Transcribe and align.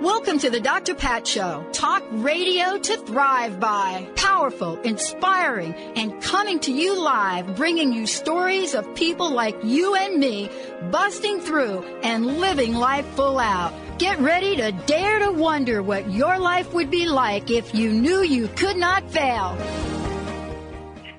Welcome 0.00 0.38
to 0.38 0.48
the 0.48 0.60
Dr. 0.60 0.94
Pat 0.94 1.26
Show. 1.26 1.62
Talk 1.72 2.02
radio 2.10 2.78
to 2.78 2.96
thrive 2.96 3.60
by. 3.60 4.08
Powerful, 4.16 4.80
inspiring, 4.80 5.74
and 5.74 6.22
coming 6.22 6.58
to 6.60 6.72
you 6.72 6.98
live, 6.98 7.54
bringing 7.54 7.92
you 7.92 8.06
stories 8.06 8.72
of 8.72 8.94
people 8.94 9.30
like 9.30 9.62
you 9.62 9.94
and 9.94 10.18
me 10.18 10.48
busting 10.90 11.40
through 11.40 11.84
and 12.02 12.38
living 12.38 12.72
life 12.72 13.04
full 13.08 13.38
out. 13.38 13.74
Get 13.98 14.18
ready 14.20 14.56
to 14.56 14.72
dare 14.86 15.18
to 15.18 15.32
wonder 15.32 15.82
what 15.82 16.10
your 16.10 16.38
life 16.38 16.72
would 16.72 16.90
be 16.90 17.04
like 17.04 17.50
if 17.50 17.74
you 17.74 17.92
knew 17.92 18.22
you 18.22 18.48
could 18.48 18.78
not 18.78 19.10
fail. 19.10 19.54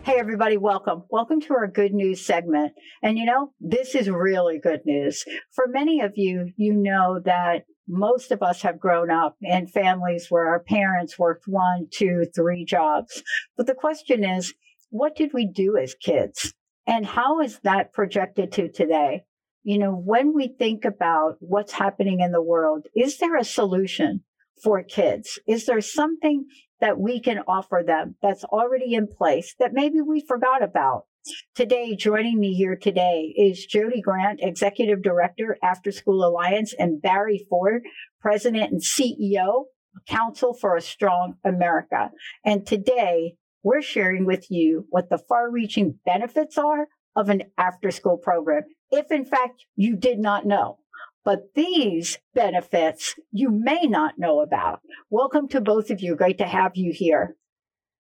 Hey, 0.03 0.17
everybody, 0.17 0.57
welcome. 0.57 1.03
Welcome 1.11 1.41
to 1.41 1.53
our 1.53 1.67
good 1.67 1.93
news 1.93 2.25
segment. 2.25 2.73
And 3.03 3.19
you 3.19 3.25
know, 3.25 3.53
this 3.59 3.93
is 3.93 4.09
really 4.09 4.57
good 4.57 4.81
news. 4.85 5.23
For 5.51 5.67
many 5.67 6.01
of 6.01 6.13
you, 6.15 6.47
you 6.57 6.73
know 6.73 7.21
that 7.23 7.65
most 7.87 8.31
of 8.31 8.41
us 8.41 8.61
have 8.61 8.79
grown 8.79 9.09
up 9.09 9.35
in 9.41 9.67
families 9.67 10.27
where 10.29 10.47
our 10.47 10.59
parents 10.59 11.19
worked 11.19 11.47
one, 11.47 11.87
two, 11.91 12.25
three 12.33 12.65
jobs. 12.65 13.23
But 13.57 13.67
the 13.67 13.75
question 13.75 14.23
is, 14.23 14.53
what 14.89 15.15
did 15.15 15.33
we 15.33 15.45
do 15.45 15.77
as 15.77 15.95
kids? 15.95 16.53
And 16.87 17.05
how 17.05 17.41
is 17.41 17.59
that 17.63 17.93
projected 17.93 18.51
to 18.53 18.71
today? 18.71 19.23
You 19.63 19.77
know, 19.77 19.93
when 19.93 20.33
we 20.33 20.55
think 20.57 20.85
about 20.85 21.35
what's 21.39 21.73
happening 21.73 22.19
in 22.19 22.31
the 22.31 22.41
world, 22.41 22.87
is 22.95 23.17
there 23.17 23.35
a 23.35 23.43
solution 23.43 24.23
for 24.63 24.83
kids? 24.83 25.39
Is 25.47 25.65
there 25.65 25.81
something 25.81 26.45
that 26.79 26.99
we 26.99 27.19
can 27.19 27.39
offer 27.47 27.83
them 27.85 28.15
that's 28.21 28.43
already 28.43 28.95
in 28.95 29.07
place 29.07 29.55
that 29.59 29.73
maybe 29.73 30.01
we 30.01 30.19
forgot 30.27 30.63
about? 30.63 31.05
Today, 31.53 31.95
joining 31.95 32.39
me 32.39 32.55
here 32.55 32.75
today 32.75 33.33
is 33.37 33.67
Jodi 33.67 34.01
Grant, 34.01 34.39
Executive 34.41 35.03
Director, 35.03 35.55
After 35.61 35.91
School 35.91 36.25
Alliance, 36.25 36.73
and 36.79 36.99
Barry 36.99 37.45
Ford, 37.47 37.83
President 38.19 38.71
and 38.71 38.81
CEO, 38.81 39.65
Council 40.07 40.55
for 40.55 40.75
a 40.75 40.81
Strong 40.81 41.35
America. 41.45 42.09
And 42.43 42.65
today, 42.65 43.35
we're 43.61 43.83
sharing 43.83 44.25
with 44.25 44.49
you 44.49 44.87
what 44.89 45.09
the 45.11 45.19
far 45.19 45.51
reaching 45.51 45.99
benefits 46.05 46.57
are 46.57 46.87
of 47.15 47.29
an 47.29 47.43
after 47.55 47.91
school 47.91 48.17
program, 48.17 48.63
if 48.89 49.11
in 49.11 49.25
fact 49.25 49.65
you 49.75 49.95
did 49.95 50.17
not 50.17 50.47
know. 50.47 50.79
But 51.23 51.53
these 51.53 52.17
benefits 52.33 53.13
you 53.31 53.51
may 53.51 53.83
not 53.83 54.17
know 54.17 54.41
about. 54.41 54.79
Welcome 55.11 55.47
to 55.49 55.61
both 55.61 55.91
of 55.91 56.01
you. 56.01 56.15
Great 56.15 56.39
to 56.39 56.47
have 56.47 56.71
you 56.75 56.91
here. 56.95 57.35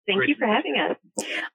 Thank 0.06 0.18
Great. 0.18 0.28
you 0.30 0.34
for 0.38 0.46
having 0.46 0.76
us. 0.78 0.96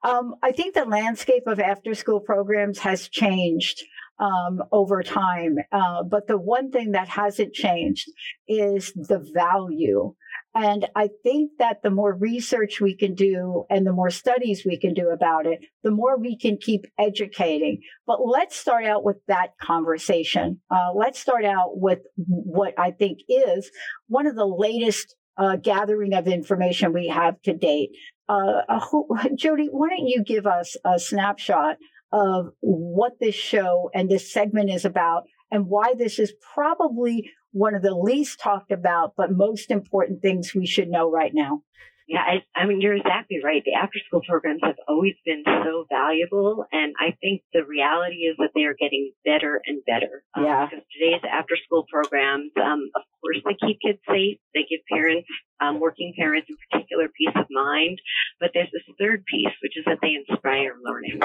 Um, 0.02 0.34
I 0.42 0.52
think 0.52 0.74
the 0.74 0.84
landscape 0.84 1.44
of 1.46 1.58
after 1.58 1.94
school 1.94 2.20
programs 2.20 2.78
has 2.80 3.08
changed 3.08 3.82
um, 4.18 4.62
over 4.70 5.02
time. 5.02 5.56
Uh, 5.70 6.02
but 6.02 6.26
the 6.26 6.38
one 6.38 6.70
thing 6.70 6.92
that 6.92 7.08
hasn't 7.08 7.54
changed 7.54 8.10
is 8.46 8.92
the 8.94 9.18
value. 9.34 10.14
And 10.54 10.86
I 10.94 11.08
think 11.22 11.52
that 11.58 11.82
the 11.82 11.90
more 11.90 12.14
research 12.14 12.80
we 12.80 12.94
can 12.94 13.14
do 13.14 13.64
and 13.70 13.86
the 13.86 13.92
more 13.92 14.10
studies 14.10 14.64
we 14.66 14.78
can 14.78 14.92
do 14.92 15.08
about 15.08 15.46
it, 15.46 15.60
the 15.82 15.90
more 15.90 16.18
we 16.18 16.36
can 16.36 16.58
keep 16.60 16.84
educating. 16.98 17.80
But 18.06 18.18
let's 18.24 18.54
start 18.54 18.84
out 18.84 19.02
with 19.02 19.16
that 19.28 19.56
conversation. 19.60 20.60
Uh, 20.70 20.92
let's 20.94 21.18
start 21.18 21.46
out 21.46 21.80
with 21.80 22.00
what 22.16 22.78
I 22.78 22.90
think 22.90 23.20
is 23.28 23.70
one 24.08 24.26
of 24.26 24.36
the 24.36 24.46
latest 24.46 25.14
uh, 25.36 25.56
gathering 25.56 26.14
of 26.14 26.26
information 26.26 26.92
we 26.92 27.08
have 27.08 27.40
to 27.42 27.54
date. 27.54 27.90
Uh, 28.28 28.62
Jodi, 29.34 29.68
why 29.70 29.88
don't 29.88 30.06
you 30.06 30.22
give 30.24 30.46
us 30.46 30.76
a 30.84 30.98
snapshot 30.98 31.76
of 32.12 32.50
what 32.60 33.18
this 33.20 33.34
show 33.34 33.90
and 33.94 34.10
this 34.10 34.32
segment 34.32 34.70
is 34.70 34.84
about 34.84 35.24
and 35.50 35.66
why 35.66 35.94
this 35.94 36.18
is 36.18 36.32
probably 36.54 37.30
one 37.52 37.74
of 37.74 37.82
the 37.82 37.94
least 37.94 38.40
talked 38.40 38.72
about 38.72 39.14
but 39.16 39.30
most 39.32 39.70
important 39.70 40.20
things 40.20 40.54
we 40.54 40.66
should 40.66 40.88
know 40.88 41.10
right 41.10 41.32
now? 41.34 41.62
Yeah, 42.12 42.20
I, 42.20 42.44
I 42.52 42.66
mean, 42.68 42.82
you're 42.84 42.92
exactly 42.92 43.40
right. 43.42 43.64
The 43.64 43.72
after 43.72 43.96
school 44.04 44.20
programs 44.28 44.60
have 44.62 44.76
always 44.86 45.16
been 45.24 45.44
so 45.64 45.88
valuable. 45.88 46.66
And 46.70 46.92
I 47.00 47.16
think 47.24 47.40
the 47.56 47.64
reality 47.64 48.28
is 48.28 48.36
that 48.36 48.52
they 48.54 48.68
are 48.68 48.76
getting 48.76 49.16
better 49.24 49.62
and 49.64 49.80
better. 49.88 50.20
Um, 50.36 50.44
yeah. 50.44 50.68
Because 50.68 50.84
today's 50.92 51.24
after 51.24 51.56
school 51.64 51.88
programs, 51.88 52.52
um, 52.60 52.92
of 52.92 53.08
course, 53.24 53.40
they 53.48 53.56
keep 53.56 53.80
kids 53.80 54.04
safe. 54.04 54.36
They 54.52 54.68
give 54.68 54.84
parents, 54.92 55.24
um, 55.62 55.78
working 55.80 56.12
parents 56.18 56.48
in 56.50 56.56
particular, 56.68 57.08
peace 57.16 57.34
of 57.36 57.46
mind. 57.50 57.98
But 58.40 58.50
there's 58.54 58.70
this 58.72 58.82
third 58.98 59.24
piece, 59.26 59.54
which 59.62 59.78
is 59.78 59.84
that 59.86 59.98
they 60.02 60.18
inspire 60.18 60.74
learning. 60.82 61.20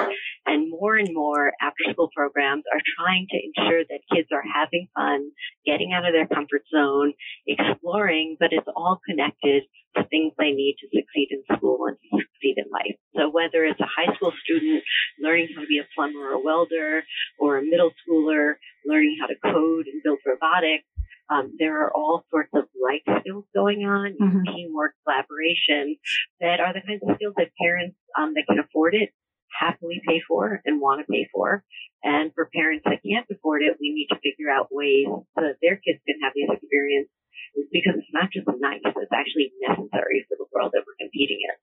And 0.46 0.70
more 0.70 0.96
and 0.96 1.10
more 1.12 1.52
after 1.60 1.90
school 1.90 2.10
programs 2.14 2.64
are 2.72 2.80
trying 2.96 3.26
to 3.30 3.38
ensure 3.42 3.82
that 3.82 4.14
kids 4.14 4.28
are 4.32 4.44
having 4.46 4.88
fun, 4.94 5.30
getting 5.66 5.92
out 5.92 6.06
of 6.06 6.12
their 6.12 6.28
comfort 6.28 6.62
zone, 6.72 7.14
exploring, 7.46 8.36
but 8.38 8.52
it's 8.52 8.68
all 8.76 9.00
connected 9.08 9.64
to 9.96 10.04
things 10.04 10.32
they 10.38 10.52
need 10.52 10.76
to 10.80 10.86
succeed 10.94 11.28
in 11.30 11.42
school 11.56 11.86
and 11.88 11.96
to 11.96 12.22
succeed 12.22 12.56
in 12.58 12.70
life. 12.70 12.96
So 13.16 13.30
whether 13.30 13.64
it's 13.64 13.80
a 13.80 13.88
high 13.88 14.14
school 14.14 14.32
student 14.44 14.84
learning 15.18 15.48
how 15.54 15.62
to 15.62 15.66
be 15.66 15.80
a 15.80 15.88
plumber 15.94 16.30
or 16.30 16.38
a 16.38 16.40
welder, 16.40 17.02
or 17.38 17.58
a 17.58 17.62
middle 17.62 17.90
schooler 18.04 18.54
learning 18.86 19.16
how 19.20 19.26
to 19.26 19.34
code 19.42 19.86
and 19.86 20.02
build 20.02 20.18
robotics, 20.24 20.84
um, 21.30 21.54
there 21.58 21.84
are 21.84 21.92
all 21.94 22.24
sorts 22.30 22.50
of 22.54 22.64
life 22.80 23.04
skills 23.20 23.44
going 23.54 23.84
on, 23.84 24.16
mm-hmm. 24.20 24.54
teamwork, 24.54 24.94
collaboration, 25.04 25.96
that 26.40 26.60
are 26.60 26.72
the 26.72 26.80
kinds 26.80 27.02
of 27.06 27.16
skills 27.16 27.34
that 27.36 27.52
parents 27.60 27.96
um, 28.18 28.32
that 28.34 28.44
can 28.48 28.58
afford 28.58 28.94
it 28.94 29.10
happily 29.52 30.00
pay 30.06 30.20
for 30.26 30.60
and 30.64 30.80
want 30.80 31.00
to 31.00 31.10
pay 31.10 31.28
for. 31.32 31.64
And 32.02 32.32
for 32.34 32.48
parents 32.54 32.84
that 32.84 33.02
can't 33.02 33.26
afford 33.30 33.62
it, 33.62 33.76
we 33.80 33.92
need 33.92 34.08
to 34.14 34.20
figure 34.22 34.48
out 34.48 34.68
ways 34.70 35.08
so 35.08 35.40
that 35.42 35.58
their 35.60 35.76
kids 35.76 35.98
can 36.06 36.20
have 36.22 36.32
these 36.34 36.48
experiences 36.48 37.10
because 37.72 37.98
it's 37.98 38.14
not 38.14 38.30
just 38.30 38.46
nice, 38.60 38.80
it's 38.84 39.12
actually 39.12 39.50
necessary 39.60 40.24
for 40.28 40.36
the 40.38 40.46
world 40.52 40.70
that 40.72 40.84
we're 40.86 41.00
competing 41.00 41.42
in. 41.42 41.56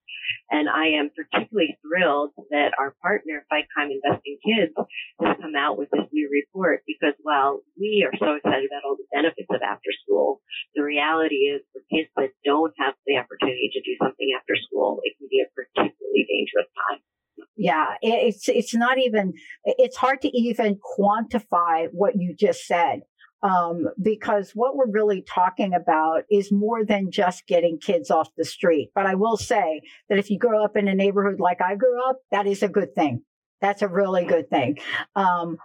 And 0.51 0.69
I 0.69 1.01
am 1.01 1.09
particularly 1.09 1.73
thrilled 1.81 2.31
that 2.51 2.77
our 2.77 2.93
partner, 3.01 3.45
Fight 3.49 3.65
Crime 3.73 3.89
Invest 3.89 4.21
in 4.25 4.37
Kids, 4.45 4.73
has 5.21 5.37
come 5.41 5.57
out 5.57 5.77
with 5.77 5.89
this 5.89 6.05
new 6.13 6.29
report 6.29 6.83
because 6.85 7.17
while 7.21 7.61
we 7.79 8.05
are 8.05 8.13
so 8.21 8.37
excited 8.37 8.69
about 8.69 8.85
all 8.85 8.95
the 8.95 9.09
benefits 9.09 9.49
of 9.49 9.61
after 9.65 9.89
school, 10.05 10.41
the 10.75 10.83
reality 10.83 11.49
is 11.49 11.65
for 11.73 11.81
kids 11.89 12.09
that 12.15 12.29
don't 12.45 12.73
have 12.77 12.93
the 13.09 13.17
opportunity 13.17 13.73
to 13.73 13.81
do 13.81 13.97
something 13.97 14.29
after 14.37 14.53
school, 14.69 15.01
it 15.03 15.17
can 15.17 15.27
be 15.33 15.41
a 15.41 15.49
particularly 15.49 16.25
dangerous 16.29 16.69
time. 16.77 17.01
Yeah, 17.57 17.95
it's 18.01 18.47
it's 18.47 18.75
not 18.75 18.97
even 18.99 19.33
it's 19.65 19.97
hard 19.97 20.21
to 20.21 20.29
even 20.29 20.77
quantify 20.77 21.87
what 21.91 22.13
you 22.15 22.35
just 22.37 22.67
said 22.67 23.01
um, 23.45 23.87
because 24.01 24.51
what 24.55 24.75
we're 24.75 24.89
really 24.89 25.21
talking 25.21 25.75
about 25.75 26.23
is 26.31 26.51
more 26.51 26.83
than 26.83 27.11
just 27.11 27.45
getting 27.45 27.77
kids 27.77 28.09
off 28.09 28.29
the 28.35 28.43
street. 28.43 28.89
But 28.95 29.05
I 29.05 29.13
will 29.13 29.37
say 29.37 29.81
that 30.09 30.17
if 30.17 30.31
you 30.31 30.39
grow 30.39 30.63
up 30.63 30.75
in 30.75 30.87
a 30.87 30.95
neighborhood 30.95 31.39
like 31.39 31.61
I 31.61 31.75
grew 31.75 32.03
up, 32.09 32.17
that 32.31 32.47
is 32.47 32.63
a 32.63 32.67
good 32.67 32.95
thing. 32.95 33.21
That's 33.61 33.83
a 33.83 33.87
really 33.87 34.25
good 34.25 34.49
thing. 34.49 34.79
Um, 35.15 35.57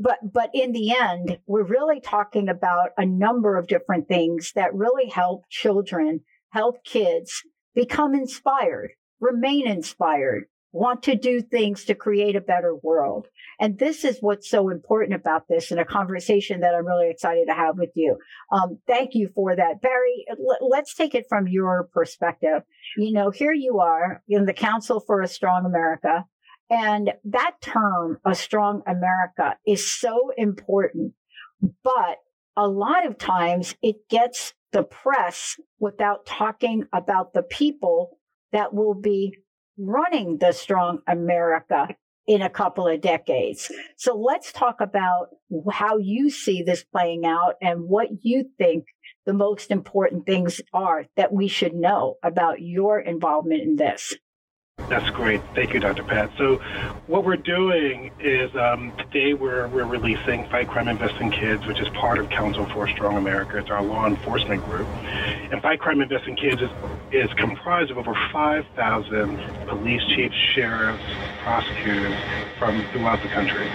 but 0.00 0.16
but 0.22 0.48
in 0.54 0.72
the 0.72 0.96
end, 0.96 1.38
we're 1.46 1.66
really 1.66 2.00
talking 2.00 2.48
about 2.48 2.92
a 2.96 3.04
number 3.04 3.58
of 3.58 3.66
different 3.66 4.08
things 4.08 4.52
that 4.54 4.74
really 4.74 5.10
help 5.10 5.44
children, 5.50 6.20
help 6.52 6.84
kids 6.84 7.42
become 7.74 8.14
inspired, 8.14 8.92
remain 9.20 9.68
inspired, 9.68 10.46
want 10.72 11.02
to 11.04 11.14
do 11.14 11.40
things 11.40 11.84
to 11.84 11.94
create 11.94 12.36
a 12.36 12.40
better 12.40 12.74
world. 12.74 13.28
And 13.58 13.78
this 13.78 14.04
is 14.04 14.18
what's 14.20 14.50
so 14.50 14.68
important 14.68 15.14
about 15.14 15.48
this 15.48 15.70
and 15.70 15.80
a 15.80 15.84
conversation 15.84 16.60
that 16.60 16.74
I'm 16.74 16.86
really 16.86 17.08
excited 17.08 17.46
to 17.48 17.54
have 17.54 17.78
with 17.78 17.90
you. 17.94 18.18
Um, 18.52 18.78
thank 18.86 19.14
you 19.14 19.30
for 19.34 19.56
that. 19.56 19.80
Barry, 19.80 20.26
l- 20.30 20.68
let's 20.68 20.94
take 20.94 21.14
it 21.14 21.26
from 21.28 21.48
your 21.48 21.88
perspective. 21.92 22.62
You 22.96 23.12
know, 23.12 23.30
here 23.30 23.52
you 23.52 23.80
are 23.80 24.22
in 24.28 24.44
the 24.44 24.52
Council 24.52 25.00
for 25.00 25.22
a 25.22 25.28
Strong 25.28 25.64
America. 25.64 26.26
And 26.68 27.12
that 27.24 27.56
term, 27.60 28.18
a 28.24 28.34
strong 28.34 28.82
America, 28.86 29.56
is 29.66 29.90
so 29.90 30.32
important. 30.36 31.12
But 31.84 32.18
a 32.56 32.66
lot 32.66 33.06
of 33.06 33.18
times 33.18 33.76
it 33.82 34.08
gets 34.10 34.52
the 34.72 34.82
press 34.82 35.60
without 35.78 36.26
talking 36.26 36.84
about 36.92 37.32
the 37.32 37.42
people 37.42 38.18
that 38.52 38.74
will 38.74 38.94
be 38.94 39.36
running 39.78 40.38
the 40.38 40.52
strong 40.52 41.00
America 41.06 41.88
in 42.26 42.42
a 42.42 42.50
couple 42.50 42.88
of 42.88 43.00
decades. 43.00 43.70
So 43.96 44.16
let's 44.16 44.52
talk 44.52 44.80
about 44.80 45.28
how 45.70 45.98
you 45.98 46.28
see 46.28 46.62
this 46.62 46.82
playing 46.82 47.24
out 47.24 47.54
and 47.62 47.82
what 47.88 48.08
you 48.22 48.50
think 48.58 48.86
the 49.26 49.32
most 49.32 49.70
important 49.70 50.26
things 50.26 50.60
are 50.72 51.06
that 51.16 51.32
we 51.32 51.48
should 51.48 51.74
know 51.74 52.16
about 52.22 52.60
your 52.60 52.98
involvement 52.98 53.62
in 53.62 53.76
this. 53.76 54.14
That's 54.88 55.08
great. 55.10 55.42
Thank 55.54 55.74
you, 55.74 55.80
Dr. 55.80 56.04
Pat. 56.04 56.30
So, 56.38 56.56
what 57.08 57.24
we're 57.24 57.36
doing 57.36 58.12
is 58.20 58.54
um, 58.54 58.92
today 58.98 59.34
we're, 59.34 59.66
we're 59.68 59.84
releasing 59.84 60.48
Fight 60.48 60.68
Crime 60.68 60.86
Invest 60.86 61.16
in 61.20 61.32
Kids, 61.32 61.66
which 61.66 61.80
is 61.80 61.88
part 61.88 62.18
of 62.18 62.30
Council 62.30 62.66
for 62.72 62.86
Strong 62.88 63.16
America. 63.16 63.58
It's 63.58 63.70
our 63.70 63.82
law 63.82 64.06
enforcement 64.06 64.64
group. 64.64 64.86
And 64.86 65.60
Fight 65.60 65.80
Crime 65.80 66.00
Invest 66.00 66.28
in 66.28 66.36
Kids 66.36 66.62
is, 66.62 66.70
is 67.10 67.32
comprised 67.34 67.90
of 67.90 67.98
over 67.98 68.14
5,000 68.32 69.66
police 69.66 70.02
chiefs, 70.14 70.36
sheriffs, 70.54 71.02
prosecutors 71.42 72.14
from 72.58 72.86
throughout 72.92 73.20
the 73.22 73.28
country. 73.28 73.66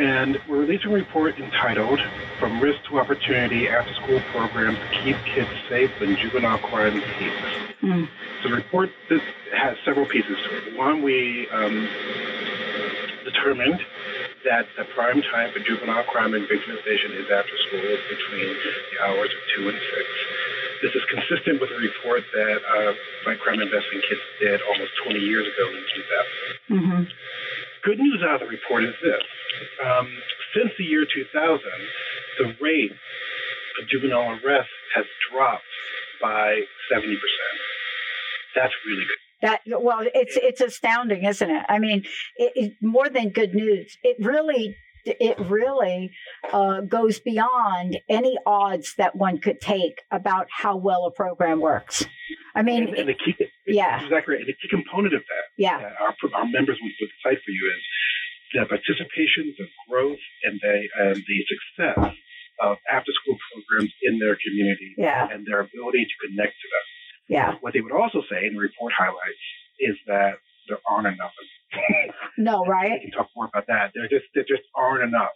And 0.00 0.40
we're 0.48 0.64
releasing 0.64 0.92
a 0.92 0.94
report 0.94 1.36
entitled 1.36 2.00
From 2.38 2.58
Risk 2.58 2.80
to 2.88 2.98
Opportunity 2.98 3.68
After 3.68 3.92
School 4.00 4.18
Programs 4.32 4.78
to 4.78 4.88
Keep 5.04 5.16
Kids 5.28 5.50
Safe 5.68 5.90
When 6.00 6.16
Juvenile 6.16 6.56
Crime 6.56 7.02
Peaks. 7.18 7.52
Mm. 7.84 8.08
The 8.42 8.48
report 8.48 8.88
has 9.52 9.76
several 9.84 10.06
pieces 10.06 10.38
to 10.48 10.56
it. 10.56 10.78
One, 10.78 11.02
we 11.02 11.46
um, 11.52 11.86
determined 13.28 13.84
that 14.48 14.64
the 14.78 14.88
prime 14.96 15.20
time 15.20 15.52
for 15.52 15.60
juvenile 15.60 16.04
crime 16.04 16.32
and 16.32 16.48
victimization 16.48 17.12
is 17.20 17.28
after 17.28 17.52
school 17.68 17.92
between 18.08 18.56
the 18.56 19.04
hours 19.04 19.28
of 19.28 19.40
2 19.60 19.68
and 19.68 19.76
6. 19.76 19.84
This 20.80 20.94
is 20.96 21.04
consistent 21.12 21.60
with 21.60 21.68
a 21.68 21.76
report 21.76 22.24
that 22.32 22.56
uh, 22.56 22.92
Fight 23.24 23.38
Crime 23.40 23.60
Invest 23.60 23.84
in 23.92 24.00
Kids 24.00 24.24
did 24.40 24.62
almost 24.64 24.92
20 25.04 25.20
years 25.20 25.44
ago 25.44 25.68
in 25.68 25.84
2000. 26.72 26.80
Mm-hmm. 26.80 27.02
Good 27.82 27.98
news 27.98 28.22
out 28.26 28.34
of 28.34 28.40
the 28.40 28.46
report 28.46 28.84
is 28.84 28.94
this. 29.02 29.22
Um, 29.84 30.06
since 30.54 30.70
the 30.78 30.84
year 30.84 31.04
2000, 31.04 31.60
the 32.38 32.54
rate 32.60 32.92
of 33.80 33.88
juvenile 33.88 34.38
arrest 34.44 34.68
has 34.94 35.06
dropped 35.30 35.64
by 36.20 36.60
70%. 36.92 37.16
That's 38.54 38.72
really 38.86 39.04
good. 39.04 39.18
That 39.42 39.82
well, 39.82 40.00
it's 40.02 40.36
it's 40.36 40.60
astounding, 40.60 41.24
isn't 41.24 41.48
it? 41.50 41.64
I 41.66 41.78
mean, 41.78 42.04
it, 42.36 42.52
it, 42.54 42.72
more 42.82 43.08
than 43.08 43.30
good 43.30 43.54
news. 43.54 43.96
It 44.02 44.16
really 44.20 44.76
it 45.04 45.38
really 45.38 46.12
uh, 46.52 46.80
goes 46.82 47.20
beyond 47.20 47.98
any 48.08 48.36
odds 48.46 48.94
that 48.96 49.16
one 49.16 49.38
could 49.38 49.60
take 49.60 50.02
about 50.10 50.46
how 50.50 50.76
well 50.76 51.06
a 51.06 51.10
program 51.10 51.60
works. 51.60 52.04
I 52.54 52.62
mean, 52.62 52.88
and, 52.88 52.96
and 52.98 53.08
the 53.08 53.14
key, 53.14 53.34
yeah, 53.66 54.02
exactly. 54.02 54.36
And 54.36 54.46
the 54.46 54.54
key 54.54 54.68
component 54.68 55.14
of 55.14 55.22
that, 55.22 55.44
yeah, 55.56 55.78
our, 56.00 56.14
our 56.34 56.46
members 56.46 56.78
would, 56.82 56.92
would 57.00 57.10
cite 57.22 57.38
for 57.44 57.52
you 57.52 57.64
is 57.76 57.82
the 58.52 58.66
participation, 58.66 59.54
the 59.56 59.66
growth, 59.88 60.18
and 60.44 60.58
the 60.60 60.76
and 60.98 61.16
the 61.16 61.38
success 61.46 62.16
of 62.60 62.76
after 62.90 63.12
school 63.22 63.38
programs 63.54 63.92
in 64.02 64.18
their 64.18 64.36
community, 64.36 64.94
yeah. 64.98 65.28
and 65.30 65.46
their 65.46 65.60
ability 65.60 66.04
to 66.04 66.14
connect 66.26 66.52
to 66.58 66.66
them. 66.68 66.86
Yeah. 67.28 67.54
What 67.60 67.72
they 67.72 67.80
would 67.80 67.94
also 67.94 68.22
say, 68.28 68.44
and 68.44 68.56
the 68.56 68.60
report 68.60 68.92
highlights, 68.92 69.44
is 69.78 69.96
that 70.06 70.42
there 70.68 70.78
aren't 70.90 71.06
enough. 71.06 71.32
no, 72.38 72.64
right? 72.64 73.00
We 73.02 73.10
can 73.10 73.18
talk 73.18 73.30
more 73.36 73.46
about 73.46 73.66
that. 73.68 73.92
There 73.94 74.08
just 74.08 74.26
there 74.34 74.44
just 74.46 74.66
aren't 74.74 75.04
enough 75.04 75.34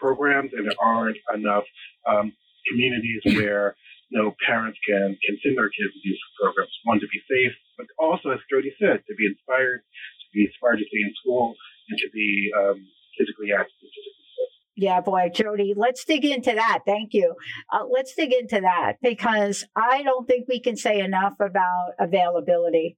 programs, 0.00 0.52
and 0.52 0.66
there 0.66 0.80
aren't 0.80 1.18
enough 1.34 1.64
um, 2.08 2.32
communities 2.68 3.22
where 3.36 3.76
you 4.10 4.18
know 4.18 4.34
parents 4.46 4.78
can 4.86 5.16
can 5.24 5.38
send 5.42 5.56
their 5.56 5.70
kids 5.70 5.92
to 5.94 6.00
these 6.04 6.20
programs. 6.40 6.72
One 6.84 7.00
to 7.00 7.08
be 7.08 7.20
safe, 7.28 7.54
but 7.76 7.86
also, 7.98 8.30
as 8.30 8.40
Jodi 8.50 8.72
said, 8.78 9.02
to 9.06 9.14
be 9.16 9.26
inspired, 9.26 9.80
to 9.80 10.26
be 10.34 10.44
inspired 10.46 10.78
to 10.78 10.86
stay 10.88 11.02
in 11.02 11.12
school, 11.20 11.54
and 11.88 11.98
to 11.98 12.08
be 12.12 12.52
um, 12.56 12.84
physically 13.16 13.52
active, 13.52 13.90
yeah, 14.74 15.00
boy, 15.00 15.30
Jodi, 15.32 15.74
let's 15.76 16.04
dig 16.04 16.24
into 16.24 16.52
that. 16.54 16.80
Thank 16.86 17.12
you. 17.12 17.34
Uh, 17.72 17.84
let's 17.90 18.14
dig 18.14 18.32
into 18.32 18.60
that 18.62 18.94
because 19.02 19.64
I 19.76 20.02
don't 20.02 20.26
think 20.26 20.48
we 20.48 20.60
can 20.60 20.76
say 20.76 21.00
enough 21.00 21.34
about 21.40 21.92
availability. 21.98 22.96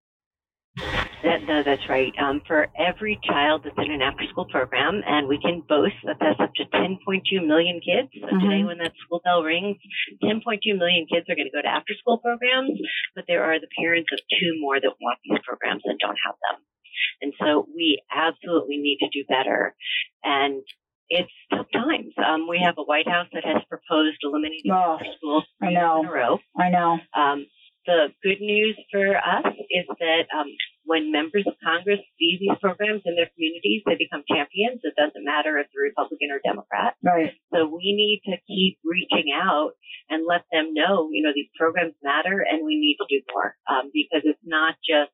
That, 1.24 1.48
no, 1.48 1.62
that's 1.64 1.88
right. 1.88 2.12
Um, 2.20 2.42
for 2.46 2.68
every 2.76 3.18
child 3.24 3.64
that's 3.64 3.80
in 3.80 3.90
an 3.90 4.02
after 4.02 4.24
school 4.28 4.44
program, 4.44 5.00
and 5.06 5.26
we 5.26 5.40
can 5.40 5.64
boast 5.66 5.96
that 6.04 6.20
that's 6.20 6.38
up 6.38 6.52
to 6.60 6.64
10.2 6.68 7.00
million 7.46 7.80
kids. 7.80 8.12
So 8.12 8.28
mm-hmm. 8.28 8.44
today, 8.44 8.62
when 8.64 8.76
that 8.78 8.92
school 9.00 9.24
bell 9.24 9.42
rings, 9.42 9.80
10.2 10.22 10.60
million 10.76 11.08
kids 11.08 11.24
are 11.32 11.34
going 11.34 11.48
to 11.48 11.56
go 11.56 11.64
to 11.64 11.68
after 11.68 11.96
school 11.96 12.18
programs, 12.18 12.76
but 13.16 13.24
there 13.26 13.42
are 13.42 13.58
the 13.58 13.72
parents 13.72 14.12
of 14.12 14.20
two 14.36 14.60
more 14.60 14.76
that 14.76 15.00
want 15.00 15.18
these 15.24 15.40
programs 15.48 15.80
and 15.88 15.98
don't 15.98 16.20
have 16.20 16.36
them. 16.44 16.60
And 17.22 17.32
so 17.40 17.66
we 17.74 18.02
absolutely 18.12 18.76
need 18.76 18.98
to 19.00 19.08
do 19.08 19.24
better. 19.24 19.74
And 20.22 20.62
it's 21.08 21.32
tough 21.50 21.66
times. 21.72 22.12
Um, 22.20 22.48
we 22.48 22.60
have 22.64 22.76
a 22.76 22.84
White 22.84 23.08
House 23.08 23.28
that 23.32 23.44
has 23.44 23.62
proposed 23.68 24.20
eliminating 24.22 24.72
oh, 24.72 24.98
schools 25.16 25.44
I 25.62 25.72
know. 25.72 26.00
in 26.00 26.06
a 26.06 26.12
row. 26.12 26.38
I 26.58 26.70
know. 26.70 26.98
Um, 27.16 27.46
the 27.86 28.08
good 28.22 28.40
news 28.40 28.78
for 28.90 29.16
us 29.16 29.52
is 29.70 29.84
that 30.00 30.24
um, 30.36 30.48
when 30.84 31.10
members 31.10 31.44
of 31.46 31.54
Congress 31.64 32.00
see 32.18 32.36
these 32.40 32.56
programs 32.60 33.02
in 33.04 33.16
their 33.16 33.28
communities, 33.32 33.82
they 33.84 33.96
become 33.96 34.22
champions. 34.28 34.84
It 34.84 34.94
doesn't 34.96 35.24
matter 35.24 35.56
if 35.58 35.66
they're 35.72 35.88
Republican 35.88 36.28
or 36.30 36.40
Democrat. 36.44 36.94
Right. 37.00 37.32
So 37.52 37.66
we 37.68 37.96
need 37.96 38.20
to 38.28 38.36
keep 38.46 38.78
reaching 38.84 39.32
out 39.32 39.72
and 40.10 40.28
let 40.28 40.44
them 40.52 40.76
know, 40.76 41.08
you 41.10 41.24
know, 41.24 41.32
these 41.34 41.48
programs 41.56 41.96
matter 42.04 42.44
and 42.44 42.64
we 42.64 42.76
need 42.76 43.00
to 43.00 43.06
do 43.08 43.24
more 43.32 43.56
um, 43.64 43.90
because 43.92 44.22
it's 44.24 44.44
not 44.44 44.76
just 44.84 45.12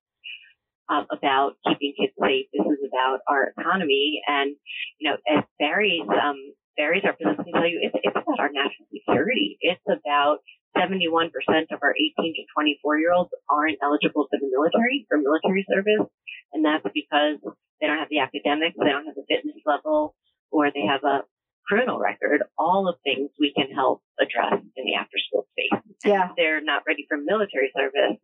um, 0.90 1.06
about 1.10 1.54
keeping 1.62 1.94
kids 1.94 2.14
safe. 2.18 2.50
This 2.50 2.66
is 2.66 2.82
about 2.90 3.22
our 3.30 3.54
economy. 3.54 4.20
And, 4.26 4.56
you 4.98 5.10
know, 5.10 5.16
as 5.30 5.44
Barry's, 5.58 6.02
um, 6.10 6.38
Barry's 6.76 7.06
our 7.06 7.14
business 7.14 7.38
can 7.46 7.54
tell 7.54 7.70
you, 7.70 7.78
it's, 7.86 7.94
it's 8.02 8.16
about 8.16 8.40
our 8.42 8.50
national 8.50 8.90
security. 8.90 9.56
It's 9.62 9.86
about 9.86 10.42
71% 10.76 11.30
of 11.72 11.78
our 11.82 11.94
18 11.94 12.34
to 12.34 12.42
24 12.54 12.98
year 12.98 13.12
olds 13.12 13.30
aren't 13.48 13.78
eligible 13.82 14.26
for 14.30 14.38
the 14.38 14.48
military, 14.50 15.06
for 15.08 15.18
military 15.18 15.66
service. 15.68 16.06
And 16.52 16.64
that's 16.64 16.84
because 16.94 17.38
they 17.80 17.86
don't 17.86 17.98
have 17.98 18.10
the 18.10 18.20
academics, 18.20 18.76
they 18.78 18.90
don't 18.90 19.06
have 19.06 19.14
the 19.14 19.26
fitness 19.28 19.58
level, 19.66 20.14
or 20.50 20.70
they 20.70 20.86
have 20.86 21.04
a 21.04 21.22
criminal 21.66 21.98
record, 21.98 22.42
all 22.58 22.88
of 22.88 22.96
things 23.04 23.30
we 23.38 23.52
can 23.54 23.70
help 23.70 24.02
address 24.20 24.58
in 24.76 24.84
the 24.84 24.94
after 24.94 25.16
school 25.28 25.46
space. 25.54 25.94
Yeah. 26.04 26.30
If 26.30 26.36
they're 26.36 26.60
not 26.60 26.82
ready 26.86 27.06
for 27.08 27.16
military 27.16 27.70
service, 27.76 28.18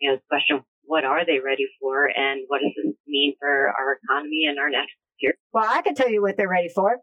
you 0.00 0.10
know, 0.10 0.16
the 0.16 0.22
question 0.28 0.64
what 0.84 1.04
are 1.04 1.24
they 1.24 1.38
ready 1.38 1.66
for 1.80 2.06
and 2.06 2.40
what 2.48 2.60
does 2.60 2.72
this 2.82 2.94
mean 3.06 3.34
for 3.38 3.68
our 3.68 3.98
economy 4.02 4.46
and 4.48 4.58
our 4.58 4.70
national 4.70 5.04
security? 5.14 5.38
Well, 5.52 5.68
I 5.68 5.82
can 5.82 5.94
tell 5.94 6.08
you 6.08 6.22
what 6.22 6.36
they're 6.36 6.48
ready 6.48 6.70
for. 6.74 6.96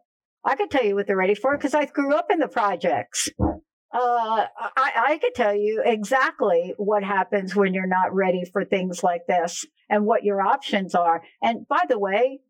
I 0.44 0.56
can 0.56 0.68
tell 0.68 0.84
you 0.84 0.94
what 0.94 1.06
they're 1.06 1.16
ready 1.16 1.34
for 1.34 1.56
because 1.56 1.74
I 1.74 1.86
grew 1.86 2.14
up 2.14 2.26
in 2.30 2.38
the 2.38 2.48
projects. 2.48 3.28
Uh, 3.96 4.46
I, 4.76 4.92
I 5.08 5.18
could 5.22 5.34
tell 5.34 5.54
you 5.54 5.82
exactly 5.82 6.74
what 6.76 7.02
happens 7.02 7.56
when 7.56 7.72
you're 7.72 7.86
not 7.86 8.14
ready 8.14 8.44
for 8.44 8.62
things 8.62 9.02
like 9.02 9.22
this 9.26 9.64
and 9.88 10.04
what 10.04 10.22
your 10.22 10.42
options 10.42 10.94
are. 10.94 11.22
And 11.42 11.66
by 11.66 11.84
the 11.88 11.98
way, 11.98 12.40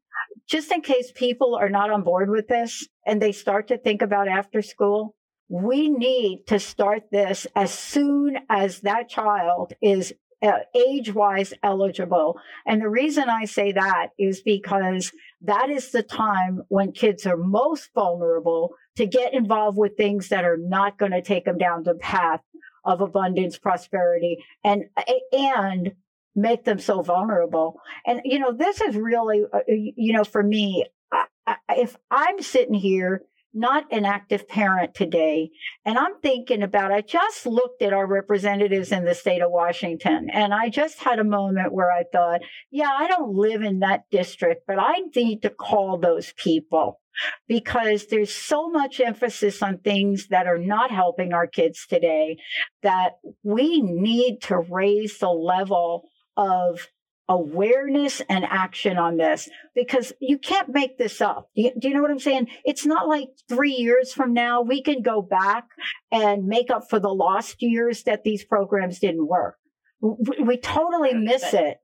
just 0.48 0.72
in 0.72 0.81
case 0.81 1.12
people 1.14 1.54
are 1.54 1.69
not 1.69 1.90
on 1.90 2.02
board 2.02 2.31
with 2.31 2.48
this 2.48 2.88
and 3.06 3.22
they 3.22 3.30
start 3.30 3.68
to 3.68 3.78
think 3.78 4.02
about 4.02 4.26
after 4.26 4.61
school, 4.61 5.14
we 5.49 5.88
need 5.88 6.47
to 6.49 6.59
start 6.59 7.04
this 7.12 7.47
as 7.54 7.73
soon 7.73 8.38
as 8.50 8.80
that 8.80 9.09
child 9.09 9.73
is 9.80 10.12
uh, 10.43 10.59
age 10.75 11.14
wise 11.14 11.55
eligible. 11.62 12.38
And 12.66 12.81
the 12.81 12.88
reason 12.88 13.28
I 13.28 13.45
say 13.47 13.73
that 13.73 14.09
is 14.19 14.43
because 14.43 15.12
that 15.43 15.71
is 15.71 15.90
the 15.90 16.02
time 16.02 16.62
when 16.69 16.93
kids 16.93 17.26
are 17.26 17.37
most 17.37 17.90
vulnerable 17.95 18.75
to 18.97 19.07
get 19.07 19.35
involved 19.35 19.78
with 19.78 19.97
things 19.97 20.28
that 20.28 20.45
are 20.45 20.59
not 20.59 20.99
going 20.99 21.12
to 21.12 21.23
take 21.23 21.45
them 21.45 21.59
down 21.59 21.83
the 21.83 21.95
path 21.95 22.40
of 22.85 23.00
abundance, 23.00 23.59
prosperity, 23.59 24.38
and, 24.62 24.85
and 25.33 25.93
make 26.35 26.64
them 26.64 26.78
so 26.78 27.02
vulnerable. 27.02 27.81
And, 28.07 28.21
you 28.25 28.38
know, 28.38 28.52
this 28.52 28.81
is 28.81 28.95
really, 28.95 29.43
uh, 29.52 29.61
you 29.69 30.12
know, 30.12 30.25
for 30.25 30.43
me, 30.43 30.85
if 31.71 31.97
I'm 32.11 32.40
sitting 32.43 32.75
here 32.75 33.23
not 33.56 33.84
an 33.90 34.04
active 34.04 34.46
parent 34.46 34.94
today. 34.94 35.50
And 35.84 35.96
I'm 35.96 36.20
thinking 36.20 36.62
about, 36.62 36.92
I 36.92 37.00
just 37.00 37.46
looked 37.46 37.80
at 37.80 37.94
our 37.94 38.06
representatives 38.06 38.92
in 38.92 39.04
the 39.06 39.14
state 39.14 39.40
of 39.40 39.50
Washington 39.50 40.28
and 40.30 40.52
I 40.52 40.68
just 40.68 41.02
had 41.02 41.18
a 41.18 41.25
moment 41.25 41.72
where 41.72 41.90
I 41.90 42.04
thought, 42.12 42.42
yeah, 42.70 42.90
I 42.94 43.08
don't 43.08 43.34
live 43.34 43.62
in 43.62 43.80
that 43.80 44.04
district, 44.10 44.64
but 44.66 44.78
I 44.78 45.00
need 45.16 45.40
to 45.42 45.50
call 45.50 45.98
those 45.98 46.34
people 46.36 47.00
because 47.48 48.06
there's 48.08 48.32
so 48.32 48.68
much 48.68 49.00
emphasis 49.00 49.62
on 49.62 49.78
things 49.78 50.28
that 50.28 50.46
are 50.46 50.58
not 50.58 50.90
helping 50.90 51.32
our 51.32 51.46
kids 51.46 51.86
today 51.88 52.36
that 52.82 53.12
we 53.42 53.80
need 53.80 54.42
to 54.42 54.58
raise 54.58 55.16
the 55.18 55.30
level 55.30 56.10
of 56.36 56.86
awareness 57.28 58.23
and 58.28 58.45
action 58.45 58.99
on 58.99 59.16
this 59.16 59.49
because 59.75 60.12
you 60.21 60.38
can't 60.38 60.68
make 60.68 60.97
this 60.97 61.21
up. 61.21 61.50
Do 61.56 61.62
you, 61.62 61.73
do 61.78 61.88
you, 61.88 61.95
know 61.95 62.02
what 62.02 62.11
I'm 62.11 62.18
saying? 62.18 62.49
It's 62.64 62.87
not 62.87 63.09
like 63.09 63.28
three 63.49 63.75
years 63.75 64.12
from 64.12 64.33
now 64.33 64.62
we 64.62 64.83
can 64.83 65.02
go 65.02 65.23
back 65.23 65.64
and 66.12 66.47
make 66.47 66.71
up 66.71 66.88
for 66.88 67.00
the 67.00 67.09
lost 67.09 67.62
years 67.62 68.04
that 68.04 68.23
these 68.25 68.45
programs 68.45 68.99
didn't 69.00 69.26
work. 69.26 69.56
We, 70.00 70.42
we 70.42 70.56
totally 70.56 71.14
miss 71.14 71.42
but, 71.50 71.54
it. 71.54 71.80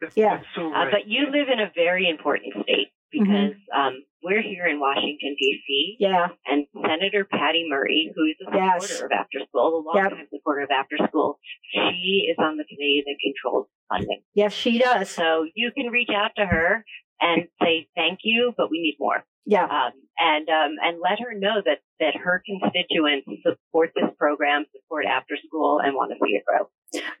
That's, 0.00 0.16
yeah. 0.16 0.36
That's 0.36 0.46
so 0.56 0.70
right. 0.70 0.88
uh, 0.88 0.90
but 0.90 1.08
you 1.08 1.26
live 1.26 1.48
in 1.52 1.60
a 1.60 1.70
very 1.74 2.08
important 2.08 2.54
state 2.64 2.88
because 3.12 3.54
mm-hmm. 3.56 3.80
um, 3.80 3.94
we're 4.22 4.42
here 4.42 4.66
in 4.66 4.80
Washington 4.80 5.36
D.C. 5.38 5.96
Yeah. 5.98 6.28
And 6.46 6.66
Senator 6.74 7.24
Patty 7.24 7.66
Murray, 7.68 8.12
who 8.14 8.24
is 8.24 8.36
a 8.40 8.44
supporter 8.44 8.94
Yes. 8.94 9.00
of 9.02 9.10
after 9.12 9.40
school, 9.48 9.84
a 9.92 9.96
Yep. 9.96 10.10
longtime 10.10 10.28
supporter 10.30 10.60
of 10.62 10.70
after 10.70 10.96
school, 11.08 11.38
she 11.72 12.28
is 12.30 12.36
on 12.38 12.56
the 12.56 12.64
committee 12.64 13.02
that 13.06 13.16
controls 13.22 13.68
funding. 13.88 14.22
Yes, 14.34 14.52
she 14.52 14.78
does. 14.78 15.10
So 15.10 15.46
you 15.54 15.72
can 15.72 15.88
reach 15.88 16.10
out 16.14 16.32
to 16.36 16.46
her 16.46 16.84
and 17.20 17.48
say 17.62 17.88
thank 17.94 18.20
you, 18.22 18.52
but 18.56 18.70
we 18.70 18.80
need 18.80 18.96
more. 18.98 19.24
Yeah. 19.46 19.64
Um, 19.64 19.92
and 20.18 20.48
um, 20.48 20.76
and 20.82 21.00
let 21.02 21.18
her 21.20 21.32
know 21.34 21.62
that 21.64 21.80
that 21.98 22.14
her 22.16 22.42
constituents 22.44 23.26
support 23.42 23.92
this 23.94 24.10
program, 24.18 24.66
support 24.72 25.06
after 25.06 25.36
school, 25.46 25.80
and 25.82 25.94
want 25.94 26.12
to 26.12 26.18
see 26.22 26.36
it 26.36 26.44
grow. 26.44 26.68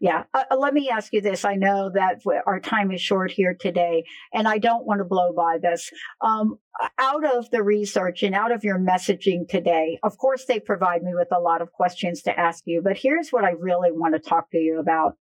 Yeah. 0.00 0.24
Uh, 0.34 0.44
uh, 0.50 0.56
let 0.56 0.74
me 0.74 0.90
ask 0.90 1.12
you 1.12 1.20
this. 1.20 1.44
I 1.44 1.54
know 1.54 1.90
that 1.94 2.22
our 2.46 2.60
time 2.60 2.90
is 2.90 3.00
short 3.00 3.30
here 3.30 3.56
today, 3.58 4.04
and 4.34 4.48
I 4.48 4.58
don't 4.58 4.86
want 4.86 4.98
to 4.98 5.04
blow 5.04 5.32
by 5.32 5.58
this. 5.62 5.90
Um, 6.20 6.58
out 6.98 7.24
of 7.24 7.50
the 7.50 7.62
research 7.62 8.22
and 8.22 8.34
out 8.34 8.52
of 8.52 8.64
your 8.64 8.78
messaging 8.78 9.48
today, 9.48 9.98
of 10.02 10.18
course, 10.18 10.44
they 10.46 10.58
provide 10.58 11.02
me 11.02 11.12
with 11.14 11.28
a 11.32 11.40
lot 11.40 11.62
of 11.62 11.72
questions 11.72 12.22
to 12.22 12.38
ask 12.38 12.64
you, 12.66 12.80
but 12.82 12.98
here's 12.98 13.30
what 13.30 13.44
I 13.44 13.50
really 13.50 13.92
want 13.92 14.14
to 14.14 14.28
talk 14.28 14.50
to 14.50 14.58
you 14.58 14.80
about. 14.80 15.16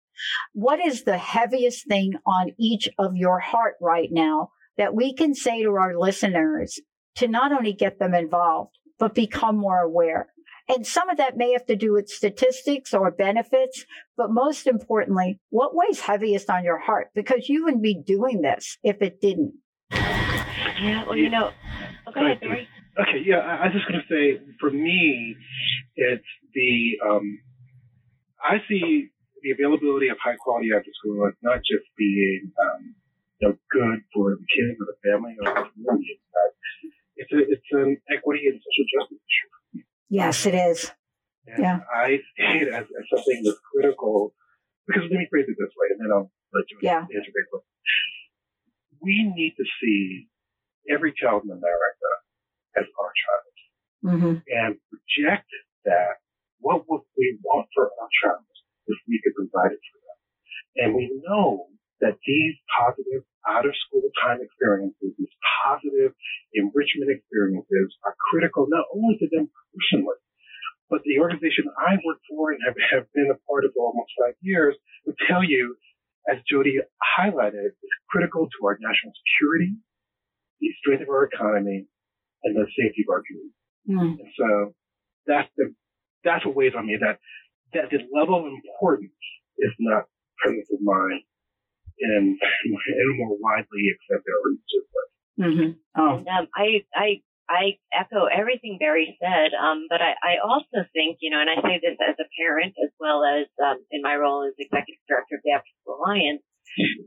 What 0.53 0.85
is 0.85 1.05
the 1.05 1.19
heaviest 1.19 1.87
thing 1.87 2.15
on 2.27 2.53
each 2.59 2.89
of 2.99 3.17
your 3.17 3.39
heart 3.39 3.75
right 3.81 4.09
now 4.11 4.51
that 4.77 4.95
we 4.95 5.15
can 5.15 5.35
say 5.35 5.63
to 5.63 5.71
our 5.71 5.99
listeners 5.99 6.81
to 7.17 7.29
not 7.29 7.53
only 7.53 7.73
get 7.73 7.99
them 7.99 8.15
involved, 8.15 8.77
but 8.99 9.15
become 9.15 9.57
more 9.57 9.81
aware? 9.81 10.29
And 10.69 10.87
some 10.87 11.09
of 11.09 11.17
that 11.17 11.37
may 11.37 11.53
have 11.53 11.65
to 11.67 11.77
do 11.77 11.93
with 11.93 12.09
statistics 12.09 12.93
or 12.93 13.11
benefits, 13.11 13.87
but 14.17 14.31
most 14.31 14.67
importantly, 14.67 15.41
what 15.51 15.75
weighs 15.75 16.01
heaviest 16.01 16.51
on 16.51 16.63
your 16.63 16.79
heart? 16.79 17.09
Because 17.15 17.49
you 17.49 17.65
wouldn't 17.65 17.83
be 17.83 17.95
doing 17.95 18.43
this 18.43 18.77
if 18.83 19.01
it 19.01 19.21
didn't. 19.21 19.55
Yeah. 19.91 21.05
Well, 21.07 21.17
you 21.17 21.31
know. 21.31 21.51
Oh, 22.07 22.13
go 22.13 22.25
ahead, 22.25 22.41
Barry. 22.41 22.69
Okay, 23.01 23.23
yeah, 23.25 23.39
I, 23.39 23.57
I 23.57 23.65
was 23.67 23.75
just 23.75 23.89
going 23.89 24.03
to 24.03 24.09
say, 24.11 24.43
for 24.61 24.71
me, 24.71 25.37
it's 25.97 26.25
the 26.55 26.99
um, 27.07 27.39
I 28.43 28.59
see 28.69 29.11
the 29.43 29.51
availability 29.55 30.09
of 30.09 30.19
high 30.23 30.37
quality 30.37 30.71
after 30.75 30.91
school 30.99 31.27
as 31.27 31.35
not 31.43 31.59
just 31.63 31.87
being 31.97 32.51
um, 32.59 32.95
you 33.39 33.49
know, 33.49 33.55
good 33.71 34.03
for 34.13 34.35
the 34.35 34.47
kids 34.51 34.77
or 34.83 34.87
the 34.91 34.99
family 35.07 35.35
or 35.39 35.47
the 35.47 35.71
community. 35.71 36.19
but 36.35 36.51
It's 37.17 37.33
a, 37.33 37.39
it's 37.39 37.71
an 37.73 37.97
equity 38.11 38.51
and 38.51 38.59
social 38.59 38.87
justice 38.99 39.23
issue. 39.23 39.49
Yes, 40.09 40.47
it 40.47 40.55
is. 40.55 40.91
And 41.47 41.63
Yeah. 41.63 41.81
I 41.93 42.19
see 42.37 42.59
it 42.65 42.69
as, 42.69 42.85
as 42.85 43.05
something 43.15 43.43
that's 43.45 43.61
critical 43.73 44.35
because 44.87 45.03
let 45.11 45.19
me 45.19 45.27
phrase 45.31 45.47
it 45.49 45.57
this 45.59 45.73
way, 45.77 45.89
and 45.93 46.01
then 46.01 46.13
I'll 46.13 46.31
let 46.53 46.65
you 46.71 46.79
Yeah. 46.83 47.03
answer 47.03 47.33
that 47.33 47.47
question. 47.51 47.67
We 49.01 49.33
need 49.35 49.55
to 49.57 49.65
see 49.81 50.29
every 50.91 51.13
child 51.13 51.45
in 51.45 51.51
America 51.51 52.11
as 52.77 52.85
our 53.01 53.13
child 53.25 53.45
hmm 54.01 54.37
and 54.47 54.79
project 54.89 55.51
that 55.85 56.23
what 56.61 56.89
would 56.89 57.03
we 57.17 57.39
want 57.43 57.67
for 57.75 57.91
our 58.01 58.09
child 58.23 58.45
if 58.87 58.99
we 59.09 59.21
could 59.23 59.35
provide 59.35 59.73
it 59.73 59.81
for 59.91 59.99
them. 60.07 60.19
And 60.85 60.95
we 60.95 61.21
know 61.27 61.67
that 62.01 62.15
these 62.27 62.55
positive 62.79 63.27
out 63.49 63.67
of 63.67 63.75
school 63.87 64.05
time 64.23 64.39
experiences, 64.43 65.15
these 65.19 65.35
positive 65.65 66.15
enrichment 66.55 67.11
experiences 67.11 67.89
are 68.07 68.15
critical 68.31 68.67
not 68.69 68.87
only 68.95 69.19
to 69.19 69.27
them 69.31 69.51
personally, 69.75 70.19
but 70.91 71.03
the 71.05 71.19
organization 71.21 71.69
I 71.77 72.01
work 72.05 72.21
for 72.29 72.53
and 72.53 72.61
have, 72.65 72.79
have 72.91 73.07
been 73.13 73.29
a 73.31 73.39
part 73.45 73.65
of 73.65 73.73
for 73.75 73.93
almost 73.93 74.13
five 74.17 74.35
years 74.41 74.77
would 75.05 75.17
tell 75.27 75.45
you, 75.45 75.77
as 76.31 76.39
Jodi 76.49 76.81
highlighted, 77.03 77.75
is 77.77 77.93
critical 78.09 78.49
to 78.49 78.59
our 78.67 78.79
national 78.81 79.13
security, 79.25 79.77
the 80.61 80.71
strength 80.81 81.03
of 81.03 81.09
our 81.09 81.25
economy, 81.25 81.87
and 82.45 82.57
the 82.57 82.67
safety 82.79 83.05
of 83.05 83.13
our 83.13 83.23
community. 83.27 83.59
Mm. 83.89 84.23
And 84.23 84.31
so 84.37 84.49
that's 85.27 85.49
the 85.57 85.75
that's 86.25 86.45
what 86.45 86.57
weighs 86.57 86.73
on 86.77 86.87
me 86.87 86.97
that 87.01 87.19
that 87.73 87.91
the 87.91 88.01
level 88.13 88.41
of 88.41 88.47
importance 88.47 89.13
is 89.59 89.73
not 89.79 90.05
present 90.41 90.67
of 90.73 90.81
mind 90.81 91.23
in, 92.01 92.39
in 92.39 92.97
a 92.97 93.17
more 93.19 93.37
widely 93.39 93.83
accepted 93.95 94.31
or 94.31 94.43
research 94.51 94.89
way. 94.95 95.07
hmm 95.39 95.71
Oh, 95.99 96.19
And 96.19 96.29
um, 96.29 96.47
I, 96.55 96.85
I, 96.95 97.09
I 97.49 97.63
echo 97.93 98.27
everything 98.27 98.77
Barry 98.79 99.17
said. 99.21 99.57
Um, 99.57 99.87
but 99.89 100.01
I, 100.03 100.15
I 100.23 100.33
also 100.45 100.85
think, 100.93 101.19
you 101.21 101.31
know, 101.31 101.41
and 101.41 101.49
I 101.51 101.57
say 101.63 101.81
this 101.81 101.97
as 101.99 102.17
a 102.21 102.29
parent 102.39 102.75
as 102.83 102.91
well 103.01 103.25
as 103.25 103.47
um, 103.65 103.81
in 103.91 104.03
my 104.03 104.17
role 104.17 104.45
as 104.47 104.55
executive 104.59 105.01
director 105.09 105.37
of 105.37 105.43
the 105.45 105.53
After 105.53 105.73
School 105.83 105.99
Alliance, 106.05 106.43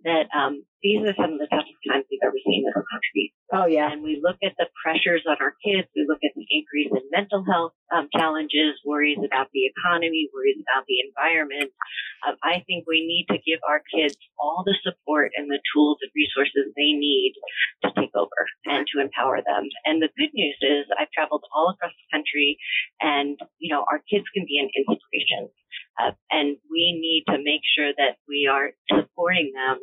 that 0.03 0.27
um, 0.33 0.63
these 0.81 1.05
are 1.05 1.13
some 1.13 1.37
of 1.37 1.39
the 1.39 1.47
toughest 1.47 1.77
times 1.85 2.09
we've 2.09 2.25
ever 2.25 2.41
seen 2.41 2.65
in 2.65 2.73
a 2.73 2.81
country. 2.81 3.33
oh 3.53 3.67
yeah. 3.69 3.91
And 3.91 4.01
we 4.01 4.17
look 4.17 4.41
at 4.41 4.57
the 4.57 4.65
pressures 4.81 5.21
on 5.29 5.37
our 5.37 5.53
kids. 5.61 5.87
We 5.93 6.09
look 6.09 6.21
at 6.25 6.33
the 6.33 6.47
increase 6.49 6.89
in 6.89 7.05
mental 7.13 7.45
health 7.45 7.77
um, 7.93 8.09
challenges, 8.09 8.81
worries 8.81 9.21
about 9.21 9.53
the 9.53 9.69
economy, 9.69 10.29
worries 10.33 10.57
about 10.57 10.89
the 10.89 11.05
environment. 11.05 11.69
Um, 12.25 12.35
I 12.41 12.65
think 12.65 12.89
we 12.89 13.05
need 13.05 13.29
to 13.29 13.37
give 13.45 13.61
our 13.67 13.81
kids 13.93 14.17
all 14.41 14.65
the 14.65 14.77
support 14.81 15.31
and 15.37 15.49
the 15.49 15.61
tools 15.73 16.01
and 16.01 16.11
resources 16.17 16.73
they 16.73 16.97
need 16.97 17.37
to 17.85 17.93
take 17.93 18.13
over 18.17 18.41
and 18.65 18.85
to 18.93 19.01
empower 19.01 19.37
them. 19.45 19.69
And 19.85 20.01
the 20.01 20.09
good 20.17 20.33
news 20.33 20.57
is 20.61 20.89
I've 20.97 21.13
traveled 21.13 21.45
all 21.53 21.69
across 21.73 21.93
the 21.93 22.09
country 22.09 22.57
and, 23.01 23.37
you 23.61 23.69
know, 23.69 23.85
our 23.85 24.01
kids 24.09 24.25
can 24.33 24.45
be 24.49 24.57
an 24.57 24.69
inspiration. 24.73 25.53
Uh, 25.99 26.11
and 26.31 26.57
we 26.69 26.95
need 26.95 27.23
to 27.27 27.37
make 27.41 27.61
sure 27.75 27.91
that 27.97 28.17
we 28.27 28.47
are 28.47 28.71
supporting 28.87 29.51
them 29.53 29.79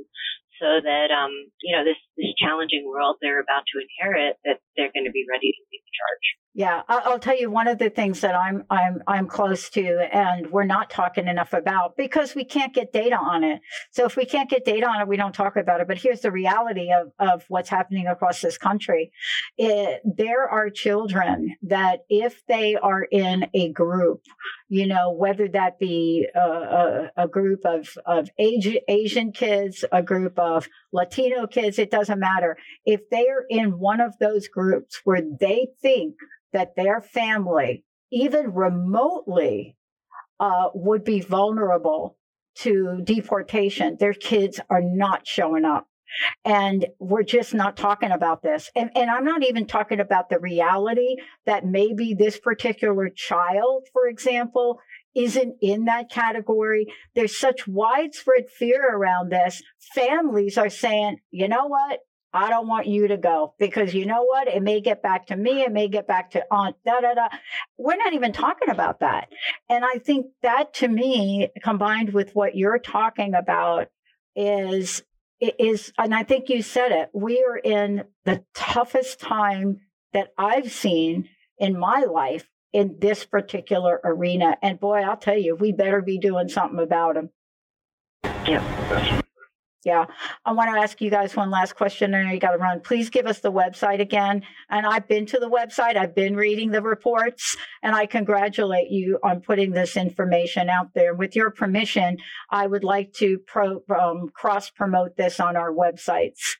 so 0.59 0.83
that 0.83 1.09
um, 1.15 1.31
you 1.62 1.75
know 1.75 1.85
this 1.85 1.99
this 2.17 2.35
challenging 2.38 2.85
world 2.87 3.17
they're 3.23 3.41
about 3.41 3.62
to 3.71 3.79
inherit 3.79 4.37
that 4.45 4.59
they're 4.77 4.93
going 4.93 5.07
to 5.07 5.15
be 5.15 5.25
ready 5.31 5.55
to 5.55 5.62
take 5.71 5.87
charge. 5.95 6.27
Yeah, 6.55 6.83
I'll 6.88 7.21
tell 7.21 7.38
you 7.38 7.50
one 7.50 7.69
of 7.69 7.78
the 7.78 7.90
things 7.90 8.21
that 8.23 8.35
I'm 8.35 8.64
I'm 8.69 9.02
I'm 9.07 9.26
close 9.28 9.69
to, 9.71 10.09
and 10.12 10.50
we're 10.50 10.64
not 10.64 10.90
talking 10.90 11.28
enough 11.28 11.52
about 11.52 11.97
because 11.97 12.35
we 12.35 12.45
can't 12.45 12.75
get 12.75 12.93
data 12.93 13.17
on 13.17 13.45
it. 13.45 13.61
So 13.93 14.07
if 14.07 14.17
we 14.17 14.25
can't 14.25 14.50
get 14.50 14.64
data 14.64 14.87
on 14.88 15.00
it, 15.00 15.07
we 15.07 15.17
don't 15.17 15.35
talk 15.35 15.57
about 15.57 15.81
it. 15.81 15.87
But 15.87 15.99
here's 15.99 16.23
the 16.23 16.33
reality 16.33 16.90
of 16.90 17.12
of 17.19 17.45
what's 17.49 17.69
happening 17.69 18.07
across 18.09 18.40
this 18.40 18.59
country: 18.59 19.12
it, 19.57 20.00
there 20.05 20.49
are 20.49 20.71
children 20.71 21.55
that 21.62 22.00
if 22.09 22.45
they 22.47 22.76
are 22.76 23.02
in 23.02 23.47
a 23.55 23.71
group, 23.73 24.23
you 24.69 24.87
know, 24.87 25.12
whether 25.12 25.49
that 25.49 25.78
be 25.78 26.26
a, 26.35 26.40
a, 26.40 27.11
a 27.19 27.28
group 27.28 27.61
of 27.67 27.97
of 28.05 28.31
Asian, 28.38 28.78
Asian 28.88 29.33
kids, 29.33 29.85
a 29.93 30.02
group 30.02 30.37
of 30.38 30.67
Latino 30.92 31.47
kids, 31.47 31.78
it 31.78 31.90
doesn't 31.90 32.18
matter. 32.18 32.57
If 32.85 33.09
they're 33.11 33.45
in 33.49 33.78
one 33.78 34.00
of 34.00 34.18
those 34.18 34.49
groups 34.49 35.00
where 35.04 35.23
they 35.23 35.68
think 35.83 36.16
that 36.52 36.76
their 36.76 37.00
family, 37.00 37.85
even 38.11 38.54
remotely, 38.54 39.76
uh, 40.40 40.68
would 40.75 41.04
be 41.04 41.21
vulnerable 41.21 42.16
to 42.57 43.00
deportation, 43.04 43.97
their 43.99 44.14
kids 44.14 44.61
are 44.71 44.83
not 44.83 45.26
showing 45.26 45.64
up. 45.64 45.88
And 46.45 46.87
we're 46.99 47.23
just 47.23 47.54
not 47.54 47.76
talking 47.76 48.11
about 48.11 48.42
this. 48.42 48.71
And, 48.75 48.90
and 48.97 49.11
I'm 49.11 49.25
not 49.25 49.45
even 49.45 49.66
talking 49.66 50.00
about 50.00 50.30
the 50.30 50.38
reality 50.38 51.16
that 51.45 51.66
maybe 51.66 52.14
this 52.14 52.38
particular 52.38 53.11
child, 53.11 53.87
for 53.92 54.07
example, 54.07 54.80
isn't 55.19 55.57
in 55.61 55.87
that 55.87 56.11
category. 56.11 56.87
There's 57.17 57.37
such 57.37 57.67
widespread 57.67 58.49
fear 58.49 58.89
around 58.89 59.33
this. 59.33 59.63
Families 59.95 60.57
are 60.57 60.71
saying, 60.71 61.19
you 61.33 61.49
know 61.49 61.67
what? 61.67 62.01
I 62.33 62.51
don't 62.51 62.69
want 62.69 62.87
you 62.87 63.09
to 63.09 63.17
go 63.17 63.55
because 63.59 63.95
you 63.95 64.07
know 64.07 64.23
what? 64.23 64.47
It 64.47 64.63
may 64.63 64.81
get 64.81 65.03
back 65.03 65.27
to 65.29 65.37
me. 65.37 65.63
It 65.63 65.73
may 65.73 65.89
get 65.89 66.07
back 66.07 66.31
to 66.33 66.45
aunt, 66.51 66.77
da, 66.85 67.01
da, 67.01 67.15
da. 67.15 67.29
We're 67.79 67.97
not 67.97 68.13
even 68.13 68.33
talking 68.33 68.69
about 68.69 69.01
that. 69.01 69.29
And 69.69 69.85
I 69.85 69.99
think 69.99 70.27
that 70.43 70.75
to 70.75 70.89
me, 70.89 71.49
combined 71.65 72.13
with 72.13 72.35
what 72.35 72.55
you're 72.55 72.79
talking 72.79 73.35
about 73.35 73.89
is, 74.37 75.03
is, 75.41 75.93
and 75.99 76.15
I 76.15 76.23
think 76.23 76.49
you 76.49 76.63
said 76.63 76.93
it, 76.93 77.09
we 77.13 77.45
are 77.49 77.57
in 77.57 78.05
the 78.25 78.45
toughest 78.55 79.21
time 79.21 79.81
that 80.13 80.29
I've 80.37 80.71
seen 80.71 81.29
in 81.59 81.79
my 81.79 82.05
life 82.05 82.47
in 82.73 82.97
this 83.01 83.25
particular 83.25 84.01
arena. 84.05 84.57
And 84.63 84.79
boy, 84.79 85.03
I'll 85.03 85.17
tell 85.17 85.39
you, 85.39 85.57
we 85.57 85.73
better 85.73 86.03
be 86.03 86.19
doing 86.19 86.49
something 86.49 86.81
about 86.81 87.15
them. 87.15 87.31
Yeah. 88.47 89.23
Yeah. 89.85 90.07
I 90.45 90.53
want 90.53 90.75
to 90.75 90.81
ask 90.81 91.01
you 91.01 91.09
guys 91.09 91.37
one 91.37 91.51
last 91.51 91.77
question 91.77 92.13
and 92.13 92.31
you 92.31 92.41
got 92.41 92.51
to 92.51 92.59
run. 92.59 92.81
Please 92.81 93.11
give 93.11 93.27
us 93.27 93.39
the 93.41 93.53
website 93.53 94.01
again. 94.01 94.43
And 94.69 94.85
I've 94.85 95.07
been 95.07 95.25
to 95.27 95.39
the 95.39 95.49
website, 95.49 95.97
I've 95.97 96.15
been 96.15 96.37
reading 96.37 96.71
the 96.71 96.83
reports, 96.83 97.57
and 97.83 97.95
I 97.95 98.07
congratulate 98.07 98.91
you 98.91 99.19
on 99.23 99.41
putting 99.41 99.71
this 99.71 99.97
information 99.97 100.69
out 100.69 100.95
there. 100.95 101.15
With 101.15 101.37
your 101.37 101.51
permission, 101.51 102.19
I 102.51 102.67
would 102.67 102.85
like 102.85 103.13
to 103.15 103.39
pro, 103.39 103.83
um, 103.89 104.29
cross 104.35 104.69
promote 104.69 105.17
this 105.17 105.41
on 105.41 105.57
our 105.57 105.73
websites. 105.73 106.57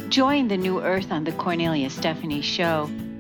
Join 0.09 0.49
the 0.49 0.57
new 0.57 0.81
earth 0.81 1.13
on 1.13 1.23
the 1.25 1.33
Cornelia 1.33 1.91
Stephanie 1.91 2.43
Show. 2.43 2.91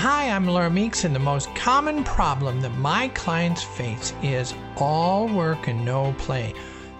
Hi, 0.00 0.30
I'm 0.30 0.46
Laura 0.46 0.70
Meeks, 0.70 1.02
and 1.02 1.12
the 1.12 1.18
most 1.18 1.52
common 1.56 2.04
problem 2.04 2.60
that 2.60 2.76
my 2.76 3.08
clients 3.16 3.64
face 3.64 4.14
is 4.22 4.54
all 4.76 5.26
work 5.26 5.66
and 5.66 5.84
no 5.84 6.14
play. 6.18 6.54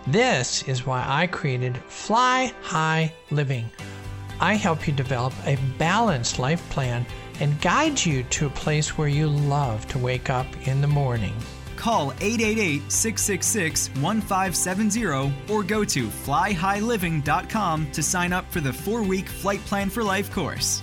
This 0.08 0.64
is 0.64 0.84
why 0.84 1.04
I 1.06 1.28
created 1.28 1.76
Fly 1.86 2.52
High 2.60 3.14
Living. 3.30 3.70
I 4.40 4.54
help 4.54 4.88
you 4.88 4.92
develop 4.92 5.32
a 5.46 5.56
balanced 5.78 6.40
life 6.40 6.68
plan 6.70 7.06
and 7.38 7.60
guide 7.60 8.04
you 8.04 8.24
to 8.24 8.46
a 8.46 8.50
place 8.50 8.98
where 8.98 9.06
you 9.06 9.28
love 9.28 9.86
to 9.90 9.98
wake 9.98 10.28
up 10.28 10.48
in 10.66 10.80
the 10.80 10.88
morning. 10.88 11.36
Call 11.76 12.10
888 12.20 12.90
666 12.90 13.90
1570 14.00 15.06
or 15.54 15.62
go 15.62 15.84
to 15.84 16.08
flyhighliving.com 16.08 17.92
to 17.92 18.02
sign 18.02 18.32
up 18.32 18.50
for 18.50 18.60
the 18.60 18.72
four 18.72 19.04
week 19.04 19.28
Flight 19.28 19.60
Plan 19.66 19.88
for 19.88 20.02
Life 20.02 20.32
course. 20.32 20.82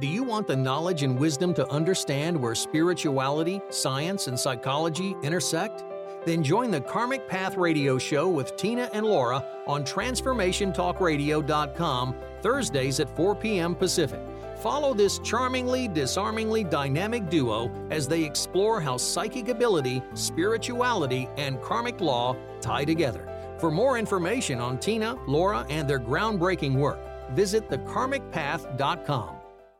Do 0.00 0.06
you 0.06 0.22
want 0.22 0.46
the 0.46 0.54
knowledge 0.54 1.02
and 1.02 1.18
wisdom 1.18 1.52
to 1.54 1.68
understand 1.70 2.40
where 2.40 2.54
spirituality, 2.54 3.60
science, 3.70 4.28
and 4.28 4.38
psychology 4.38 5.16
intersect? 5.24 5.82
Then 6.24 6.44
join 6.44 6.70
the 6.70 6.80
Karmic 6.80 7.26
Path 7.26 7.56
Radio 7.56 7.98
Show 7.98 8.28
with 8.28 8.56
Tina 8.56 8.88
and 8.92 9.04
Laura 9.04 9.44
on 9.66 9.82
TransformationTalkRadio.com 9.82 12.14
Thursdays 12.42 13.00
at 13.00 13.16
4 13.16 13.34
p.m. 13.34 13.74
Pacific. 13.74 14.20
Follow 14.60 14.94
this 14.94 15.18
charmingly, 15.18 15.88
disarmingly 15.88 16.62
dynamic 16.62 17.28
duo 17.28 17.68
as 17.90 18.06
they 18.06 18.22
explore 18.22 18.80
how 18.80 18.96
psychic 18.96 19.48
ability, 19.48 20.00
spirituality, 20.14 21.28
and 21.36 21.60
karmic 21.60 22.00
law 22.00 22.36
tie 22.60 22.84
together. 22.84 23.28
For 23.58 23.72
more 23.72 23.98
information 23.98 24.60
on 24.60 24.78
Tina, 24.78 25.18
Laura, 25.26 25.66
and 25.68 25.90
their 25.90 25.98
groundbreaking 25.98 26.76
work, 26.76 27.00
visit 27.34 27.68
thekarmicpath.com. 27.68 29.37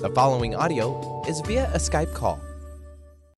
The 0.00 0.10
following 0.10 0.54
audio 0.54 1.24
is 1.26 1.40
via 1.40 1.68
a 1.74 1.78
Skype 1.78 2.14
call. 2.14 2.40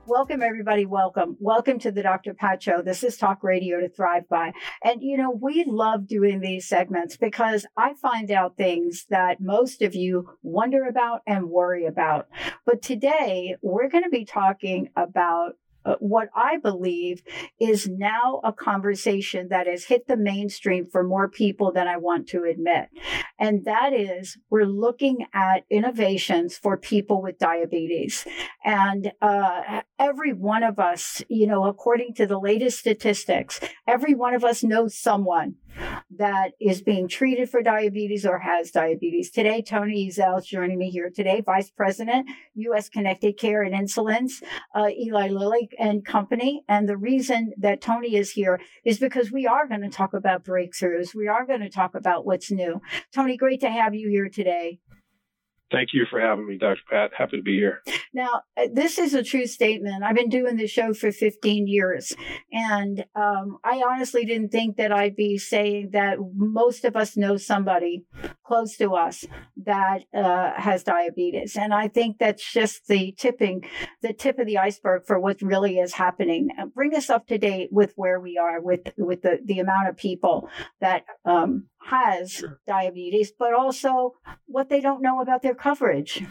Welcome, 0.07 0.43
everybody. 0.43 0.85
Welcome. 0.85 1.39
Welcome 1.41 1.79
to 1.79 1.91
the 1.91 2.03
Dr. 2.03 2.35
Pat 2.35 2.63
Show. 2.63 2.83
This 2.83 3.03
is 3.03 3.17
Talk 3.17 3.43
Radio 3.43 3.81
to 3.81 3.89
Thrive 3.89 4.29
By. 4.29 4.53
And, 4.85 5.03
you 5.03 5.17
know, 5.17 5.31
we 5.31 5.65
love 5.67 6.07
doing 6.07 6.41
these 6.41 6.69
segments 6.69 7.17
because 7.17 7.65
I 7.79 7.95
find 7.95 8.31
out 8.31 8.59
things 8.59 9.07
that 9.09 9.41
most 9.41 9.81
of 9.81 9.95
you 9.95 10.29
wonder 10.43 10.85
about 10.85 11.23
and 11.27 11.49
worry 11.49 11.87
about. 11.87 12.29
But 12.67 12.83
today, 12.83 13.57
we're 13.63 13.89
going 13.89 14.05
to 14.05 14.11
be 14.11 14.27
talking 14.27 14.91
about 14.97 15.53
what 15.99 16.29
I 16.35 16.59
believe 16.59 17.23
is 17.59 17.89
now 17.89 18.41
a 18.45 18.53
conversation 18.53 19.49
that 19.49 19.67
has 19.67 19.85
hit 19.85 20.07
the 20.07 20.17
mainstream 20.17 20.87
for 20.87 21.03
more 21.03 21.29
people 21.29 21.73
than 21.73 21.89
I 21.89 21.97
want 21.97 22.29
to 22.29 22.45
admit. 22.45 22.89
And 23.39 23.65
that 23.65 23.93
is 23.93 24.39
we're 24.51 24.65
looking 24.65 25.27
at 25.33 25.65
innovations 25.71 26.57
for 26.57 26.77
people 26.77 27.23
with 27.23 27.39
diabetes. 27.39 28.27
And 28.65 29.13
uh, 29.23 29.83
every 29.99 30.33
one 30.33 30.63
of 30.63 30.79
us, 30.79 31.23
you 31.29 31.47
know, 31.47 31.65
according 31.65 32.15
to 32.15 32.27
the 32.27 32.39
latest 32.39 32.79
statistics, 32.79 33.61
every 33.87 34.15
one 34.15 34.35
of 34.35 34.45
us 34.45 34.63
knows 34.63 34.97
someone 34.97 35.57
that 36.19 36.53
is 36.61 36.83
being 36.83 37.09
treated 37.09 37.49
for 37.49 37.63
diabetes 37.63 38.27
or 38.27 38.39
has 38.39 38.71
diabetes. 38.71 39.31
Today, 39.31 39.63
Tony 39.63 40.09
Ezell 40.09 40.39
is 40.39 40.47
joining 40.47 40.79
me 40.79 40.91
here 40.91 41.11
today, 41.15 41.41
Vice 41.45 41.71
President, 41.71 42.29
U.S. 42.55 42.89
Connected 42.89 43.39
Care 43.39 43.63
and 43.63 43.75
Insulins, 43.75 44.43
uh, 44.75 44.89
Eli 44.89 45.29
Lilly 45.29 45.71
and 45.79 46.05
Company. 46.05 46.65
And 46.69 46.89
the 46.89 46.97
reason 46.97 47.53
that 47.59 47.81
Tony 47.81 48.17
is 48.17 48.33
here 48.33 48.61
is 48.85 48.99
because 48.99 49.31
we 49.31 49.47
are 49.47 49.67
going 49.67 49.83
to 49.83 49.91
talk 49.91 50.15
about 50.15 50.45
breakthroughs. 50.45 51.15
We 51.15 51.29
are 51.29 51.47
going 51.47 51.61
to 51.61 51.71
talk 51.71 51.95
about 51.95 52.27
what's 52.27 52.51
new. 52.51 52.81
Tony, 53.15 53.37
great 53.37 53.61
to 53.61 53.71
have 53.71 53.95
you 53.95 54.09
here 54.09 54.29
today. 54.29 54.79
Thank 55.71 55.91
you 55.93 56.05
for 56.11 56.21
having 56.21 56.47
me, 56.47 56.59
Dr. 56.59 56.81
Pat. 56.91 57.13
Happy 57.17 57.37
to 57.37 57.43
be 57.43 57.57
here. 57.57 57.83
Now, 58.13 58.43
uh, 58.57 58.67
this 58.73 58.99
is 58.99 59.15
a 59.15 59.23
true 59.23 59.47
statement. 59.47 60.03
I've 60.03 60.17
been 60.17 60.29
doing 60.29 60.57
this 60.57 60.71
show 60.71 60.93
for 60.95 61.13
15 61.13 61.69
years, 61.69 62.13
and 62.53 63.05
um, 63.15 63.59
I 63.63 63.83
honestly 63.87 64.25
didn't 64.25 64.51
think 64.51 64.77
that 64.79 64.91
I'd 64.91 65.15
be 65.15 65.39
saying 65.39 65.91
that 65.93 66.19
most 66.35 66.85
of 66.85 66.97
us 66.97 67.17
know 67.17 67.37
somebody 67.37 68.05
close 68.45 68.77
to 68.79 68.95
us 68.95 69.25
that 69.65 70.03
uh, 70.13 70.53
has 70.57 70.83
diabetes, 70.83 71.57
and 71.57 71.73
I 71.73 71.87
think 71.87 72.19
that's 72.19 72.53
just 72.53 72.89
the 72.89 73.15
tipping, 73.17 73.63
the 74.03 74.13
tip 74.13 74.41
of 74.41 74.47
the 74.47 74.59
iceberg 74.59 75.07
for 75.07 75.21
what 75.21 75.41
really 75.41 75.79
is 75.79 75.95
happening. 75.95 76.49
Uh, 76.59 76.67
bring 76.67 76.97
us 76.97 77.11
up 77.11 77.29
to 77.29 77.39
date 77.39 77.69
with 77.71 77.93
where 77.95 78.19
we 78.19 78.37
are 78.37 78.61
with 78.61 78.93
with 78.99 79.23
the 79.23 79.39
the 79.45 79.61
amount 79.61 79.89
of 79.89 79.97
people 79.97 80.49
that 80.81 81.05
um, 81.25 81.69
has 81.85 82.33
sure. 82.33 82.61
diabetes, 82.67 83.33
but 83.39 83.55
also 83.55 84.15
what 84.47 84.69
they 84.69 84.81
don't 84.81 85.01
know 85.03 85.21
about 85.21 85.43
their 85.43 85.55
coverage. 85.55 86.25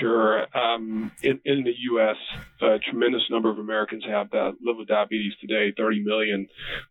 Sure. 0.00 0.46
Um, 0.56 1.12
in, 1.22 1.40
in 1.44 1.64
the 1.64 1.74
U.S., 1.92 2.16
a 2.62 2.78
tremendous 2.78 3.22
number 3.30 3.50
of 3.50 3.58
Americans 3.58 4.02
have 4.08 4.30
that 4.30 4.54
live 4.62 4.76
with 4.78 4.88
diabetes 4.88 5.34
today. 5.40 5.74
30 5.76 6.02
million 6.02 6.48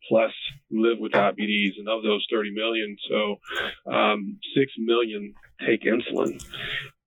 plus 0.08 0.32
live 0.72 1.00
with 1.00 1.12
diabetes, 1.12 1.74
and 1.78 1.90
of 1.90 2.04
those 2.04 2.26
30 2.32 2.52
million, 2.54 2.96
so 3.10 3.92
um, 3.92 4.38
6 4.56 4.72
million 4.78 5.34
take 5.66 5.84
insulin. 5.84 6.40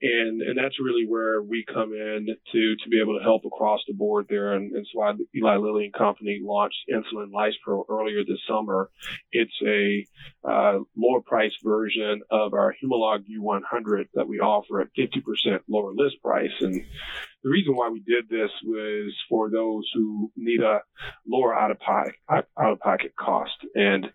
And 0.03 0.43
and 0.43 0.59
that's 0.59 0.79
really 0.79 1.07
where 1.07 1.43
we 1.43 1.65
come 1.67 1.93
in 1.93 2.27
to 2.53 2.77
to 2.83 2.89
be 2.91 3.01
able 3.01 3.19
to 3.19 3.25
help 3.25 3.45
across 3.45 3.81
the 3.87 3.95
board 3.95 4.27
there, 4.29 4.53
and, 4.53 4.73
and 4.73 4.87
so 4.87 5.01
why 5.01 5.13
Eli 5.35 5.57
Lilly 5.57 5.85
and 5.85 5.95
Company 5.95 6.41
launched 6.43 6.77
Insulin 6.93 7.31
Lispro 7.33 7.85
earlier 7.89 8.23
this 8.25 8.41
summer. 8.49 8.91
It's 9.33 9.59
a 9.67 10.07
uh, 10.49 10.79
lower 10.97 11.21
price 11.25 11.53
version 11.65 12.23
of 12.31 12.53
our 12.53 12.75
Humalog 12.75 13.25
U100 13.41 14.09
that 14.15 14.29
we 14.29 14.39
offer 14.39 14.81
at 14.81 14.89
50% 14.99 15.61
lower 15.69 15.93
list 15.95 16.17
price, 16.23 16.53
and 16.61 16.83
the 17.43 17.51
reason 17.51 17.75
why 17.75 17.89
we 17.89 18.01
did 18.01 18.29
this 18.29 18.51
was 18.65 19.15
for 19.29 19.51
those 19.51 19.89
who 19.95 20.31
need 20.37 20.61
a 20.61 20.81
lower 21.27 21.55
out 21.55 21.71
of 21.71 21.79
pocket 21.79 22.15
out 22.29 22.47
of 22.59 22.81
pocket 22.81 23.15
cost, 23.19 23.57
and 23.75 24.07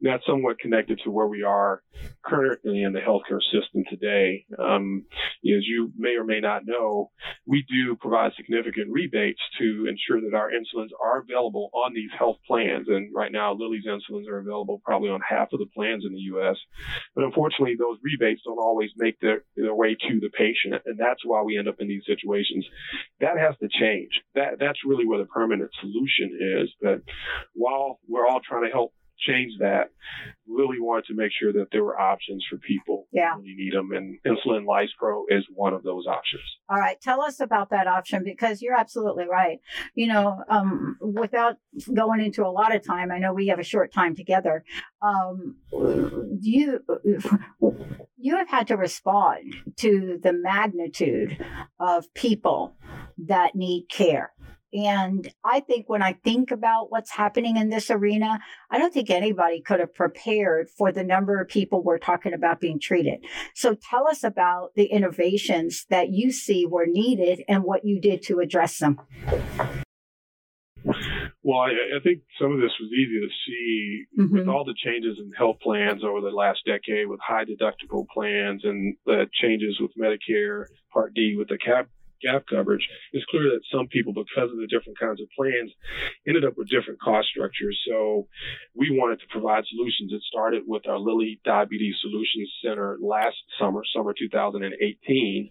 that's 0.00 0.26
somewhat 0.26 0.58
connected 0.58 1.00
to 1.04 1.10
where 1.10 1.26
we 1.26 1.42
are 1.42 1.82
currently 2.24 2.82
in 2.82 2.92
the 2.92 3.00
healthcare 3.00 3.40
system 3.40 3.82
today. 3.88 4.44
Um, 4.58 5.04
as 5.44 5.64
you 5.66 5.92
may 5.96 6.16
or 6.16 6.24
may 6.24 6.40
not 6.40 6.66
know, 6.66 7.10
we 7.46 7.64
do 7.68 7.96
provide 7.96 8.32
significant 8.36 8.90
rebates 8.90 9.40
to 9.58 9.86
ensure 9.88 10.20
that 10.20 10.36
our 10.36 10.50
insulins 10.50 10.90
are 11.02 11.20
available 11.20 11.70
on 11.72 11.94
these 11.94 12.10
health 12.18 12.36
plans. 12.46 12.88
And 12.88 13.10
right 13.14 13.32
now, 13.32 13.54
Lilly's 13.54 13.86
insulins 13.86 14.28
are 14.28 14.38
available 14.38 14.82
probably 14.84 15.08
on 15.08 15.20
half 15.26 15.52
of 15.52 15.60
the 15.60 15.70
plans 15.74 16.04
in 16.06 16.12
the 16.12 16.20
U.S. 16.36 16.56
But 17.14 17.24
unfortunately, 17.24 17.76
those 17.78 17.98
rebates 18.02 18.42
don't 18.44 18.58
always 18.58 18.90
make 18.96 19.18
their, 19.20 19.44
their 19.56 19.74
way 19.74 19.94
to 19.94 20.20
the 20.20 20.30
patient, 20.36 20.82
and 20.84 20.98
that's 20.98 21.24
why 21.24 21.42
we 21.42 21.58
end 21.58 21.68
up 21.68 21.76
in 21.80 21.88
these 21.88 22.04
situations. 22.06 22.66
That 23.20 23.38
has 23.38 23.54
to 23.62 23.68
change. 23.68 24.20
That 24.34 24.58
that's 24.58 24.78
really 24.84 25.06
where 25.06 25.18
the 25.18 25.26
permanent 25.26 25.70
solution 25.80 26.60
is. 26.60 26.74
But 26.80 27.02
while 27.54 27.98
we're 28.08 28.26
all 28.26 28.40
trying 28.46 28.64
to 28.64 28.70
help 28.70 28.92
change 29.18 29.52
that, 29.60 29.90
really 30.46 30.80
wanted 30.80 31.04
to 31.06 31.14
make 31.14 31.32
sure 31.38 31.52
that 31.52 31.66
there 31.72 31.82
were 31.82 31.98
options 31.98 32.44
for 32.48 32.56
people 32.58 33.06
yeah. 33.12 33.34
who 33.34 33.42
really 33.42 33.54
need 33.56 33.74
them, 33.74 33.90
and 33.92 34.18
insulin 34.26 34.64
lispro 34.64 35.22
is 35.28 35.44
one 35.54 35.74
of 35.74 35.82
those 35.82 36.06
options. 36.06 36.42
All 36.68 36.78
right, 36.78 37.00
tell 37.00 37.20
us 37.20 37.40
about 37.40 37.70
that 37.70 37.86
option 37.86 38.22
because 38.24 38.62
you're 38.62 38.76
absolutely 38.76 39.26
right. 39.28 39.58
You 39.94 40.08
know, 40.08 40.42
um, 40.48 40.96
without 41.00 41.56
going 41.92 42.20
into 42.20 42.44
a 42.44 42.48
lot 42.48 42.74
of 42.74 42.84
time, 42.86 43.10
I 43.10 43.18
know 43.18 43.32
we 43.32 43.48
have 43.48 43.58
a 43.58 43.64
short 43.64 43.92
time 43.92 44.14
together. 44.14 44.64
Um, 45.02 45.56
you 46.40 46.80
you 48.18 48.36
have 48.36 48.48
had 48.48 48.68
to 48.68 48.76
respond 48.76 49.54
to 49.76 50.18
the 50.22 50.32
magnitude 50.32 51.44
of 51.78 52.12
people 52.14 52.74
that 53.18 53.54
need 53.54 53.86
care 53.90 54.32
and 54.76 55.32
I 55.42 55.60
think 55.60 55.88
when 55.88 56.02
I 56.02 56.12
think 56.12 56.50
about 56.50 56.90
what's 56.90 57.10
happening 57.10 57.56
in 57.56 57.70
this 57.70 57.90
arena, 57.90 58.38
I 58.70 58.78
don't 58.78 58.92
think 58.92 59.08
anybody 59.08 59.62
could 59.62 59.80
have 59.80 59.94
prepared 59.94 60.68
for 60.68 60.92
the 60.92 61.02
number 61.02 61.40
of 61.40 61.48
people 61.48 61.82
we're 61.82 61.98
talking 61.98 62.34
about 62.34 62.60
being 62.60 62.78
treated. 62.78 63.24
So 63.54 63.74
tell 63.74 64.06
us 64.06 64.22
about 64.22 64.74
the 64.76 64.84
innovations 64.84 65.86
that 65.88 66.10
you 66.10 66.30
see 66.30 66.66
were 66.66 66.86
needed 66.86 67.42
and 67.48 67.64
what 67.64 67.86
you 67.86 67.98
did 67.98 68.22
to 68.24 68.40
address 68.40 68.78
them. 68.78 69.00
Well, 71.42 71.60
I, 71.60 71.70
I, 71.96 72.00
think 72.02 72.22
some 72.40 72.52
of 72.52 72.60
this 72.60 72.72
was 72.80 72.90
easy 72.92 73.20
to 73.20 73.28
see 73.46 74.04
mm-hmm. 74.18 74.36
with 74.36 74.48
all 74.48 74.64
the 74.64 74.74
changes 74.84 75.16
in 75.20 75.30
health 75.32 75.58
plans 75.62 76.02
over 76.04 76.20
the 76.20 76.34
last 76.34 76.58
decade 76.66 77.06
with 77.06 77.20
high 77.20 77.44
deductible 77.44 78.04
plans 78.12 78.62
and 78.64 78.96
the 79.06 79.26
changes 79.40 79.78
with 79.80 79.92
Medicare 79.96 80.64
Part 80.92 81.14
D 81.14 81.36
with 81.38 81.48
the 81.48 81.58
cap 81.58 81.88
gap 82.22 82.44
coverage, 82.48 82.88
it's 83.12 83.24
clear 83.26 83.44
that 83.44 83.60
some 83.72 83.88
people, 83.88 84.12
because 84.12 84.50
of 84.50 84.58
the 84.58 84.66
different 84.66 84.98
kinds 84.98 85.20
of 85.20 85.28
plans, 85.36 85.72
ended 86.26 86.44
up 86.44 86.54
with 86.56 86.68
different 86.68 87.00
cost 87.00 87.28
structures. 87.28 87.78
So 87.88 88.28
we 88.74 88.90
wanted 88.90 89.20
to 89.20 89.26
provide 89.30 89.64
solutions. 89.66 90.12
It 90.12 90.22
started 90.22 90.62
with 90.66 90.86
our 90.86 90.98
Lilly 90.98 91.40
Diabetes 91.44 91.96
Solutions 92.00 92.52
Center 92.64 92.98
last 93.00 93.36
summer, 93.58 93.82
summer 93.94 94.14
2018, 94.16 95.50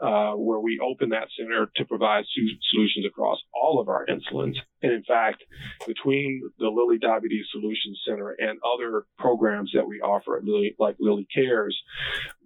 uh, 0.00 0.32
where 0.32 0.60
we 0.60 0.80
opened 0.80 1.12
that 1.12 1.28
center 1.38 1.70
to 1.76 1.84
provide 1.84 2.24
solutions 2.70 3.06
across 3.06 3.38
all 3.54 3.80
of 3.80 3.88
our 3.88 4.06
insulins. 4.06 4.56
And 4.82 4.92
in 4.92 5.04
fact, 5.04 5.42
between 5.86 6.42
the 6.58 6.68
Lilly 6.68 6.98
Diabetes 6.98 7.46
Solutions 7.50 8.00
Center 8.06 8.36
and 8.38 8.58
other 8.62 9.06
programs 9.18 9.72
that 9.74 9.86
we 9.86 10.00
offer 10.00 10.36
at 10.36 10.44
Lilly, 10.44 10.74
like 10.78 10.96
Lilly 11.00 11.26
Cares, 11.34 11.76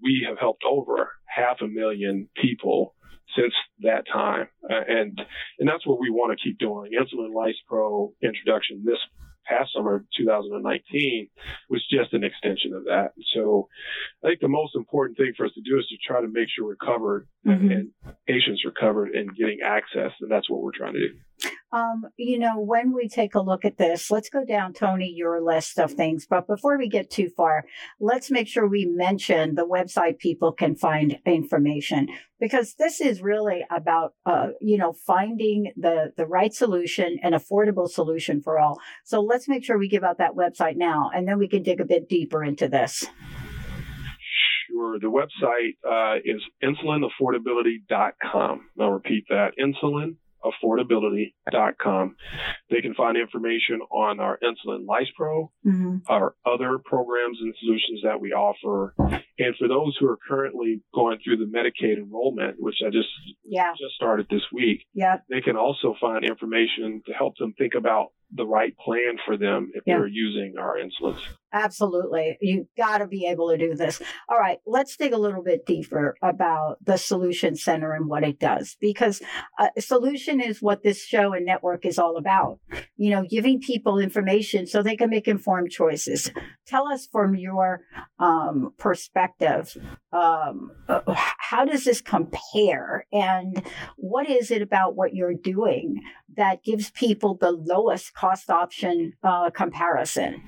we 0.03 0.27
have 0.29 0.39
helped 0.39 0.63
over 0.69 1.11
half 1.27 1.61
a 1.61 1.67
million 1.67 2.29
people 2.37 2.95
since 3.37 3.55
that 3.81 4.05
time. 4.13 4.49
Uh, 4.69 4.83
and, 4.89 5.21
and 5.59 5.69
that's 5.69 5.87
what 5.87 6.01
we 6.01 6.11
want 6.11 6.37
to 6.37 6.43
keep 6.43 6.59
doing. 6.59 6.93
Insulin 6.93 7.33
Lispro 7.33 8.13
introduction 8.23 8.83
this 8.85 8.99
past 9.47 9.71
summer 9.75 10.05
2019 10.17 11.29
was 11.69 11.85
just 11.91 12.13
an 12.13 12.25
extension 12.25 12.73
of 12.75 12.85
that. 12.85 13.13
So 13.35 13.69
I 14.25 14.29
think 14.29 14.41
the 14.41 14.49
most 14.49 14.77
important 14.77 15.19
thing 15.19 15.33
for 15.37 15.47
us 15.47 15.53
to 15.55 15.61
do 15.61 15.79
is 15.79 15.87
to 15.89 15.97
try 16.07 16.21
to 16.21 16.29
make 16.29 16.49
sure 16.55 16.67
we're 16.67 16.77
covered 16.77 17.27
mm-hmm. 17.47 17.71
and 17.71 17.91
patients 18.27 18.63
are 18.65 18.73
covered 18.73 19.11
and 19.15 19.35
getting 19.37 19.59
access. 19.65 20.13
And 20.21 20.31
that's 20.31 20.49
what 20.49 20.63
we're 20.63 20.77
trying 20.77 20.95
to 20.95 21.09
do. 21.09 21.15
Um, 21.73 22.07
you 22.17 22.37
know, 22.39 22.59
when 22.59 22.93
we 22.93 23.09
take 23.09 23.35
a 23.35 23.41
look 23.41 23.65
at 23.65 23.79
this, 23.79 24.11
let's 24.11 24.29
go 24.29 24.45
down, 24.45 24.73
Tony, 24.73 25.13
your 25.15 25.41
list 25.41 25.79
of 25.79 25.93
things. 25.93 26.27
But 26.29 26.49
before 26.49 26.77
we 26.77 26.89
get 26.89 27.11
too 27.11 27.31
far, 27.37 27.65
let's 28.01 28.29
make 28.31 28.49
sure 28.49 28.67
we 28.67 28.87
mention 28.87 29.55
the 29.55 29.67
website 29.67 30.19
people 30.19 30.51
can 30.53 30.75
find 30.75 31.19
information 31.25 32.09
because 32.41 32.75
this 32.75 33.01
is 33.01 33.23
really 33.23 33.65
about, 33.71 34.15
uh, 34.27 34.49
you 34.61 34.79
know, 34.79 34.93
finding 34.93 35.73
the, 35.77 36.13
the 36.17 36.27
right 36.27 36.53
solution, 36.53 37.19
an 37.23 37.33
affordable 37.33 37.89
solution 37.89 38.41
for 38.41 38.59
all. 38.59 38.81
So 39.05 39.21
let's 39.21 39.49
make 39.49 39.65
sure 39.65 39.79
we 39.79 39.89
give 39.89 40.03
out 40.03 40.19
that 40.19 40.35
website 40.35 40.77
now, 40.77 41.11
and 41.15 41.29
then 41.29 41.39
we 41.39 41.49
can 41.49 41.63
dig 41.63 41.81
a 41.81 41.85
bit 41.85 42.09
deeper 42.09 42.43
into 42.43 42.67
this. 42.67 43.07
Sure. 44.69 44.99
The 44.99 45.07
website 45.07 45.77
uh, 45.89 46.17
is 46.25 46.43
insulinaffordability.com. 46.65 48.71
I'll 48.81 48.91
repeat 48.91 49.27
that 49.29 49.53
insulin 49.59 50.17
affordability.com. 50.45 52.17
They 52.71 52.81
can 52.81 52.95
find 52.95 53.17
information 53.17 53.81
on 53.91 54.21
our 54.21 54.39
insulin 54.43 54.87
Lispro, 54.87 55.51
mm-hmm. 55.67 55.99
our 56.09 56.35
other 56.47 56.79
programs 56.79 57.39
and 57.41 57.55
solutions 57.61 58.01
that 58.05 58.21
we 58.21 58.33
offer. 58.33 58.95
And 59.39 59.57
for 59.59 59.69
those 59.69 59.97
who 59.99 60.07
are 60.07 60.19
currently 60.29 60.83
going 60.95 61.19
through 61.25 61.39
the 61.39 61.45
Medicaid 61.45 61.99
enrollment, 61.99 62.57
which 62.59 62.77
I 62.87 62.91
just 62.91 63.09
yeah. 63.45 63.73
just 63.73 63.95
started 63.95 64.27
this 64.31 64.43
week, 64.53 64.87
yeah. 64.95 65.19
they 65.29 65.41
can 65.41 65.57
also 65.57 65.95
find 66.01 66.25
information 66.25 67.03
to 67.07 67.13
help 67.13 67.37
them 67.39 67.55
think 67.59 67.75
about 67.75 68.13
the 68.33 68.47
right 68.47 68.77
plan 68.79 69.17
for 69.25 69.37
them 69.37 69.71
if 69.75 69.83
yeah. 69.87 69.97
they're 69.97 70.07
using 70.07 70.55
our 70.59 70.77
insulins. 70.77 71.21
Absolutely. 71.53 72.39
You 72.41 72.69
got 72.77 72.99
to 72.99 73.09
be 73.09 73.27
able 73.27 73.51
to 73.51 73.59
do 73.59 73.75
this. 73.75 74.01
All 74.29 74.39
right, 74.39 74.59
let's 74.67 74.97
dig 74.97 75.13
a 75.13 75.19
little 75.19 75.43
bit 75.43 75.67
deeper 75.67 76.15
about 76.23 76.77
the 76.85 76.97
Solution 76.97 77.57
Center 77.57 77.93
and 77.93 78.09
what 78.09 78.23
it 78.23 78.39
does 78.39 78.77
because 78.81 79.21
uh, 79.59 79.69
solution 79.79 80.41
is 80.41 80.63
what 80.63 80.85
this 80.85 81.05
show 81.05 81.33
and 81.33 81.45
network 81.45 81.85
is 81.85 81.99
all 81.99 82.17
about. 82.17 82.61
You 82.97 83.11
know, 83.11 83.25
giving 83.29 83.61
people 83.61 83.99
information 83.99 84.67
so 84.67 84.83
they 84.83 84.97
can 84.97 85.11
make 85.11 85.27
informed 85.27 85.71
choices. 85.71 86.31
Tell 86.67 86.87
us 86.87 87.09
from 87.11 87.35
your 87.35 87.81
um, 88.21 88.73
perspective, 88.79 89.77
um, 90.13 90.71
uh, 90.89 91.01
how 91.07 91.65
does 91.65 91.85
this 91.85 92.01
compare 92.01 93.07
and 93.13 93.65
what 93.97 94.31
is 94.31 94.53
it 94.53 94.63
about 94.63 94.95
what 94.95 95.15
you're 95.15 95.35
doing 95.35 96.01
that 96.37 96.63
gives 96.63 96.91
people 96.93 97.37
the 97.37 97.51
lowest 97.51 98.15
cost 98.21 98.51
option 98.51 99.15
uh, 99.23 99.51
comparison? 99.51 100.43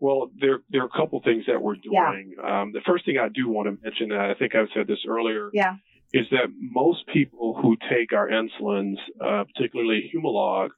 Well, 0.00 0.30
there 0.40 0.60
there 0.70 0.82
are 0.82 0.86
a 0.86 0.96
couple 1.00 1.20
things 1.22 1.44
that 1.46 1.60
we're 1.62 1.76
doing. 1.76 2.34
Yeah. 2.36 2.62
Um, 2.62 2.72
the 2.72 2.80
first 2.86 3.04
thing 3.04 3.16
I 3.18 3.28
do 3.28 3.48
want 3.48 3.66
to 3.68 3.82
mention, 3.82 4.12
I 4.12 4.34
think 4.34 4.54
I've 4.54 4.68
said 4.74 4.86
this 4.86 4.98
earlier, 5.08 5.50
yeah. 5.52 5.74
is 6.12 6.26
that 6.30 6.48
most 6.58 7.06
people 7.12 7.58
who 7.60 7.76
take 7.90 8.12
our 8.12 8.28
insulins, 8.28 8.96
uh, 9.20 9.44
particularly 9.54 10.10
Humalog, 10.14 10.70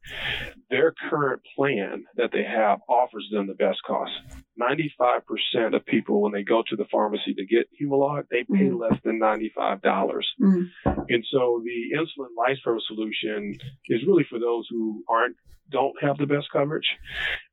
their 0.71 0.95
current 1.09 1.43
plan 1.57 2.05
that 2.17 2.31
they 2.33 2.45
have 2.45 2.81
offers 2.89 3.29
them 3.33 3.47
the 3.47 3.55
best 3.55 3.79
cost. 3.87 4.13
95% 4.61 5.75
of 5.75 5.87
people, 5.87 6.23
when 6.23 6.33
they 6.33 6.43
go 6.43 6.63
to 6.69 6.77
the 6.77 6.85
pharmacy 6.91 7.35
to 7.35 7.47
get 7.47 7.69
Humalog, 7.81 8.25
they 8.31 8.45
pay 8.45 8.69
mm. 8.69 8.81
less 8.81 8.99
than 9.05 9.19
$95. 9.19 9.81
Mm. 9.81 10.71
And 10.85 11.25
so 11.31 11.63
the 11.65 11.97
insulin 11.97 12.29
Lispro 12.39 12.79
solution 12.87 13.57
is 13.89 14.01
really 14.07 14.25
for 14.29 14.39
those 14.39 14.67
who 14.71 15.05
aren't 15.09 15.37
don't 15.71 15.95
have 16.03 16.19
the 16.19 16.27
best 16.27 16.49
coverage. 16.53 16.87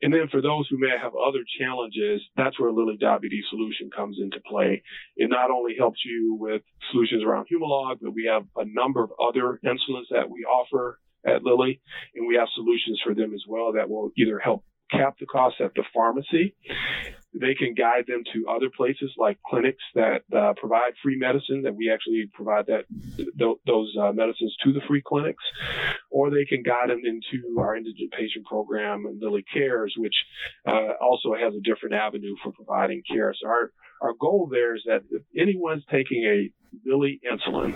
And 0.02 0.13
then 0.13 0.28
for 0.30 0.41
those 0.41 0.67
who 0.70 0.80
may 0.80 0.89
have 1.02 1.13
other 1.15 1.43
challenges, 1.60 2.22
that's 2.36 2.60
where 2.60 2.72
Lilly 2.72 2.98
Diabetes 3.00 3.46
Solution 3.50 3.89
comes 3.96 4.17
into 4.20 4.39
play. 4.39 4.82
It 5.15 5.30
not 5.30 5.52
only 5.52 5.76
helps 5.78 6.00
you 6.04 6.36
with 6.39 6.62
solutions 6.91 7.24
around 7.24 7.46
Humalog, 7.46 7.98
but 8.02 8.13
we 8.13 8.28
have 8.32 8.43
a 8.56 8.65
number 8.65 9.04
of 9.04 9.12
other 9.22 9.60
insulins 9.63 10.10
that 10.12 10.30
we 10.30 10.43
offer 10.46 11.00
at 11.26 11.43
Lilly, 11.43 11.82
and 12.15 12.28
we 12.28 12.36
have 12.36 12.48
solutions 12.56 13.00
for 13.04 13.13
them 13.13 13.34
as 13.34 13.43
well 13.48 13.74
that 13.74 13.89
will 13.89 14.12
either 14.17 14.39
help 14.39 14.63
cap 14.91 15.15
the 15.19 15.26
cost 15.26 15.56
at 15.62 15.73
the 15.76 15.84
pharmacy. 15.93 16.56
They 17.34 17.54
can 17.54 17.76
guide 17.76 18.06
them 18.08 18.23
to 18.34 18.47
other 18.50 18.69
places 18.76 19.12
like 19.17 19.38
clinics 19.45 19.84
that 19.93 20.23
uh, 20.36 20.54
provide 20.58 20.93
free 21.04 21.17
medicine 21.17 21.62
that 21.63 21.76
we 21.76 21.91
actually 21.91 22.30
provide 22.34 22.65
that 22.67 22.86
th- 23.15 23.58
those 23.65 23.95
uh, 24.02 24.12
medicines 24.12 24.56
to 24.63 24.73
the 24.73 24.82
free 24.88 25.04
clinics, 25.06 25.43
or 26.10 26.32
they 26.32 26.45
can 26.45 26.63
guide 26.63 26.89
them 26.89 27.02
into 27.06 27.60
our 27.60 27.76
indigent 27.76 28.12
patient 28.12 28.45
program 28.45 29.06
and 29.06 29.21
Lilly 29.21 29.45
Cares, 29.54 29.93
which 29.97 30.15
uh, 30.67 30.93
also 31.00 31.34
has 31.34 31.54
a 31.54 31.62
different 31.62 31.93
avenue 31.93 32.36
for 32.43 32.52
providing 32.54 33.04
care. 33.08 33.36
So 33.39 33.47
our 33.47 33.71
our 34.01 34.13
goal 34.19 34.47
there 34.51 34.75
is 34.75 34.83
that 34.86 35.03
if 35.12 35.21
anyone's 35.38 35.83
taking 35.91 36.23
a 36.23 36.51
Lilly 36.86 37.19
insulin 37.29 37.75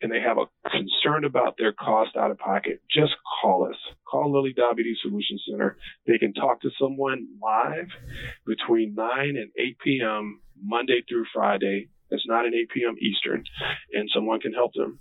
and 0.00 0.10
they 0.10 0.20
have 0.20 0.38
a 0.38 0.46
concern 0.70 1.24
about 1.24 1.56
their 1.58 1.72
cost 1.72 2.16
out 2.16 2.30
of 2.30 2.38
pocket, 2.38 2.80
just 2.90 3.14
call 3.42 3.68
us. 3.68 3.76
Call 4.08 4.32
Lilly 4.32 4.52
Diabetes 4.52 4.98
Solution 5.02 5.38
Center. 5.48 5.76
They 6.06 6.18
can 6.18 6.32
talk 6.32 6.60
to 6.62 6.70
someone 6.80 7.26
live 7.42 7.88
between 8.46 8.94
9 8.94 9.08
and 9.36 9.50
8 9.58 9.78
p.m. 9.84 10.40
Monday 10.62 11.02
through 11.08 11.26
Friday. 11.32 11.88
It's 12.10 12.24
9 12.26 12.46
and 12.46 12.54
8 12.54 12.70
p.m. 12.70 12.94
Eastern, 13.00 13.44
and 13.92 14.08
someone 14.14 14.40
can 14.40 14.54
help 14.54 14.72
them. 14.74 14.98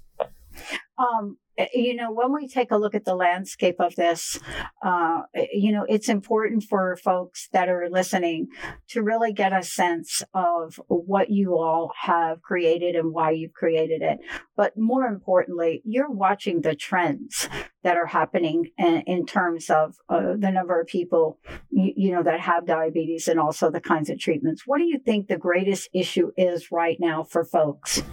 Um, 0.98 1.38
you 1.74 1.96
know, 1.96 2.12
when 2.12 2.34
we 2.34 2.48
take 2.48 2.72
a 2.72 2.78
look 2.78 2.94
at 2.94 3.06
the 3.06 3.16
landscape 3.16 3.78
of 3.80 3.96
this, 3.96 4.40
uh, 4.84 5.22
you 5.52 5.72
know, 5.72 5.86
it's 5.88 6.10
important 6.10 6.64
for 6.64 6.96
folks 6.98 7.50
that 7.52 7.70
are 7.70 7.90
listening 7.90 8.48
to 8.90 9.02
really 9.02 9.34
get 9.34 9.54
a 9.54 9.64
sense 9.64 10.22
of 10.34 10.80
what 10.88 11.30
you 11.30 11.58
all 11.58 11.92
have 12.02 12.42
created 12.42 12.96
and 12.96 13.14
why 13.14 13.32
you've 13.32 13.54
created 13.54 14.02
it. 14.02 14.20
But 14.56 14.78
more 14.78 15.06
importantly, 15.06 15.82
you're 15.86 16.12
watching 16.12 16.62
the 16.62 16.76
trends 16.76 17.50
that 17.84 17.98
are 17.98 18.06
happening 18.06 18.72
in, 18.78 19.02
in 19.08 19.26
terms 19.26 19.70
of 19.70 19.96
uh, 20.10 20.34
the 20.38 20.52
number 20.52 20.80
of 20.80 20.88
people, 20.88 21.40
you, 21.70 21.94
you 21.96 22.12
know, 22.12 22.24
that 22.24 22.40
have 22.40 22.68
diabetes 22.68 23.28
and 23.28 23.40
also 23.40 23.72
the 23.72 23.82
kinds 23.82 24.10
of 24.10 24.20
treatments. 24.20 24.64
What 24.66 24.80
do 24.80 24.84
you 24.84 25.00
think 25.00 25.28
the 25.28 25.38
greatest 25.38 25.90
issue 25.94 26.32
is 26.38 26.72
right 26.72 26.98
now 27.00 27.24
for 27.24 27.44
folks 27.46 28.04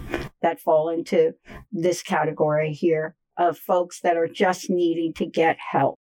that 0.41 0.59
fall 0.59 0.89
into 0.89 1.33
this 1.71 2.01
category 2.01 2.71
here? 2.71 3.15
Of 3.37 3.57
folks 3.57 4.01
that 4.01 4.17
are 4.17 4.27
just 4.27 4.69
needing 4.69 5.13
to 5.13 5.25
get 5.25 5.57
help? 5.71 5.99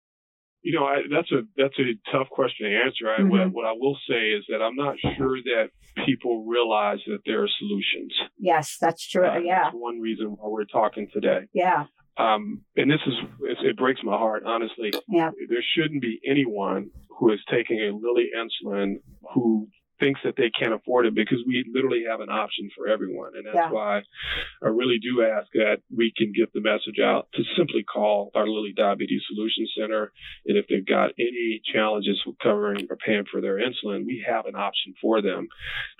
You 0.62 0.79
know, 0.79 0.85
I, 0.85 1.03
that's 1.11 1.31
a 1.33 1.42
that's 1.57 1.77
a 1.79 2.12
tough 2.12 2.29
question 2.31 2.71
to 2.71 2.77
answer. 2.77 3.11
I, 3.11 3.21
mm-hmm. 3.21 3.31
what, 3.31 3.53
what, 3.53 3.66
I 3.66 3.73
will 3.73 3.97
say 4.09 4.31
is 4.31 4.45
that 4.49 4.62
I'm 4.62 4.77
not 4.77 4.95
sure 5.16 5.37
that 5.42 5.71
people 6.07 6.45
realize 6.47 6.99
that 7.09 7.18
there 7.27 7.42
are 7.42 7.49
solutions. 7.59 8.12
Yes, 8.38 8.77
that's 8.81 9.07
true. 9.09 9.27
Uh, 9.27 9.38
yeah, 9.38 9.64
that's 9.64 9.75
one 9.75 10.01
reason 10.01 10.37
why 10.38 10.49
we're 10.49 10.64
talking 10.64 11.09
today. 11.12 11.47
Yeah. 11.53 11.85
Um, 12.16 12.62
and 12.77 12.90
this 12.90 13.01
is 13.07 13.14
it 13.40 13.77
breaks 13.77 14.01
my 14.05 14.16
heart, 14.16 14.45
honestly. 14.47 14.92
Yeah. 15.09 15.31
There 15.49 15.64
shouldn't 15.75 16.03
be 16.03 16.21
anyone 16.29 16.90
who 17.18 17.33
is 17.33 17.40
taking 17.51 17.81
a 17.81 17.90
Lilly 17.97 18.29
insulin 18.37 18.97
who 19.35 19.68
thinks 20.02 20.20
that 20.24 20.34
they 20.36 20.50
can't 20.50 20.74
afford 20.74 21.06
it 21.06 21.14
because 21.14 21.38
we 21.46 21.64
literally 21.72 22.02
have 22.10 22.18
an 22.20 22.28
option 22.28 22.68
for 22.74 22.88
everyone. 22.88 23.32
And 23.36 23.46
that's 23.46 23.54
yeah. 23.54 23.70
why 23.70 24.02
I 24.62 24.68
really 24.68 24.98
do 24.98 25.22
ask 25.22 25.46
that 25.54 25.78
we 25.94 26.12
can 26.16 26.32
get 26.34 26.52
the 26.52 26.60
message 26.60 26.98
out 26.98 27.28
to 27.34 27.42
simply 27.56 27.84
call 27.84 28.32
our 28.34 28.48
Lilly 28.48 28.74
Diabetes 28.76 29.22
Solution 29.30 29.66
Center. 29.78 30.12
And 30.46 30.58
if 30.58 30.66
they've 30.66 30.84
got 30.84 31.14
any 31.18 31.62
challenges 31.72 32.20
with 32.26 32.36
covering 32.42 32.88
or 32.90 32.96
paying 32.96 33.24
for 33.30 33.40
their 33.40 33.62
insulin, 33.62 34.04
we 34.04 34.24
have 34.26 34.46
an 34.46 34.56
option 34.56 34.94
for 35.00 35.22
them. 35.22 35.46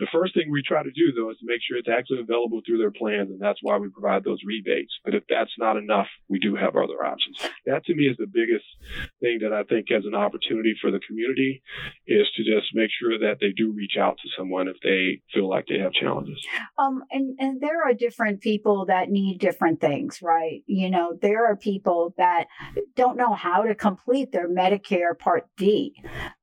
The 0.01 0.11
first 0.11 0.35
thing 0.35 0.51
we 0.51 0.63
try 0.67 0.83
to 0.83 0.91
do, 0.91 1.13
though, 1.15 1.31
is 1.31 1.39
to 1.39 1.47
make 1.47 1.61
sure 1.63 1.79
it's 1.79 1.89
actually 1.89 2.21
available 2.21 2.61
through 2.67 2.79
their 2.79 2.91
plans. 2.91 3.31
And 3.31 3.41
that's 3.41 3.63
why 3.63 3.79
we 3.79 3.89
provide 3.89 4.25
those 4.25 4.43
rebates. 4.45 4.93
But 5.05 5.15
if 5.15 5.23
that's 5.29 5.55
not 5.59 5.77
enough, 5.77 6.09
we 6.29 6.41
do 6.41 6.57
have 6.57 6.75
other 6.75 7.05
options. 7.05 7.39
That 7.67 7.85
to 7.87 7.95
me 7.95 8.11
is 8.11 8.17
the 8.19 8.27
biggest 8.27 8.67
thing 9.21 9.39
that 9.43 9.53
I 9.53 9.63
think 9.63 9.93
as 9.93 10.05
an 10.07 10.17
opportunity 10.17 10.75
for 10.81 10.91
the 10.91 11.01
community 11.07 11.63
is 12.07 12.27
to 12.35 12.43
just 12.43 12.75
make 12.75 12.91
sure 12.91 13.19
that 13.19 13.39
they 13.41 13.53
do 13.55 13.73
reach 13.73 13.92
reach 13.93 14.03
out 14.03 14.19
to 14.19 14.29
someone 14.37 14.69
if 14.69 14.77
they 14.83 15.21
feel 15.33 15.49
like 15.49 15.67
they 15.67 15.79
have 15.79 15.93
challenges. 15.93 16.39
Um, 16.79 17.03
and, 17.11 17.37
and 17.39 17.61
there 17.61 17.83
are 17.85 17.95
different 17.95 18.41
people 18.41 18.87
that 18.87 19.11
need 19.11 19.39
different 19.39 19.81
things, 19.81 20.21
right? 20.23 20.63
You 20.67 20.91
know, 20.91 21.17
there 21.21 21.47
are 21.47 21.57
people 21.57 22.15
that 22.19 22.47
don't 22.97 23.17
know 23.17 23.35
how 23.35 23.63
to 23.63 23.75
complete 23.75 24.33
their 24.33 24.49
Medicare 24.49 25.19
Part 25.19 25.47
D. 25.57 25.95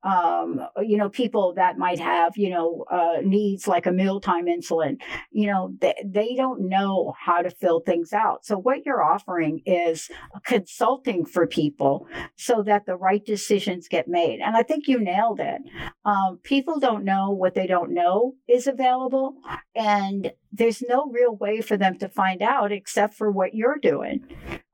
Um, 0.02 0.60
you 0.80 0.96
know, 0.96 1.08
people 1.08 1.54
that 1.54 1.78
might 1.78 2.00
have, 2.00 2.36
you 2.36 2.50
know, 2.50 2.84
uh, 2.90 3.20
needs 3.22 3.66
like 3.66 3.86
a 3.86 3.92
mealtime 3.92 4.46
insulin, 4.46 4.96
you 5.30 5.46
know, 5.46 5.74
they, 5.80 5.94
they 6.04 6.34
don't 6.34 6.68
know 6.68 7.14
how 7.18 7.42
to 7.42 7.50
fill 7.50 7.80
things 7.80 8.12
out. 8.12 8.44
So 8.44 8.56
what 8.56 8.84
you're 8.84 9.02
offering 9.02 9.62
is 9.66 10.10
consulting 10.44 11.24
for 11.24 11.46
people 11.46 12.06
so 12.36 12.62
that 12.62 12.86
the 12.86 12.96
right 12.96 13.24
decisions 13.24 13.88
get 13.88 14.08
made. 14.08 14.40
And 14.40 14.56
I 14.56 14.62
think 14.62 14.88
you 14.88 15.00
nailed 15.00 15.40
it. 15.40 15.60
Um, 16.04 16.38
people 16.42 16.78
don't 16.78 17.04
know 17.04 17.30
what 17.40 17.54
they 17.54 17.66
don't 17.66 17.94
know 17.94 18.34
is 18.46 18.66
available. 18.66 19.36
And 19.74 20.32
there's 20.52 20.82
no 20.82 21.06
real 21.10 21.34
way 21.34 21.62
for 21.62 21.78
them 21.78 21.96
to 21.98 22.08
find 22.08 22.42
out 22.42 22.70
except 22.70 23.14
for 23.14 23.30
what 23.30 23.54
you're 23.54 23.78
doing. 23.80 24.26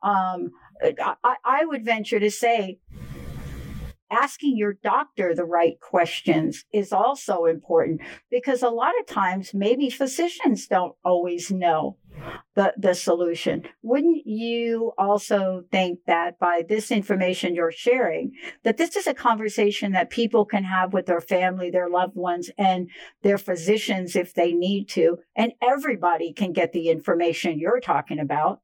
Um, 0.03 0.51
I, 0.83 1.37
I 1.45 1.65
would 1.65 1.85
venture 1.85 2.19
to 2.19 2.31
say 2.31 2.81
asking 4.11 4.57
your 4.57 4.75
doctor 4.75 5.35
the 5.35 5.45
right 5.45 5.81
questions 5.81 6.65
is 6.73 6.93
also 6.93 7.45
important 7.45 8.01
because 8.31 8.63
a 8.63 8.69
lot 8.69 8.95
of 9.01 9.07
times 9.07 9.53
maybe 9.55 9.91
physicians 9.91 10.67
don't 10.67 10.95
always 11.05 11.51
know 11.51 11.97
the, 12.55 12.73
the 12.77 12.95
solution. 12.95 13.63
Wouldn't 13.83 14.27
you 14.27 14.93
also 14.97 15.65
think 15.71 16.01
that 16.07 16.39
by 16.39 16.63
this 16.67 16.91
information 16.91 17.55
you're 17.55 17.73
sharing, 17.73 18.33
that 18.65 18.79
this 18.79 18.97
is 18.97 19.07
a 19.07 19.15
conversation 19.15 19.93
that 19.93 20.11
people 20.11 20.45
can 20.45 20.65
have 20.65 20.93
with 20.93 21.07
their 21.07 21.21
family, 21.21 21.71
their 21.71 21.91
loved 21.91 22.17
ones, 22.17 22.51
and 22.57 22.89
their 23.23 23.39
physicians 23.39 24.17
if 24.17 24.35
they 24.35 24.53
need 24.53 24.89
to, 24.91 25.19
and 25.35 25.53
everybody 25.63 26.33
can 26.33 26.53
get 26.53 26.73
the 26.73 26.89
information 26.89 27.59
you're 27.59 27.81
talking 27.81 28.19
about? 28.19 28.61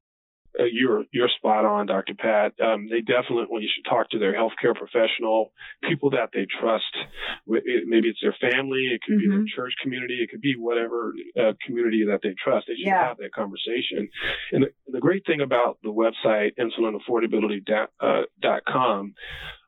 Uh, 0.59 0.65
you're 0.71 1.05
you're 1.12 1.31
spot 1.37 1.65
on, 1.65 1.87
Dr. 1.87 2.15
Pat. 2.15 2.53
Um, 2.61 2.88
they 2.91 3.01
definitely 3.01 3.67
should 3.75 3.87
talk 3.88 4.11
to 4.11 4.19
their 4.19 4.35
healthcare 4.35 4.75
professional, 4.75 5.53
people 5.88 6.11
that 6.11 6.29
they 6.33 6.47
trust. 6.61 6.85
Maybe 7.47 8.09
it's 8.09 8.19
their 8.21 8.37
family, 8.41 8.91
it 8.93 9.01
could 9.03 9.19
mm-hmm. 9.19 9.31
be 9.31 9.37
their 9.37 9.47
church 9.57 9.73
community, 9.83 10.19
it 10.23 10.29
could 10.31 10.43
be 10.43 10.55
whatever 10.59 11.15
uh, 11.38 11.53
community 11.65 12.05
that 12.09 12.21
they 12.23 12.35
trust. 12.43 12.67
They 12.69 12.75
should 12.75 12.87
yeah. 12.87 13.09
have 13.09 13.17
that 13.19 13.33
conversation. 13.35 14.09
And 14.53 14.65
the, 14.65 14.73
the, 14.93 15.01
great 15.01 15.25
thing 15.27 15.41
about 15.41 15.79
the 15.83 15.88
website 15.88 16.53
insulinaffordability.com 16.59 19.15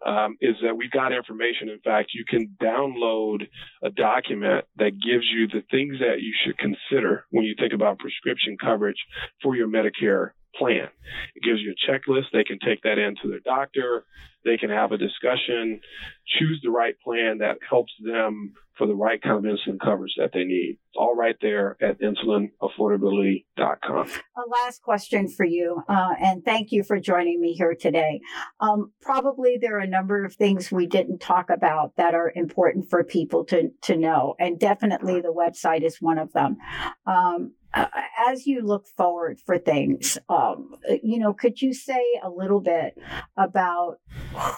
uh, 0.05 0.09
um, 0.09 0.37
is 0.40 0.57
that 0.62 0.77
we've 0.77 0.90
got 0.90 1.12
information. 1.12 1.68
In 1.70 1.81
fact, 1.81 2.11
you 2.14 2.25
can 2.29 2.57
download 2.62 3.49
a 3.83 3.90
document 3.90 4.66
that 4.77 5.01
gives 5.01 5.25
you 5.33 5.49
the 5.49 5.62
things 5.70 5.99
that 6.01 6.20
you 6.20 6.35
should 6.44 6.59
consider 6.59 7.25
when 7.31 7.44
you 7.44 7.55
think 7.59 7.73
about 7.73 7.99
prescription 7.99 8.59
coverage 8.61 9.03
for 9.42 9.57
your 9.57 9.68
Medicare 9.68 10.33
plan. 10.58 10.88
It 11.34 11.42
gives 11.42 11.60
you 11.60 11.72
a 11.72 11.90
checklist. 11.90 12.26
They 12.32 12.44
can 12.44 12.58
take 12.58 12.82
that 12.82 12.98
in 12.98 13.14
to 13.22 13.28
their 13.28 13.40
doctor. 13.40 14.04
They 14.44 14.56
can 14.58 14.70
have 14.70 14.92
a 14.92 14.98
discussion, 14.98 15.80
choose 16.26 16.60
the 16.62 16.70
right 16.70 16.94
plan 17.04 17.38
that 17.38 17.58
helps 17.68 17.92
them 18.02 18.54
for 18.76 18.87
the 18.87 18.94
right 18.94 19.20
kind 19.22 19.38
of 19.38 19.44
insulin 19.44 19.80
coverage 19.80 20.14
that 20.18 20.32
they 20.32 20.44
need. 20.44 20.78
It's 20.88 20.96
all 20.96 21.14
right 21.14 21.37
there 21.40 21.76
at 21.80 22.00
insulinaffordability.com. 22.00 24.10
A 24.37 24.42
last 24.48 24.82
question 24.82 25.28
for 25.28 25.44
you, 25.44 25.80
uh, 25.88 26.14
and 26.20 26.44
thank 26.44 26.72
you 26.72 26.82
for 26.82 26.98
joining 26.98 27.40
me 27.40 27.52
here 27.52 27.76
today. 27.78 28.20
Um, 28.60 28.90
probably 29.00 29.58
there 29.60 29.76
are 29.76 29.80
a 29.80 29.87
number 29.87 30.24
of 30.24 30.34
things 30.34 30.72
we 30.72 30.87
didn't 30.87 31.20
talk 31.20 31.50
about 31.50 31.94
that 31.96 32.14
are 32.14 32.32
important 32.34 32.90
for 32.90 33.04
people 33.04 33.44
to, 33.46 33.70
to 33.82 33.96
know, 33.96 34.34
and 34.40 34.58
definitely 34.58 35.20
the 35.20 35.32
website 35.32 35.84
is 35.84 35.98
one 36.00 36.18
of 36.18 36.32
them. 36.32 36.56
Um, 37.06 37.52
as 38.28 38.46
you 38.46 38.62
look 38.62 38.87
forward 38.87 39.40
for 39.44 39.58
things, 39.58 40.16
um, 40.28 40.76
you 41.02 41.18
know, 41.18 41.32
could 41.32 41.60
you 41.60 41.74
say 41.74 42.02
a 42.22 42.30
little 42.30 42.60
bit 42.60 42.96
about 43.37 43.96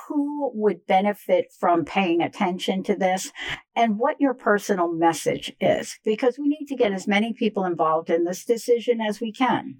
who 0.08 0.50
would 0.54 0.86
benefit 0.86 1.52
from 1.58 1.84
paying 1.84 2.20
attention 2.20 2.82
to 2.84 2.94
this 2.94 3.32
and 3.74 3.98
what 3.98 4.20
your 4.20 4.34
personal 4.34 4.92
message 4.92 5.52
is? 5.60 5.98
Because 6.04 6.38
we 6.38 6.48
need 6.48 6.66
to 6.66 6.76
get 6.76 6.92
as 6.92 7.06
many 7.06 7.32
people 7.32 7.64
involved 7.64 8.10
in 8.10 8.24
this 8.24 8.44
decision 8.44 9.00
as 9.00 9.20
we 9.20 9.32
can. 9.32 9.76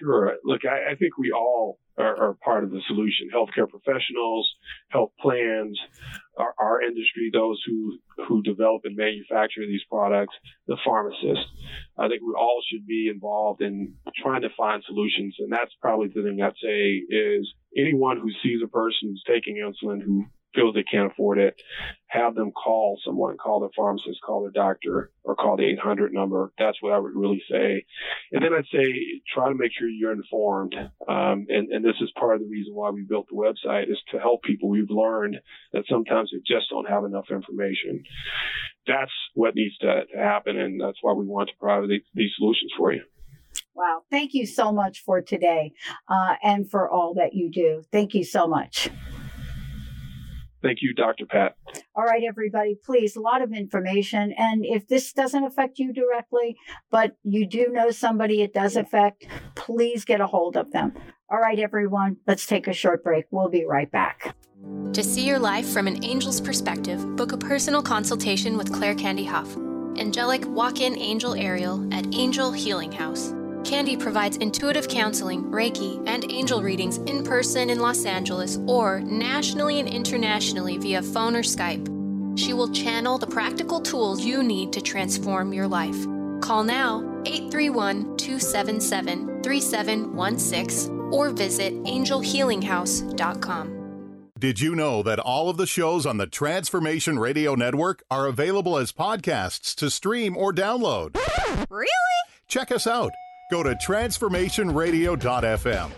Sure. 0.00 0.34
Look, 0.44 0.62
I, 0.64 0.92
I 0.92 0.94
think 0.96 1.16
we 1.18 1.30
all 1.32 1.78
are, 1.96 2.30
are, 2.30 2.34
part 2.44 2.64
of 2.64 2.70
the 2.70 2.80
solution. 2.88 3.28
Healthcare 3.32 3.68
professionals, 3.68 4.50
health 4.88 5.12
plans, 5.20 5.78
our, 6.36 6.54
our, 6.58 6.82
industry, 6.82 7.30
those 7.32 7.62
who 7.66 7.98
who 8.26 8.42
develop 8.42 8.82
and 8.84 8.96
manufacture 8.96 9.66
these 9.66 9.84
products, 9.88 10.34
the 10.66 10.76
pharmacists. 10.84 11.46
I 11.98 12.08
think 12.08 12.22
we 12.22 12.34
all 12.36 12.62
should 12.70 12.86
be 12.86 13.08
involved 13.12 13.62
in 13.62 13.94
trying 14.22 14.42
to 14.42 14.48
find 14.56 14.82
solutions, 14.86 15.36
and 15.38 15.52
that's 15.52 15.72
probably 15.80 16.08
the 16.08 16.22
thing 16.22 16.40
I'd 16.42 16.52
say 16.62 17.02
is 17.14 17.52
anyone 17.76 18.18
who 18.18 18.30
sees 18.42 18.60
a 18.64 18.68
person 18.68 19.08
who's 19.08 19.24
taking 19.26 19.56
insulin 19.56 20.02
who 20.02 20.24
feels 20.54 20.74
they 20.74 20.82
can't 20.82 21.10
afford 21.10 21.38
it, 21.38 21.60
have 22.06 22.34
them 22.34 22.52
call 22.52 22.98
someone, 23.04 23.36
call 23.36 23.60
their 23.60 23.70
pharmacist, 23.76 24.20
call 24.24 24.42
their 24.42 24.50
doctor, 24.50 25.10
or 25.24 25.34
call 25.34 25.56
the 25.56 25.64
800 25.64 26.12
number. 26.12 26.52
That's 26.58 26.80
what 26.80 26.92
I 26.92 26.98
would 26.98 27.14
really 27.14 27.42
say. 27.50 27.84
And 28.32 28.44
then 28.44 28.52
I'd 28.52 28.66
say 28.72 29.22
try 29.32 29.48
to 29.48 29.54
make 29.54 29.72
sure 29.78 29.88
you're 29.88 30.12
informed. 30.12 30.74
Um, 31.08 31.46
and, 31.48 31.72
and 31.72 31.84
this 31.84 31.96
is 32.00 32.10
part 32.18 32.34
of 32.34 32.42
the 32.42 32.48
reason 32.48 32.74
why 32.74 32.90
we 32.90 33.02
built 33.02 33.28
the 33.28 33.36
website 33.36 33.90
is 33.90 33.98
to 34.12 34.18
help 34.18 34.42
people. 34.42 34.68
We've 34.68 34.90
learned 34.90 35.36
that 35.72 35.84
sometimes 35.88 36.30
they 36.32 36.38
just 36.38 36.70
don't 36.70 36.88
have 36.88 37.04
enough 37.04 37.26
information. 37.30 38.04
That's 38.86 39.12
what 39.34 39.54
needs 39.54 39.76
to 39.78 40.02
happen, 40.16 40.58
and 40.58 40.80
that's 40.80 40.98
why 41.02 41.12
we 41.12 41.24
want 41.24 41.48
to 41.48 41.54
provide 41.58 41.88
these 41.88 42.30
solutions 42.36 42.72
for 42.76 42.92
you. 42.92 43.02
Wow. 43.74 44.02
Thank 44.10 44.34
you 44.34 44.46
so 44.46 44.72
much 44.72 45.00
for 45.00 45.22
today 45.22 45.72
uh, 46.08 46.34
and 46.42 46.70
for 46.70 46.90
all 46.90 47.14
that 47.14 47.32
you 47.32 47.50
do. 47.50 47.82
Thank 47.90 48.14
you 48.14 48.24
so 48.24 48.46
much. 48.46 48.90
Thank 50.62 50.78
you, 50.80 50.94
Dr. 50.94 51.26
Pat. 51.26 51.56
All 51.94 52.04
right, 52.04 52.22
everybody, 52.26 52.78
please, 52.84 53.16
a 53.16 53.20
lot 53.20 53.42
of 53.42 53.52
information. 53.52 54.32
And 54.38 54.64
if 54.64 54.86
this 54.86 55.12
doesn't 55.12 55.44
affect 55.44 55.78
you 55.78 55.92
directly, 55.92 56.56
but 56.90 57.16
you 57.24 57.46
do 57.46 57.68
know 57.70 57.90
somebody 57.90 58.42
it 58.42 58.54
does 58.54 58.76
affect, 58.76 59.26
please 59.56 60.04
get 60.04 60.20
a 60.20 60.26
hold 60.26 60.56
of 60.56 60.70
them. 60.72 60.94
All 61.30 61.38
right, 61.38 61.58
everyone, 61.58 62.18
let's 62.26 62.46
take 62.46 62.68
a 62.68 62.72
short 62.72 63.02
break. 63.02 63.24
We'll 63.30 63.48
be 63.48 63.64
right 63.64 63.90
back. 63.90 64.36
To 64.92 65.02
see 65.02 65.26
your 65.26 65.38
life 65.38 65.68
from 65.68 65.88
an 65.88 66.04
angel's 66.04 66.40
perspective, 66.40 67.16
book 67.16 67.32
a 67.32 67.38
personal 67.38 67.82
consultation 67.82 68.56
with 68.56 68.72
Claire 68.72 68.94
Candy 68.94 69.24
Huff, 69.24 69.56
angelic 69.96 70.46
walk 70.46 70.80
in 70.80 70.96
angel 70.96 71.34
Ariel 71.34 71.92
at 71.92 72.14
Angel 72.14 72.52
Healing 72.52 72.92
House. 72.92 73.34
Candy 73.64 73.96
provides 73.96 74.36
intuitive 74.38 74.88
counseling, 74.88 75.44
Reiki, 75.44 76.02
and 76.06 76.30
angel 76.30 76.62
readings 76.62 76.98
in 76.98 77.22
person 77.24 77.70
in 77.70 77.78
Los 77.80 78.04
Angeles 78.04 78.58
or 78.66 79.00
nationally 79.00 79.78
and 79.80 79.88
internationally 79.88 80.78
via 80.78 81.02
phone 81.02 81.36
or 81.36 81.42
Skype. 81.42 81.88
She 82.38 82.52
will 82.52 82.70
channel 82.72 83.18
the 83.18 83.26
practical 83.26 83.80
tools 83.80 84.24
you 84.24 84.42
need 84.42 84.72
to 84.72 84.80
transform 84.80 85.52
your 85.52 85.68
life. 85.68 86.06
Call 86.40 86.64
now 86.64 87.00
831 87.24 88.16
277 88.16 89.42
3716 89.42 90.98
or 91.12 91.30
visit 91.30 91.74
angelhealinghouse.com. 91.84 93.78
Did 94.38 94.60
you 94.60 94.74
know 94.74 95.04
that 95.04 95.20
all 95.20 95.48
of 95.48 95.56
the 95.56 95.68
shows 95.68 96.04
on 96.04 96.16
the 96.16 96.26
Transformation 96.26 97.16
Radio 97.18 97.54
Network 97.54 98.02
are 98.10 98.26
available 98.26 98.76
as 98.76 98.90
podcasts 98.90 99.72
to 99.76 99.88
stream 99.88 100.36
or 100.36 100.52
download? 100.52 101.16
Really? 101.70 101.88
Check 102.48 102.72
us 102.72 102.88
out 102.88 103.12
go 103.52 103.62
to 103.62 103.74
transformationradio.fm. 103.74 105.90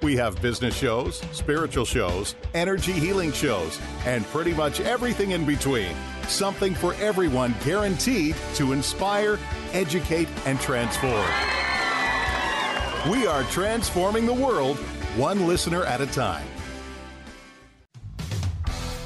We 0.00 0.16
have 0.16 0.40
business 0.40 0.74
shows, 0.74 1.18
spiritual 1.30 1.84
shows, 1.84 2.34
energy 2.54 2.92
healing 2.92 3.32
shows, 3.32 3.78
and 4.06 4.24
pretty 4.28 4.54
much 4.54 4.80
everything 4.80 5.32
in 5.32 5.44
between. 5.44 5.94
Something 6.26 6.74
for 6.74 6.94
everyone 6.94 7.54
guaranteed 7.64 8.34
to 8.54 8.72
inspire, 8.72 9.38
educate, 9.74 10.26
and 10.46 10.58
transform. 10.58 11.28
We 13.10 13.26
are 13.26 13.42
transforming 13.44 14.24
the 14.24 14.32
world 14.32 14.78
one 15.18 15.46
listener 15.46 15.84
at 15.84 16.00
a 16.00 16.06
time. 16.06 16.46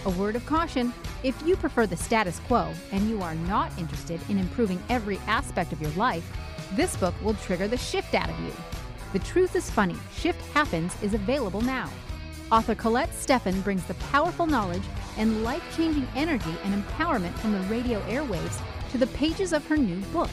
A 0.05 0.11
word 0.11 0.37
of 0.37 0.47
caution 0.47 0.95
if 1.25 1.35
you 1.45 1.57
prefer 1.57 1.87
the 1.87 1.97
status 1.97 2.38
quo 2.47 2.73
and 2.92 3.09
you 3.09 3.21
are 3.21 3.35
not 3.35 3.77
interested 3.79 4.21
in 4.29 4.38
improving 4.38 4.81
every 4.88 5.19
aspect 5.27 5.73
of 5.73 5.83
your 5.83 5.90
life, 5.92 6.31
this 6.76 6.94
book 6.96 7.14
will 7.22 7.34
trigger 7.34 7.66
the 7.66 7.76
shift 7.76 8.14
out 8.14 8.28
of 8.28 8.38
you. 8.40 8.52
The 9.12 9.18
Truth 9.20 9.56
is 9.56 9.70
Funny 9.70 9.96
Shift 10.14 10.40
Happens 10.52 10.94
is 11.02 11.14
available 11.14 11.62
now. 11.62 11.88
Author 12.52 12.74
Colette 12.74 13.10
Steffen 13.10 13.64
brings 13.64 13.84
the 13.84 13.94
powerful 13.94 14.46
knowledge 14.46 14.82
and 15.16 15.42
life 15.42 15.62
changing 15.76 16.06
energy 16.14 16.54
and 16.64 16.84
empowerment 16.84 17.32
from 17.38 17.52
the 17.52 17.60
radio 17.62 18.00
airwaves 18.02 18.60
to 18.90 18.98
the 18.98 19.06
pages 19.08 19.52
of 19.52 19.66
her 19.66 19.76
new 19.76 20.00
book. 20.12 20.30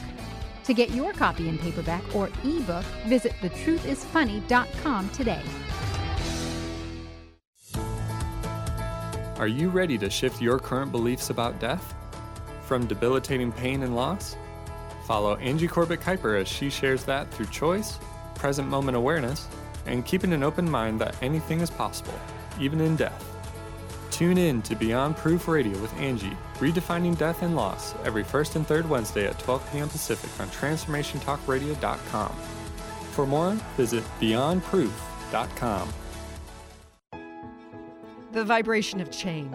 To 0.64 0.74
get 0.74 0.90
your 0.90 1.12
copy 1.12 1.48
in 1.48 1.58
paperback 1.58 2.02
or 2.14 2.28
ebook, 2.44 2.84
visit 3.06 3.32
thetruthisfunny.com 3.40 5.08
today. 5.10 5.42
Are 9.36 9.48
you 9.48 9.68
ready 9.68 9.98
to 9.98 10.08
shift 10.08 10.40
your 10.40 10.58
current 10.58 10.92
beliefs 10.92 11.30
about 11.30 11.58
death? 11.58 11.94
From 12.62 12.86
debilitating 12.86 13.50
pain 13.50 13.82
and 13.82 13.96
loss 13.96 14.36
Follow 15.04 15.36
Angie 15.36 15.68
Corbett 15.68 16.00
Kuiper 16.00 16.40
as 16.40 16.48
she 16.48 16.70
shares 16.70 17.04
that 17.04 17.30
through 17.30 17.46
choice, 17.46 17.98
present 18.34 18.68
moment 18.68 18.96
awareness, 18.96 19.46
and 19.86 20.04
keeping 20.04 20.32
an 20.32 20.42
open 20.42 20.68
mind 20.70 21.00
that 21.00 21.14
anything 21.22 21.60
is 21.60 21.70
possible, 21.70 22.18
even 22.58 22.80
in 22.80 22.96
death. 22.96 23.30
Tune 24.10 24.38
in 24.38 24.62
to 24.62 24.74
Beyond 24.76 25.16
Proof 25.16 25.48
Radio 25.48 25.76
with 25.78 25.92
Angie, 25.94 26.36
redefining 26.58 27.18
death 27.18 27.42
and 27.42 27.54
loss, 27.56 27.94
every 28.04 28.24
first 28.24 28.56
and 28.56 28.66
third 28.66 28.88
Wednesday 28.88 29.26
at 29.26 29.38
12 29.40 29.72
p.m. 29.72 29.88
Pacific 29.88 30.30
on 30.40 30.48
TransformationTalkRadio.com. 30.48 32.30
For 33.10 33.26
more, 33.26 33.52
visit 33.76 34.04
BeyondProof.com. 34.20 35.88
The 38.32 38.44
vibration 38.44 39.00
of 39.00 39.10
change, 39.10 39.54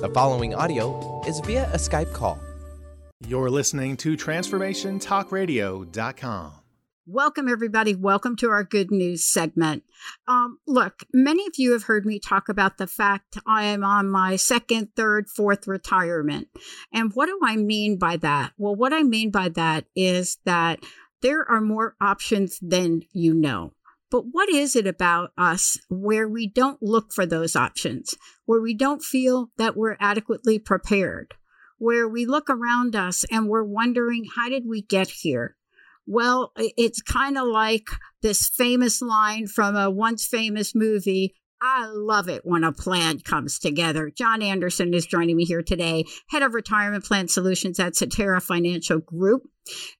The 0.00 0.08
following 0.10 0.54
audio 0.54 1.24
is 1.26 1.40
via 1.40 1.68
a 1.72 1.76
Skype 1.76 2.12
call. 2.12 2.38
You're 3.26 3.50
listening 3.50 3.96
to 3.96 4.16
TransformationTalkRadio.com. 4.16 6.52
Welcome, 7.04 7.48
everybody. 7.48 7.96
Welcome 7.96 8.36
to 8.36 8.48
our 8.50 8.62
good 8.62 8.92
news 8.92 9.28
segment. 9.28 9.82
Um, 10.28 10.60
look, 10.68 11.02
many 11.12 11.48
of 11.48 11.54
you 11.56 11.72
have 11.72 11.82
heard 11.82 12.06
me 12.06 12.20
talk 12.20 12.48
about 12.48 12.78
the 12.78 12.86
fact 12.86 13.38
I 13.44 13.64
am 13.64 13.82
on 13.82 14.08
my 14.08 14.36
second, 14.36 14.90
third, 14.94 15.28
fourth 15.28 15.66
retirement. 15.66 16.46
And 16.92 17.10
what 17.14 17.26
do 17.26 17.40
I 17.42 17.56
mean 17.56 17.98
by 17.98 18.18
that? 18.18 18.52
Well, 18.56 18.76
what 18.76 18.92
I 18.92 19.02
mean 19.02 19.32
by 19.32 19.48
that 19.48 19.86
is 19.96 20.38
that 20.44 20.78
there 21.22 21.44
are 21.50 21.60
more 21.60 21.96
options 22.00 22.60
than 22.62 23.02
you 23.12 23.34
know. 23.34 23.72
But 24.10 24.22
what 24.30 24.48
is 24.48 24.74
it 24.74 24.86
about 24.86 25.30
us 25.36 25.78
where 25.88 26.28
we 26.28 26.48
don't 26.48 26.82
look 26.82 27.12
for 27.12 27.26
those 27.26 27.54
options, 27.54 28.14
where 28.46 28.60
we 28.60 28.74
don't 28.74 29.02
feel 29.02 29.50
that 29.58 29.76
we're 29.76 29.96
adequately 30.00 30.58
prepared? 30.58 31.34
where 31.78 32.08
we 32.08 32.26
look 32.26 32.50
around 32.50 32.94
us 32.94 33.24
and 33.30 33.48
we're 33.48 33.64
wondering, 33.64 34.24
how 34.36 34.48
did 34.48 34.64
we 34.66 34.82
get 34.82 35.08
here? 35.08 35.56
Well, 36.06 36.52
it's 36.56 37.02
kind 37.02 37.38
of 37.38 37.46
like 37.46 37.86
this 38.22 38.48
famous 38.48 39.00
line 39.00 39.46
from 39.46 39.76
a 39.76 39.90
once 39.90 40.26
famous 40.26 40.74
movie. 40.74 41.34
I 41.60 41.86
love 41.86 42.28
it 42.28 42.42
when 42.44 42.64
a 42.64 42.72
plan 42.72 43.20
comes 43.20 43.58
together. 43.58 44.10
John 44.16 44.42
Anderson 44.42 44.94
is 44.94 45.06
joining 45.06 45.36
me 45.36 45.44
here 45.44 45.62
today, 45.62 46.04
head 46.30 46.42
of 46.42 46.54
retirement 46.54 47.04
plan 47.04 47.28
solutions 47.28 47.80
at 47.80 47.96
Cetera 47.96 48.40
Financial 48.40 49.00
Group. 49.00 49.42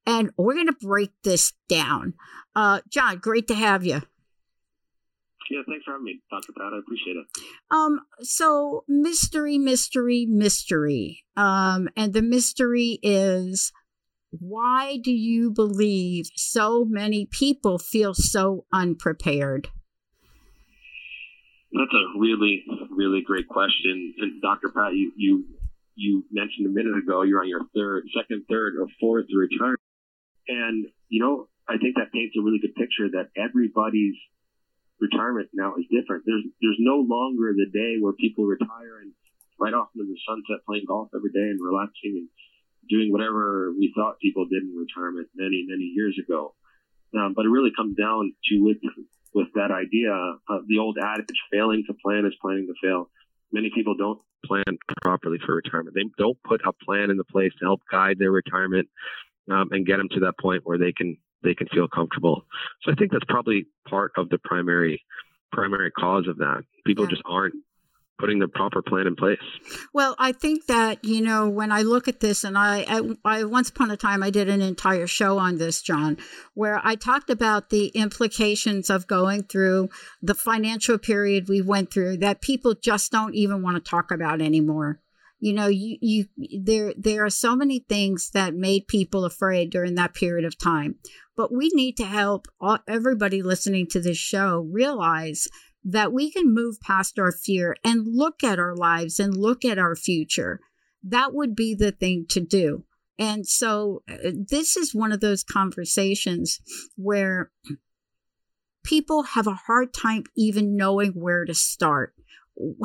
And 0.07 0.31
we're 0.39 0.55
going 0.55 0.69
to 0.69 0.77
break 0.81 1.11
this 1.25 1.53
down. 1.69 2.15
Uh, 2.59 2.81
John, 2.89 3.19
great 3.19 3.47
to 3.47 3.55
have 3.55 3.87
you. 3.87 4.03
Yeah, 5.49 5.61
thanks 5.69 5.85
for 5.85 5.93
having 5.93 6.07
me, 6.07 6.21
Dr. 6.29 6.53
Pat. 6.59 6.73
I 6.75 6.79
appreciate 6.81 7.17
it. 7.17 7.25
Um, 7.71 8.01
so 8.21 8.83
mystery, 8.89 9.59
mystery, 9.59 10.27
mystery. 10.29 11.25
Um, 11.37 11.89
and 11.97 12.13
the 12.13 12.21
mystery 12.21 12.99
is 13.01 13.73
why 14.31 14.99
do 15.01 15.13
you 15.13 15.53
believe 15.53 16.31
so 16.35 16.85
many 16.85 17.27
people 17.27 17.79
feel 17.79 18.13
so 18.13 18.67
unprepared? 18.73 19.69
That's 21.73 21.95
a 21.95 22.19
really, 22.19 22.65
really 22.91 23.23
great 23.25 23.47
question. 23.47 24.15
And 24.19 24.43
Dr. 24.43 24.71
Pat, 24.75 24.95
you, 24.95 25.13
you 25.17 25.45
you 25.95 26.25
mentioned 26.33 26.67
a 26.67 26.71
minute 26.71 26.99
ago 26.99 27.23
you're 27.23 27.41
on 27.41 27.49
your 27.49 27.63
third, 27.73 28.03
second, 28.21 28.47
third, 28.51 28.75
or 28.81 28.89
fourth 28.99 29.27
retirement. 29.33 29.81
And, 30.49 30.87
you 31.09 31.23
know, 31.23 31.49
I 31.69 31.77
think 31.77 31.97
that 31.97 32.13
paints 32.13 32.35
a 32.39 32.43
really 32.43 32.59
good 32.59 32.75
picture 32.75 33.13
that 33.13 33.29
everybody's 33.37 34.17
retirement 35.01 35.51
now 35.53 35.77
is 35.77 35.85
different. 35.93 36.25
There's 36.27 36.45
there's 36.61 36.81
no 36.81 37.05
longer 37.05 37.53
the 37.53 37.71
day 37.71 38.01
where 38.01 38.13
people 38.13 38.47
retire 38.47 39.05
and 39.05 39.13
right 39.61 39.75
off 39.75 39.93
into 39.95 40.07
the 40.07 40.19
sunset 40.27 40.65
playing 40.67 40.87
golf 40.87 41.11
every 41.15 41.31
day 41.31 41.51
and 41.53 41.61
relaxing 41.61 42.25
and 42.25 42.29
doing 42.89 43.13
whatever 43.13 43.73
we 43.77 43.93
thought 43.95 44.19
people 44.19 44.47
did 44.47 44.63
in 44.63 44.75
retirement 44.75 45.29
many 45.37 45.67
many 45.69 45.93
years 45.95 46.19
ago. 46.19 46.55
Um, 47.17 47.33
but 47.35 47.45
it 47.45 47.53
really 47.53 47.73
comes 47.77 47.97
down 47.97 48.33
to 48.51 48.55
with 48.59 48.79
with 49.35 49.49
that 49.55 49.71
idea 49.71 50.13
of 50.49 50.67
the 50.67 50.79
old 50.79 50.97
adage, 50.99 51.37
failing 51.53 51.85
to 51.87 51.95
plan 52.03 52.25
is 52.25 52.35
planning 52.41 52.67
to 52.67 52.75
fail. 52.83 53.11
many 53.53 53.71
people 53.75 53.95
don't 53.95 54.21
plan 54.45 54.79
properly 55.03 55.39
for 55.45 55.57
retirement. 55.57 55.95
They 55.95 56.09
don't 56.17 56.39
put 56.43 56.61
a 56.65 56.73
plan 56.73 57.11
into 57.11 57.25
place 57.25 57.53
to 57.59 57.65
help 57.67 57.83
guide 57.91 58.19
their 58.19 58.31
retirement 58.31 58.89
um, 59.51 59.69
and 59.73 59.87
get 59.87 59.99
them 59.99 60.09
to 60.13 60.21
that 60.21 60.39
point 60.41 60.63
where 60.65 60.79
they 60.79 60.93
can 60.93 61.17
they 61.43 61.55
can 61.55 61.69
feel 61.69 61.89
comfortable. 61.89 62.45
So 62.83 62.93
I 62.93 62.95
think 62.95 63.13
that's 63.13 63.25
probably 63.29 63.67
part 63.89 64.13
of 64.17 64.29
the 64.29 64.39
primary 64.39 65.03
primary 65.53 65.91
cause 65.91 66.27
of 66.29 66.39
that. 66.39 66.63
People 66.85 67.05
yeah. 67.05 67.11
just 67.11 67.23
aren't 67.25 67.55
putting 68.19 68.41
the 68.41 68.49
proper 68.49 68.83
plan 68.83 69.07
in 69.07 69.15
place. 69.15 69.39
Well, 69.95 70.17
I 70.19 70.33
think 70.33 70.67
that 70.67 71.05
you 71.05 71.23
know 71.23 71.49
when 71.49 71.71
I 71.71 71.83
look 71.83 72.09
at 72.09 72.21
this, 72.21 72.45
and 72.45 72.59
I, 72.59 72.85
I, 72.89 73.17
I, 73.25 73.45
once 73.45 73.71
upon 73.71 73.91
a 73.91 73.97
time 73.97 74.23
I 74.23 74.31
did 74.31 74.49
an 74.49 74.61
entire 74.61 75.07
show 75.07 75.39
on 75.39 75.59
this, 75.59 75.81
John, 75.81 76.19
where 76.55 76.81
I 76.83 76.97
talked 76.97 77.31
about 77.31 77.71
the 77.71 77.87
implications 77.89 78.91
of 78.91 79.07
going 79.07 79.45
through 79.45 79.89
the 80.21 80.35
financial 80.35 80.99
period 80.99 81.49
we 81.49 81.63
went 81.63 81.93
through 81.93 82.19
that 82.19 82.41
people 82.41 82.75
just 82.75 83.13
don't 83.13 83.35
even 83.35 83.63
want 83.63 83.77
to 83.77 83.91
talk 83.91 84.11
about 84.11 84.43
anymore. 84.43 85.01
You 85.41 85.53
know, 85.53 85.69
you, 85.69 85.97
you 86.01 86.27
there 86.63 86.93
there 86.97 87.25
are 87.25 87.31
so 87.31 87.55
many 87.55 87.85
things 87.89 88.31
that 88.31 88.55
made 88.55 88.89
people 88.89 89.25
afraid 89.25 89.71
during 89.71 89.95
that 89.95 90.15
period 90.15 90.45
of 90.45 90.59
time. 90.59 90.97
But 91.37 91.53
we 91.53 91.71
need 91.73 91.97
to 91.99 92.05
help 92.05 92.49
all, 92.61 92.79
everybody 92.89 93.43
listening 93.43 93.87
to 93.91 94.01
this 94.01 94.19
show 94.19 94.69
realize 94.73 95.47
that 95.85 96.13
we 96.13 96.31
can 96.31 96.53
move 96.53 96.81
past 96.81 97.19
our 97.19 97.33
fear 97.33 97.77
and 97.85 98.07
look 98.07 98.43
at 98.43 98.59
our 98.59 98.75
lives 98.75 99.21
and 99.21 99.37
look 99.37 99.65
at 99.65 99.79
our 99.79 99.95
future. 99.95 100.61
That 101.05 101.33
would 101.33 101.55
be 101.55 101.75
the 101.75 101.93
thing 101.93 102.27
to 102.31 102.41
do. 102.41 102.85
And 103.19 103.47
so 103.47 104.03
uh, 104.09 104.31
this 104.49 104.77
is 104.77 104.95
one 104.95 105.13
of 105.13 105.21
those 105.21 105.45
conversations 105.45 106.61
where 106.97 107.51
people 108.85 109.23
have 109.23 109.47
a 109.47 109.59
hard 109.67 109.93
time 109.93 110.25
even 110.37 110.77
knowing 110.77 111.13
where 111.13 111.45
to 111.45 111.55
start. 111.55 112.15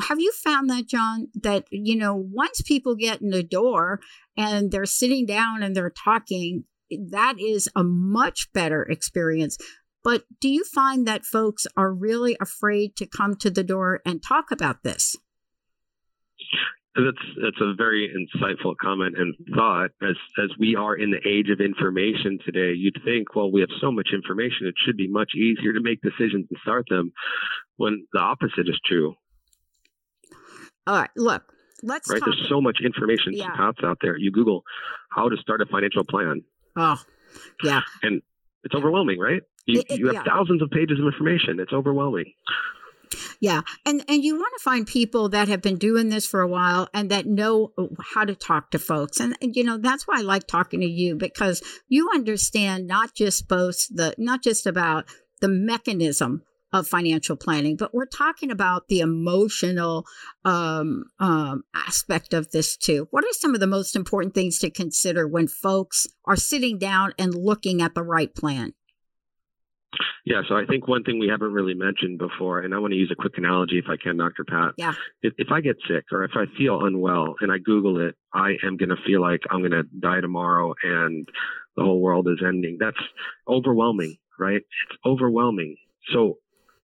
Have 0.02 0.20
you 0.20 0.32
found 0.32 0.70
that, 0.70 0.86
John, 0.86 1.28
that, 1.42 1.64
you 1.70 1.96
know, 1.96 2.14
once 2.14 2.62
people 2.62 2.94
get 2.94 3.20
in 3.20 3.30
the 3.30 3.42
door 3.42 4.00
and 4.36 4.70
they're 4.70 4.86
sitting 4.86 5.26
down 5.26 5.62
and 5.62 5.74
they're 5.74 5.90
talking, 5.90 6.64
that 7.10 7.34
is 7.40 7.68
a 7.74 7.82
much 7.82 8.52
better 8.52 8.82
experience 8.84 9.58
but 10.04 10.24
do 10.38 10.50
you 10.50 10.64
find 10.64 11.06
that 11.08 11.24
folks 11.24 11.66
are 11.76 11.92
really 11.92 12.36
afraid 12.40 12.94
to 12.96 13.06
come 13.06 13.36
to 13.36 13.50
the 13.50 13.64
door 13.64 14.02
and 14.04 14.22
talk 14.22 14.50
about 14.52 14.82
this? 14.82 15.16
That's 16.94 17.26
that's 17.42 17.60
a 17.60 17.74
very 17.74 18.08
insightful 18.14 18.74
comment 18.80 19.16
and 19.18 19.34
thought. 19.56 19.90
As 20.00 20.14
as 20.38 20.50
we 20.60 20.76
are 20.76 20.94
in 20.94 21.10
the 21.10 21.28
age 21.28 21.48
of 21.50 21.60
information 21.60 22.38
today, 22.44 22.72
you'd 22.76 23.00
think, 23.04 23.34
well, 23.34 23.50
we 23.50 23.62
have 23.62 23.70
so 23.80 23.90
much 23.90 24.10
information, 24.14 24.68
it 24.68 24.74
should 24.86 24.96
be 24.96 25.08
much 25.08 25.32
easier 25.34 25.72
to 25.72 25.80
make 25.80 26.02
decisions 26.02 26.46
and 26.48 26.58
start 26.62 26.84
them. 26.88 27.10
When 27.76 28.06
the 28.12 28.20
opposite 28.20 28.68
is 28.68 28.78
true. 28.86 29.14
All 30.86 30.96
right, 30.96 31.10
look, 31.16 31.42
let's 31.82 32.10
right. 32.10 32.20
There's 32.24 32.46
so 32.48 32.60
much 32.60 32.78
information 32.84 33.32
yeah. 33.32 33.54
out 33.58 33.98
there. 34.00 34.16
You 34.16 34.30
Google 34.30 34.64
how 35.10 35.28
to 35.28 35.36
start 35.36 35.60
a 35.60 35.66
financial 35.66 36.04
plan. 36.04 36.42
Oh, 36.76 37.00
yeah, 37.62 37.80
and 38.02 38.22
it's 38.64 38.74
overwhelming, 38.74 39.18
right? 39.18 39.42
You, 39.66 39.82
it, 39.88 39.98
you 39.98 40.06
have 40.06 40.14
yeah. 40.14 40.24
thousands 40.24 40.62
of 40.62 40.70
pages 40.70 40.98
of 40.98 41.06
information. 41.06 41.58
It's 41.60 41.72
overwhelming. 41.72 42.32
Yeah, 43.40 43.62
and 43.84 44.04
and 44.08 44.24
you 44.24 44.36
want 44.36 44.52
to 44.56 44.62
find 44.62 44.86
people 44.86 45.28
that 45.30 45.48
have 45.48 45.62
been 45.62 45.76
doing 45.76 46.08
this 46.08 46.26
for 46.26 46.40
a 46.40 46.48
while 46.48 46.88
and 46.92 47.10
that 47.10 47.26
know 47.26 47.72
how 48.00 48.24
to 48.24 48.34
talk 48.34 48.70
to 48.70 48.78
folks, 48.78 49.20
and, 49.20 49.36
and 49.40 49.54
you 49.54 49.64
know 49.64 49.78
that's 49.78 50.06
why 50.06 50.18
I 50.18 50.22
like 50.22 50.46
talking 50.46 50.80
to 50.80 50.86
you 50.86 51.16
because 51.16 51.62
you 51.88 52.10
understand 52.14 52.86
not 52.86 53.14
just 53.14 53.48
both 53.48 53.86
the 53.88 54.14
not 54.18 54.42
just 54.42 54.66
about 54.66 55.04
the 55.40 55.48
mechanism 55.48 56.42
of 56.74 56.88
financial 56.88 57.36
planning, 57.36 57.76
but 57.76 57.94
we're 57.94 58.04
talking 58.04 58.50
about 58.50 58.88
the 58.88 58.98
emotional 58.98 60.04
um, 60.44 61.04
um, 61.20 61.62
aspect 61.72 62.34
of 62.34 62.50
this 62.50 62.76
too. 62.76 63.06
What 63.12 63.22
are 63.22 63.32
some 63.32 63.54
of 63.54 63.60
the 63.60 63.68
most 63.68 63.94
important 63.94 64.34
things 64.34 64.58
to 64.58 64.70
consider 64.70 65.28
when 65.28 65.46
folks 65.46 66.08
are 66.24 66.34
sitting 66.34 66.76
down 66.76 67.12
and 67.16 67.32
looking 67.32 67.80
at 67.80 67.94
the 67.94 68.02
right 68.02 68.34
plan? 68.34 68.74
Yeah, 70.26 70.42
so 70.48 70.56
I 70.56 70.64
think 70.68 70.88
one 70.88 71.04
thing 71.04 71.20
we 71.20 71.28
haven't 71.28 71.52
really 71.52 71.74
mentioned 71.74 72.18
before, 72.18 72.58
and 72.58 72.74
I 72.74 72.78
want 72.78 72.92
to 72.92 72.98
use 72.98 73.12
a 73.12 73.14
quick 73.14 73.34
analogy 73.36 73.78
if 73.78 73.84
I 73.88 73.96
can, 73.96 74.16
Dr. 74.16 74.42
Pat. 74.42 74.72
Yeah. 74.76 74.94
If, 75.22 75.34
if 75.38 75.52
I 75.52 75.60
get 75.60 75.76
sick 75.88 76.06
or 76.10 76.24
if 76.24 76.32
I 76.34 76.46
feel 76.58 76.84
unwell 76.84 77.36
and 77.40 77.52
I 77.52 77.58
Google 77.58 78.04
it, 78.04 78.16
I 78.32 78.54
am 78.66 78.76
going 78.76 78.88
to 78.88 78.96
feel 79.06 79.20
like 79.20 79.42
I'm 79.48 79.60
going 79.60 79.70
to 79.70 79.84
die 80.00 80.20
tomorrow 80.20 80.74
and 80.82 81.28
the 81.76 81.84
whole 81.84 82.00
world 82.00 82.26
is 82.26 82.42
ending. 82.44 82.78
That's 82.80 82.96
overwhelming, 83.46 84.16
right? 84.40 84.56
It's 84.56 84.98
overwhelming. 85.06 85.76
So 86.12 86.38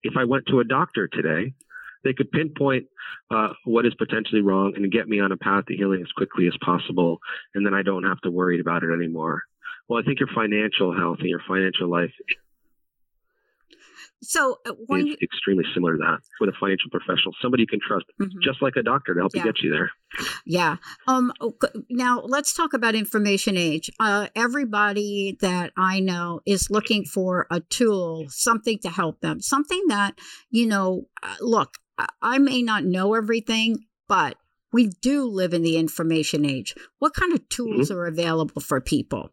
if 0.06 0.14
I 0.18 0.24
went 0.24 0.46
to 0.48 0.60
a 0.60 0.64
doctor 0.64 1.08
today, 1.08 1.54
they 2.04 2.14
could 2.14 2.32
pinpoint 2.32 2.86
uh, 3.32 3.50
what 3.66 3.86
is 3.86 3.94
potentially 3.96 4.42
wrong 4.42 4.74
and 4.76 4.92
get 4.92 5.10
me 5.10 5.20
on 5.20 5.32
a 5.32 5.38
path 5.38 5.66
to 5.66 5.76
healing 5.76 6.02
as 6.02 6.12
quickly 6.12 6.48
as 6.48 6.54
possible, 6.64 7.18
and 7.56 7.66
then 7.66 7.74
I 7.74 7.82
don't 7.82 8.04
have 8.04 8.22
to 8.22 8.32
worry 8.32 8.60
about 8.60 8.84
it 8.84 8.94
anymore. 8.94 9.42
Well, 9.88 10.00
I 10.00 10.06
think 10.06 10.20
your 10.20 10.30
financial 10.34 10.96
health 10.96 11.18
and 11.20 11.30
your 11.30 11.42
financial 11.48 11.90
life 11.90 12.12
so 14.26 14.58
uh, 14.66 14.74
it's 14.90 15.22
extremely 15.22 15.64
similar 15.74 15.94
to 15.94 16.00
that 16.00 16.20
with 16.40 16.50
a 16.50 16.54
financial 16.60 16.90
professional, 16.90 17.34
somebody 17.42 17.64
you 17.64 17.68
can 17.68 17.80
trust, 17.86 18.06
mm-hmm. 18.20 18.38
just 18.44 18.62
like 18.62 18.76
a 18.76 18.84
doctor 18.84 19.14
to 19.14 19.20
help 19.20 19.32
yeah. 19.34 19.44
you 19.44 19.52
get 19.52 19.62
you 19.62 19.72
there. 19.72 19.92
Yeah. 20.46 20.78
Um. 21.08 21.32
Now 21.90 22.22
let's 22.22 22.54
talk 22.54 22.74
about 22.74 22.96
information 22.96 23.58
age. 23.58 23.92
Uh, 24.00 24.28
everybody 24.36 25.38
that 25.42 25.72
I 25.78 26.00
know 26.00 26.42
is 26.46 26.70
looking 26.70 27.06
for 27.06 27.48
a 27.52 27.60
tool, 27.60 28.26
something 28.30 28.80
to 28.80 28.90
help 28.90 29.22
them, 29.22 29.42
something 29.42 29.84
that 29.88 30.18
you 30.50 30.68
know. 30.68 31.08
Uh, 31.22 31.36
look, 31.42 31.76
I 32.22 32.38
may 32.38 32.62
not 32.62 32.84
know 32.84 33.14
everything, 33.14 33.86
but 34.08 34.38
we 34.72 34.88
do 34.88 35.26
live 35.26 35.54
in 35.54 35.64
the 35.64 35.78
information 35.78 36.46
age. 36.46 36.76
What 37.00 37.14
kind 37.14 37.34
of 37.34 37.48
tools 37.50 37.90
mm-hmm. 37.90 37.98
are 37.98 38.08
available 38.08 38.62
for 38.62 38.82
people? 38.82 39.32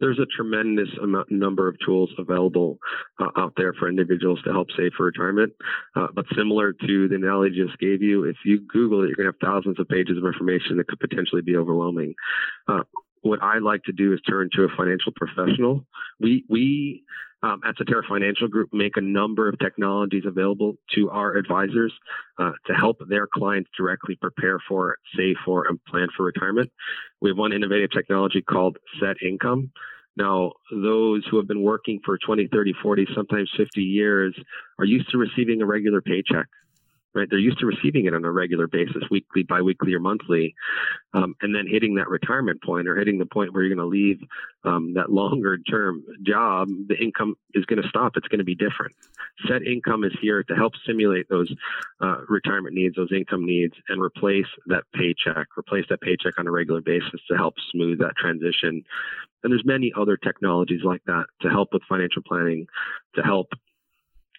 There's 0.00 0.18
a 0.18 0.26
tremendous 0.36 0.88
amount, 1.02 1.30
number 1.30 1.68
of 1.68 1.76
tools 1.84 2.10
available 2.18 2.78
uh, 3.20 3.28
out 3.36 3.54
there 3.56 3.72
for 3.74 3.88
individuals 3.88 4.40
to 4.44 4.52
help 4.52 4.68
save 4.76 4.92
for 4.96 5.06
retirement. 5.06 5.52
Uh, 5.96 6.08
but 6.14 6.24
similar 6.36 6.72
to 6.72 7.08
the 7.08 7.14
analogy 7.14 7.62
I 7.62 7.66
just 7.66 7.78
gave 7.78 8.02
you, 8.02 8.24
if 8.24 8.36
you 8.44 8.60
Google 8.60 9.02
it, 9.02 9.08
you're 9.08 9.16
going 9.16 9.30
to 9.30 9.36
have 9.38 9.52
thousands 9.52 9.78
of 9.78 9.88
pages 9.88 10.16
of 10.18 10.24
information 10.24 10.76
that 10.76 10.88
could 10.88 11.00
potentially 11.00 11.42
be 11.42 11.56
overwhelming. 11.56 12.14
Uh, 12.68 12.82
what 13.22 13.42
I 13.42 13.58
like 13.58 13.82
to 13.84 13.92
do 13.92 14.12
is 14.12 14.20
turn 14.28 14.50
to 14.54 14.64
a 14.64 14.68
financial 14.76 15.12
professional. 15.16 15.84
We 16.20 16.44
we 16.48 17.04
um, 17.44 17.60
at 17.66 17.76
Cetera 17.76 18.02
Financial 18.08 18.48
Group 18.48 18.70
make 18.72 18.96
a 18.96 19.02
number 19.02 19.48
of 19.48 19.58
technologies 19.58 20.22
available 20.26 20.76
to 20.94 21.10
our 21.10 21.36
advisors 21.36 21.92
uh, 22.38 22.52
to 22.66 22.72
help 22.72 22.96
their 23.06 23.26
clients 23.26 23.68
directly 23.76 24.16
prepare 24.16 24.58
for, 24.66 24.96
save 25.16 25.36
for, 25.44 25.66
and 25.68 25.78
plan 25.84 26.08
for 26.16 26.24
retirement. 26.24 26.72
We 27.20 27.28
have 27.30 27.36
one 27.36 27.52
innovative 27.52 27.90
technology 27.92 28.40
called 28.40 28.78
Set 28.98 29.16
Income. 29.22 29.72
Now, 30.16 30.52
those 30.70 31.24
who 31.30 31.36
have 31.36 31.46
been 31.46 31.62
working 31.62 32.00
for 32.04 32.16
20, 32.16 32.48
30, 32.50 32.72
40, 32.82 33.08
sometimes 33.14 33.50
50 33.56 33.82
years 33.82 34.34
are 34.78 34.84
used 34.84 35.10
to 35.10 35.18
receiving 35.18 35.60
a 35.60 35.66
regular 35.66 36.00
paycheck 36.00 36.46
right? 37.14 37.28
They're 37.30 37.38
used 37.38 37.60
to 37.60 37.66
receiving 37.66 38.06
it 38.06 38.14
on 38.14 38.24
a 38.24 38.30
regular 38.30 38.66
basis, 38.66 39.02
weekly, 39.10 39.44
biweekly, 39.44 39.94
or 39.94 40.00
monthly, 40.00 40.54
um, 41.12 41.34
and 41.42 41.54
then 41.54 41.66
hitting 41.68 41.94
that 41.94 42.08
retirement 42.08 42.62
point 42.62 42.88
or 42.88 42.96
hitting 42.96 43.18
the 43.18 43.26
point 43.26 43.52
where 43.52 43.62
you're 43.62 43.74
going 43.74 43.84
to 43.84 43.90
leave 43.90 44.20
um, 44.64 44.94
that 44.94 45.12
longer 45.12 45.58
term 45.58 46.02
job, 46.22 46.68
the 46.88 46.96
income 46.96 47.36
is 47.54 47.64
going 47.66 47.80
to 47.80 47.88
stop. 47.88 48.16
It's 48.16 48.28
going 48.28 48.38
to 48.38 48.44
be 48.44 48.54
different. 48.54 48.94
Set 49.48 49.62
income 49.62 50.04
is 50.04 50.12
here 50.20 50.42
to 50.42 50.54
help 50.54 50.72
simulate 50.86 51.28
those 51.28 51.52
uh, 52.00 52.22
retirement 52.28 52.74
needs, 52.74 52.96
those 52.96 53.12
income 53.12 53.46
needs, 53.46 53.74
and 53.88 54.02
replace 54.02 54.46
that 54.66 54.84
paycheck, 54.94 55.46
replace 55.56 55.84
that 55.90 56.00
paycheck 56.00 56.38
on 56.38 56.46
a 56.46 56.50
regular 56.50 56.80
basis 56.80 57.20
to 57.28 57.36
help 57.36 57.54
smooth 57.70 57.98
that 57.98 58.16
transition. 58.16 58.84
And 59.42 59.52
there's 59.52 59.64
many 59.64 59.92
other 59.96 60.16
technologies 60.16 60.82
like 60.82 61.02
that 61.06 61.26
to 61.42 61.48
help 61.50 61.68
with 61.72 61.82
financial 61.88 62.22
planning, 62.26 62.66
to 63.14 63.22
help 63.22 63.48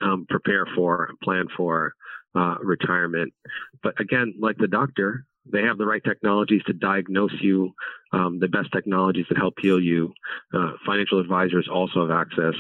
um, 0.02 0.26
prepare 0.28 0.66
for, 0.76 1.12
plan 1.24 1.46
for 1.56 1.94
uh, 2.36 2.56
retirement. 2.62 3.34
But 3.82 4.00
again, 4.00 4.36
like 4.40 4.58
the 4.58 4.68
doctor, 4.68 5.26
they 5.52 5.62
have 5.62 5.78
the 5.78 5.86
right 5.86 6.04
technologies 6.04 6.64
to 6.66 6.74
diagnose 6.74 7.34
you, 7.40 7.74
um, 8.12 8.40
the 8.40 8.48
best 8.48 8.72
technologies 8.74 9.26
that 9.30 9.38
help 9.38 9.56
heal 9.62 9.80
you. 9.80 10.12
Uh, 10.54 10.72
financial 10.86 11.20
advisors 11.20 11.70
also 11.72 12.08
have 12.08 12.12
access 12.12 12.56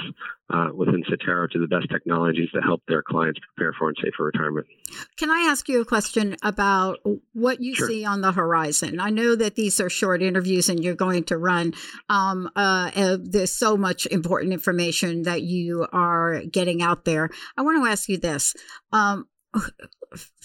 uh, 0.52 0.68
within 0.74 1.04
Cetera 1.10 1.50
to 1.50 1.60
the 1.60 1.68
best 1.68 1.88
technologies 1.90 2.50
that 2.54 2.62
help 2.64 2.84
their 2.88 3.02
clients 3.02 3.40
prepare 3.40 3.74
for 3.74 3.88
and 3.88 3.98
save 4.04 4.14
for 4.16 4.26
retirement. 4.28 4.68
Can 5.18 5.32
I 5.32 5.48
ask 5.50 5.68
you 5.68 5.82
a 5.82 5.86
question 5.86 6.36
about 6.44 7.00
what 7.34 7.60
you 7.60 7.74
sure. 7.74 7.88
see 7.88 8.06
on 8.06 8.22
the 8.22 8.32
horizon? 8.32 9.00
I 9.00 9.10
know 9.10 9.36
that 9.36 9.56
these 9.56 9.80
are 9.80 9.90
short 9.90 10.22
interviews 10.22 10.70
and 10.70 10.84
you're 10.84 10.94
going 10.94 11.24
to 11.26 11.38
run. 11.38 11.74
Um, 12.10 12.52
uh, 12.56 12.92
uh 12.96 13.18
there's 13.20 13.52
so 13.52 13.76
much 13.78 14.06
important 14.06 14.54
information 14.54 15.24
that 15.24 15.42
you 15.42 15.88
are 15.92 16.44
getting 16.44 16.84
out 16.84 17.06
there. 17.06 17.30
I 17.58 17.64
want 17.64 17.84
to 17.84 17.90
ask 17.90 18.08
you 18.10 18.18
this. 18.18 18.54
Um, 18.92 19.28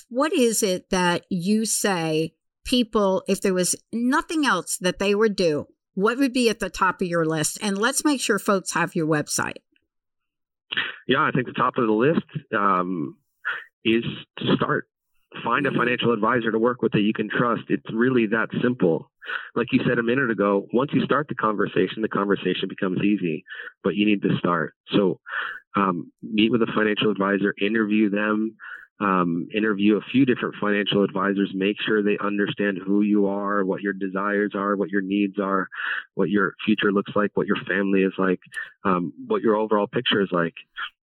what 0.09 0.33
is 0.33 0.63
it 0.63 0.91
that 0.91 1.25
you 1.31 1.65
say 1.65 2.35
people, 2.65 3.23
if 3.29 3.41
there 3.41 3.55
was 3.55 3.75
nothing 3.93 4.45
else 4.47 4.77
that 4.81 4.99
they 4.99 5.15
would 5.15 5.37
do, 5.37 5.67
what 5.95 6.19
would 6.19 6.33
be 6.33 6.49
at 6.49 6.61
the 6.61 6.71
top 6.71 7.01
of 7.01 7.09
your 7.09 7.25
list? 7.25 7.59
And 7.63 7.79
let's 7.79 8.05
make 8.05 8.21
sure 8.21 8.39
folks 8.39 8.73
have 8.73 8.95
your 8.95 9.07
website. 9.07 9.59
Yeah, 11.09 11.21
I 11.21 11.31
think 11.33 11.47
the 11.47 11.53
top 11.53 11.75
of 11.77 11.87
the 11.87 11.93
list 11.93 12.25
um, 12.57 13.17
is 13.85 14.05
to 14.39 14.57
start. 14.57 14.87
find 15.45 15.67
a 15.67 15.71
financial 15.71 16.13
advisor 16.13 16.51
to 16.51 16.59
work 16.59 16.83
with 16.83 16.93
that 16.93 17.01
you 17.01 17.13
can 17.13 17.29
trust. 17.29 17.63
It's 17.69 17.93
really 17.93 18.27
that 18.27 18.49
simple. 18.63 19.11
Like 19.55 19.69
you 19.73 19.81
said 19.87 19.99
a 19.99 20.03
minute 20.03 20.31
ago, 20.31 20.67
once 20.73 20.91
you 20.93 21.05
start 21.05 21.27
the 21.29 21.35
conversation, 21.35 22.03
the 22.03 22.09
conversation 22.09 22.69
becomes 22.69 22.99
easy, 23.03 23.45
but 23.85 23.95
you 23.95 24.07
need 24.07 24.23
to 24.23 24.37
start. 24.39 24.75
So 24.97 25.21
um, 25.77 26.13
meet 26.23 26.51
with 26.51 26.63
a 26.63 26.73
financial 26.75 27.11
advisor, 27.11 27.55
interview 27.61 28.11
them, 28.11 28.57
um, 29.01 29.49
interview 29.55 29.97
a 29.97 30.03
few 30.13 30.27
different 30.27 30.57
financial 30.61 31.03
advisors, 31.03 31.51
make 31.55 31.77
sure 31.81 32.03
they 32.03 32.19
understand 32.19 32.79
who 32.85 33.01
you 33.01 33.27
are, 33.27 33.65
what 33.65 33.81
your 33.81 33.95
desires 33.95 34.53
are, 34.55 34.77
what 34.77 34.91
your 34.91 35.01
needs 35.01 35.39
are, 35.39 35.69
what 36.15 36.29
your 36.29 36.55
future 36.65 36.93
looks 36.93 37.13
like, 37.17 37.31
what 37.35 37.47
your 37.47 37.57
family 37.67 38.03
is 38.03 38.13
like, 38.19 38.41
um, 38.85 39.13
what 39.27 39.41
your 39.41 39.57
overall 39.57 39.87
picture 39.87 40.21
is 40.21 40.29
like. 40.31 40.55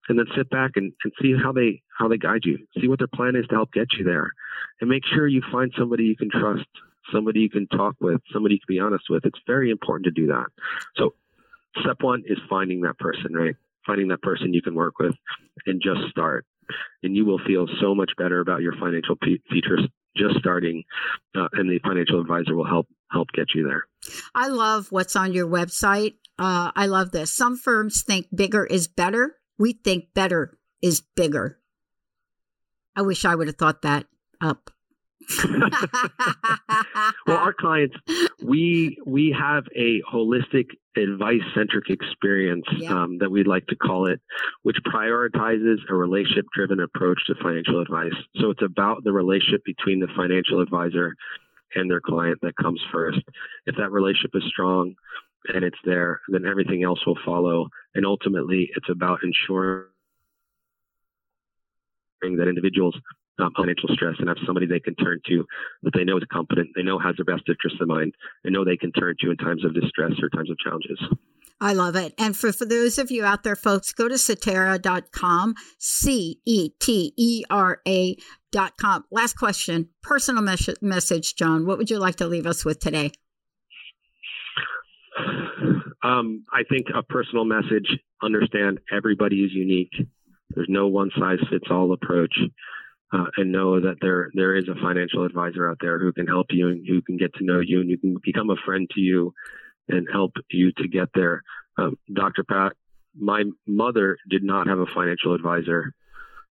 And 0.08 0.18
then 0.18 0.26
sit 0.36 0.50
back 0.50 0.72
and, 0.76 0.92
and 1.02 1.12
see 1.20 1.34
how 1.42 1.52
they 1.52 1.82
how 1.98 2.06
they 2.06 2.18
guide 2.18 2.42
you. 2.44 2.58
See 2.80 2.86
what 2.86 2.98
their 3.00 3.08
plan 3.08 3.34
is 3.34 3.46
to 3.48 3.56
help 3.56 3.72
get 3.72 3.88
you 3.98 4.04
there. 4.04 4.30
And 4.80 4.88
make 4.88 5.04
sure 5.04 5.26
you 5.26 5.42
find 5.50 5.72
somebody 5.76 6.04
you 6.04 6.16
can 6.16 6.30
trust 6.30 6.68
somebody 7.12 7.40
you 7.40 7.50
can 7.50 7.66
talk 7.68 7.96
with 8.00 8.20
somebody 8.32 8.54
you 8.54 8.60
can 8.60 8.76
be 8.76 8.78
honest 8.78 9.04
with. 9.08 9.24
It's 9.24 9.38
very 9.46 9.70
important 9.70 10.04
to 10.04 10.10
do 10.10 10.28
that. 10.28 10.46
So 10.96 11.14
step 11.80 11.96
one 12.02 12.22
is 12.26 12.38
finding 12.48 12.82
that 12.82 12.98
person 12.98 13.34
right? 13.34 13.56
Finding 13.84 14.08
that 14.08 14.22
person 14.22 14.54
you 14.54 14.62
can 14.62 14.74
work 14.74 14.98
with 14.98 15.14
and 15.66 15.82
just 15.82 16.08
start 16.10 16.46
and 17.02 17.16
you 17.16 17.24
will 17.24 17.40
feel 17.46 17.66
so 17.80 17.94
much 17.94 18.10
better 18.18 18.40
about 18.40 18.62
your 18.62 18.74
financial 18.80 19.16
p- 19.16 19.42
features 19.50 19.80
just 20.16 20.36
starting 20.38 20.82
uh, 21.36 21.48
and 21.52 21.70
the 21.70 21.78
financial 21.84 22.20
advisor 22.20 22.54
will 22.54 22.66
help 22.66 22.86
help 23.10 23.28
get 23.32 23.46
you 23.54 23.64
there 23.64 23.84
i 24.34 24.48
love 24.48 24.86
what's 24.90 25.16
on 25.16 25.32
your 25.32 25.46
website 25.46 26.14
uh, 26.38 26.70
i 26.74 26.86
love 26.86 27.12
this 27.12 27.32
some 27.32 27.56
firms 27.56 28.02
think 28.02 28.26
bigger 28.34 28.64
is 28.64 28.88
better 28.88 29.36
we 29.58 29.72
think 29.72 30.12
better 30.14 30.58
is 30.82 31.02
bigger. 31.14 31.58
I 32.94 33.02
wish 33.02 33.24
I 33.24 33.34
would 33.34 33.46
have 33.46 33.56
thought 33.56 33.82
that 33.82 34.06
up. 34.40 34.70
well, 37.26 37.36
our 37.36 37.52
clients, 37.52 37.96
we 38.42 38.98
we 39.04 39.34
have 39.38 39.64
a 39.74 40.00
holistic, 40.10 40.66
advice 40.96 41.42
centric 41.54 41.90
experience 41.90 42.64
yeah. 42.78 42.90
um, 42.90 43.18
that 43.18 43.30
we'd 43.30 43.46
like 43.46 43.66
to 43.66 43.76
call 43.76 44.06
it, 44.06 44.20
which 44.62 44.76
prioritizes 44.86 45.78
a 45.88 45.94
relationship 45.94 46.46
driven 46.54 46.80
approach 46.80 47.18
to 47.26 47.34
financial 47.42 47.80
advice. 47.80 48.14
So 48.40 48.50
it's 48.50 48.62
about 48.62 49.04
the 49.04 49.12
relationship 49.12 49.64
between 49.64 50.00
the 50.00 50.08
financial 50.16 50.60
advisor 50.60 51.14
and 51.74 51.90
their 51.90 52.00
client 52.00 52.38
that 52.42 52.56
comes 52.56 52.80
first. 52.92 53.20
If 53.66 53.76
that 53.76 53.90
relationship 53.90 54.30
is 54.34 54.44
strong, 54.48 54.94
and 55.54 55.64
it's 55.64 55.78
there, 55.84 56.20
then 56.28 56.44
everything 56.44 56.82
else 56.82 57.04
will 57.06 57.18
follow. 57.24 57.68
And 57.94 58.04
ultimately, 58.04 58.70
it's 58.74 58.88
about 58.88 59.20
ensuring 59.22 59.86
that 62.22 62.48
individuals 62.48 62.96
um, 63.38 63.52
financial 63.56 63.88
stress 63.92 64.14
and 64.18 64.28
have 64.28 64.38
somebody 64.46 64.66
they 64.66 64.80
can 64.80 64.94
turn 64.96 65.20
to 65.28 65.44
that 65.82 65.92
they 65.94 66.04
know 66.04 66.16
is 66.16 66.24
competent, 66.32 66.68
they 66.74 66.82
know 66.82 66.98
has 66.98 67.16
their 67.16 67.24
best 67.24 67.48
interests 67.48 67.78
in 67.80 67.88
mind, 67.88 68.14
and 68.44 68.52
know 68.52 68.64
they 68.64 68.76
can 68.76 68.92
turn 68.92 69.14
to 69.20 69.30
in 69.30 69.36
times 69.36 69.64
of 69.64 69.74
distress 69.74 70.12
or 70.22 70.28
times 70.30 70.50
of 70.50 70.58
challenges. 70.58 70.98
I 71.60 71.72
love 71.72 71.96
it. 71.96 72.14
And 72.18 72.36
for, 72.36 72.52
for 72.52 72.66
those 72.66 72.98
of 72.98 73.10
you 73.10 73.24
out 73.24 73.42
there, 73.42 73.56
folks, 73.56 73.92
go 73.92 74.08
to 74.08 74.18
cetera.com, 74.18 75.54
C 75.78 76.40
E 76.44 76.70
T 76.78 77.14
E 77.16 77.44
R 77.48 77.80
A.com. 77.86 79.04
Last 79.10 79.34
question, 79.34 79.88
personal 80.02 80.42
mes- 80.42 80.82
message, 80.82 81.34
John. 81.36 81.66
What 81.66 81.78
would 81.78 81.90
you 81.90 81.98
like 81.98 82.16
to 82.16 82.26
leave 82.26 82.46
us 82.46 82.64
with 82.64 82.78
today? 82.78 83.12
Um, 86.02 86.44
I 86.52 86.62
think 86.68 86.86
a 86.94 87.02
personal 87.02 87.44
message 87.44 87.98
understand 88.22 88.80
everybody 88.92 89.36
is 89.36 89.52
unique. 89.52 89.92
There's 90.50 90.68
no 90.68 90.88
one 90.88 91.10
size 91.18 91.38
fits 91.50 91.66
all 91.70 91.92
approach. 91.92 92.36
Uh, 93.12 93.26
and 93.36 93.52
know 93.52 93.80
that 93.80 93.94
there 94.00 94.30
there 94.34 94.56
is 94.56 94.64
a 94.68 94.74
financial 94.82 95.24
advisor 95.24 95.70
out 95.70 95.78
there 95.80 96.00
who 96.00 96.12
can 96.12 96.26
help 96.26 96.46
you 96.50 96.68
and 96.68 96.84
who 96.88 97.00
can 97.00 97.16
get 97.16 97.32
to 97.34 97.44
know 97.44 97.60
you 97.60 97.80
and 97.80 97.88
who 97.88 97.96
can 97.96 98.16
become 98.24 98.50
a 98.50 98.56
friend 98.64 98.90
to 98.92 99.00
you 99.00 99.32
and 99.88 100.08
help 100.12 100.32
you 100.50 100.72
to 100.72 100.88
get 100.88 101.08
there. 101.14 101.42
Um, 101.78 101.96
Dr. 102.12 102.42
Pat, 102.42 102.72
my 103.16 103.44
mother 103.66 104.18
did 104.28 104.42
not 104.42 104.66
have 104.66 104.78
a 104.78 104.86
financial 104.94 105.34
advisor. 105.34 105.92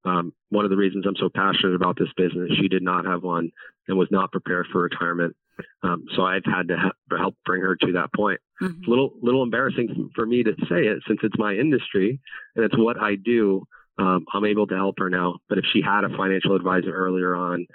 Um, 0.06 0.34
one 0.50 0.66
of 0.66 0.72
the 0.72 0.78
reasons 0.78 1.06
I'm 1.08 1.16
so 1.20 1.30
passionate 1.34 1.76
about 1.76 1.98
this 1.98 2.10
business, 2.16 2.52
she 2.60 2.68
did 2.68 2.84
not 2.84 3.06
have 3.06 3.24
one 3.24 3.52
and 3.88 3.98
was 3.98 4.08
not 4.12 4.32
prepared 4.32 4.68
for 4.72 4.84
retirement. 4.84 5.36
Um, 5.84 6.06
so 6.16 6.24
I've 6.24 6.46
had 6.46 6.68
to 6.68 6.92
help 7.18 7.36
bring 7.46 7.62
her 7.62 7.76
to 7.76 7.92
that 7.94 8.14
point. 8.14 8.40
Mm-hmm. 8.62 8.80
It's 8.80 8.88
a 8.88 8.90
little 8.90 9.14
little 9.22 9.44
embarrassing 9.44 10.12
for 10.16 10.26
me 10.26 10.44
to 10.44 10.54
say 10.70 10.86
it 10.88 11.00
since 11.08 11.20
it's 11.24 11.38
my 11.38 11.54
industry 11.54 12.20
and 12.56 12.66
it's 12.66 12.78
what 12.78 13.02
I 13.02 13.16
do. 13.16 13.66
Um, 13.98 14.26
I'm 14.34 14.46
able 14.46 14.68
to 14.68 14.76
help 14.76 15.00
her 15.00 15.10
now. 15.10 15.40
But 15.48 15.58
if 15.58 15.66
she 15.72 15.82
had 15.82 16.04
a 16.04 16.10
financial 16.10 16.56
advisor 16.56 16.92
earlier 16.92 17.36
on, 17.36 17.66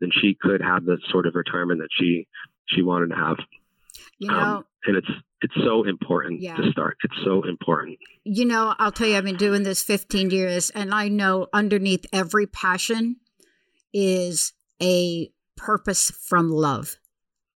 then 0.00 0.10
she 0.12 0.36
could 0.40 0.62
have 0.62 0.84
the 0.84 0.98
sort 1.10 1.26
of 1.26 1.34
retirement 1.34 1.80
that 1.80 1.88
she 1.98 2.26
she 2.68 2.82
wanted 2.82 3.10
to 3.10 3.16
have. 3.16 3.36
You 4.18 4.30
um, 4.30 4.36
know, 4.36 4.56
um, 4.56 4.64
and 4.86 4.96
it's 4.96 5.10
it's 5.42 5.54
so 5.64 5.84
important 5.84 6.40
yeah. 6.40 6.56
to 6.56 6.70
start. 6.70 6.96
It's 7.04 7.16
so 7.24 7.42
important. 7.42 7.98
You 8.24 8.46
know, 8.46 8.74
I'll 8.78 8.92
tell 8.92 9.06
you, 9.06 9.16
I've 9.16 9.24
been 9.24 9.36
doing 9.36 9.62
this 9.62 9.82
15 9.82 10.30
years, 10.30 10.70
and 10.70 10.94
I 10.94 11.08
know 11.08 11.48
underneath 11.52 12.06
every 12.12 12.46
passion 12.46 13.16
is 13.92 14.52
a 14.82 15.30
purpose 15.56 16.10
from 16.10 16.50
love. 16.50 16.96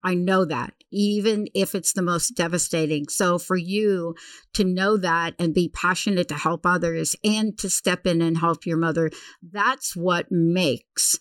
I 0.02 0.14
know 0.14 0.44
that, 0.44 0.74
even 0.90 1.48
if 1.54 1.74
it's 1.74 1.92
the 1.92 2.02
most 2.02 2.30
devastating. 2.36 3.08
So, 3.08 3.38
for 3.38 3.56
you 3.56 4.14
to 4.54 4.64
know 4.64 4.96
that 4.96 5.34
and 5.38 5.52
be 5.52 5.68
passionate 5.68 6.28
to 6.28 6.34
help 6.34 6.64
others 6.64 7.16
and 7.24 7.58
to 7.58 7.68
step 7.68 8.06
in 8.06 8.22
and 8.22 8.38
help 8.38 8.64
your 8.64 8.76
mother, 8.76 9.10
that's 9.42 9.96
what 9.96 10.30
makes 10.30 11.18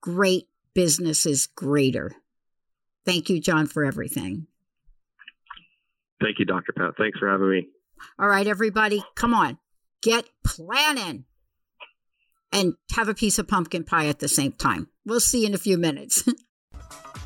great 0.00 0.48
businesses 0.74 1.46
greater. 1.46 2.12
Thank 3.04 3.28
you, 3.28 3.40
John, 3.40 3.66
for 3.66 3.84
everything. 3.84 4.46
Thank 6.20 6.38
you, 6.38 6.44
Dr. 6.44 6.72
Pat. 6.72 6.94
Thanks 6.96 7.18
for 7.18 7.28
having 7.28 7.50
me. 7.50 7.68
All 8.18 8.28
right, 8.28 8.46
everybody, 8.46 9.02
come 9.14 9.34
on, 9.34 9.58
get 10.02 10.28
planning 10.44 11.24
and 12.52 12.74
have 12.92 13.08
a 13.08 13.14
piece 13.14 13.38
of 13.38 13.48
pumpkin 13.48 13.84
pie 13.84 14.06
at 14.06 14.20
the 14.20 14.28
same 14.28 14.52
time. 14.52 14.88
We'll 15.04 15.20
see 15.20 15.40
you 15.40 15.48
in 15.48 15.54
a 15.54 15.58
few 15.58 15.76
minutes. 15.76 16.24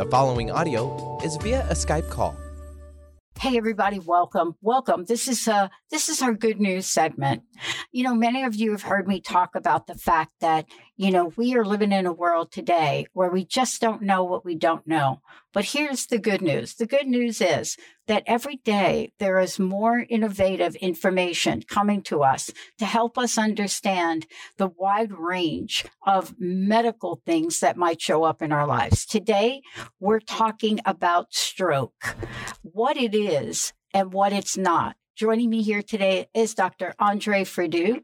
The 0.00 0.06
following 0.06 0.50
audio 0.50 1.18
is 1.22 1.36
via 1.36 1.60
a 1.68 1.74
Skype 1.74 2.08
call. 2.08 2.34
Hey 3.38 3.58
everybody, 3.58 3.98
welcome. 3.98 4.54
Welcome. 4.62 5.04
This 5.04 5.28
is 5.28 5.46
uh 5.46 5.68
this 5.90 6.08
is 6.08 6.22
our 6.22 6.32
good 6.32 6.58
news 6.58 6.86
segment. 6.86 7.42
You 7.92 8.04
know, 8.04 8.14
many 8.14 8.44
of 8.44 8.54
you 8.54 8.70
have 8.70 8.80
heard 8.80 9.06
me 9.06 9.20
talk 9.20 9.54
about 9.54 9.88
the 9.88 9.94
fact 9.94 10.32
that, 10.40 10.64
you 11.00 11.10
know, 11.10 11.32
we 11.34 11.54
are 11.54 11.64
living 11.64 11.92
in 11.92 12.04
a 12.04 12.12
world 12.12 12.52
today 12.52 13.06
where 13.14 13.30
we 13.30 13.42
just 13.42 13.80
don't 13.80 14.02
know 14.02 14.22
what 14.22 14.44
we 14.44 14.54
don't 14.54 14.86
know. 14.86 15.22
But 15.54 15.64
here's 15.64 16.04
the 16.04 16.18
good 16.18 16.42
news. 16.42 16.74
The 16.74 16.84
good 16.84 17.06
news 17.06 17.40
is 17.40 17.78
that 18.06 18.22
every 18.26 18.56
day 18.56 19.10
there 19.18 19.38
is 19.38 19.58
more 19.58 20.04
innovative 20.10 20.74
information 20.74 21.62
coming 21.66 22.02
to 22.02 22.22
us 22.22 22.52
to 22.76 22.84
help 22.84 23.16
us 23.16 23.38
understand 23.38 24.26
the 24.58 24.68
wide 24.68 25.10
range 25.10 25.86
of 26.06 26.34
medical 26.38 27.22
things 27.24 27.60
that 27.60 27.78
might 27.78 28.02
show 28.02 28.24
up 28.24 28.42
in 28.42 28.52
our 28.52 28.66
lives. 28.66 29.06
Today, 29.06 29.62
we're 30.00 30.20
talking 30.20 30.80
about 30.84 31.32
stroke, 31.32 32.14
what 32.60 32.98
it 32.98 33.14
is 33.14 33.72
and 33.94 34.12
what 34.12 34.34
it's 34.34 34.58
not. 34.58 34.96
Joining 35.16 35.48
me 35.48 35.62
here 35.62 35.82
today 35.82 36.28
is 36.34 36.54
Dr. 36.54 36.94
Andre 36.98 37.44
Fredieu, 37.44 38.02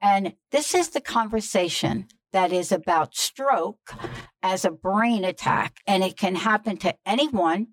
and 0.00 0.34
this 0.50 0.74
is 0.74 0.88
the 0.88 1.00
conversation 1.00 2.08
that 2.32 2.52
is 2.52 2.72
about 2.72 3.14
stroke 3.14 3.94
as 4.42 4.64
a 4.64 4.70
brain 4.70 5.24
attack, 5.24 5.78
and 5.86 6.02
it 6.02 6.16
can 6.16 6.34
happen 6.34 6.76
to 6.78 6.94
anyone 7.06 7.68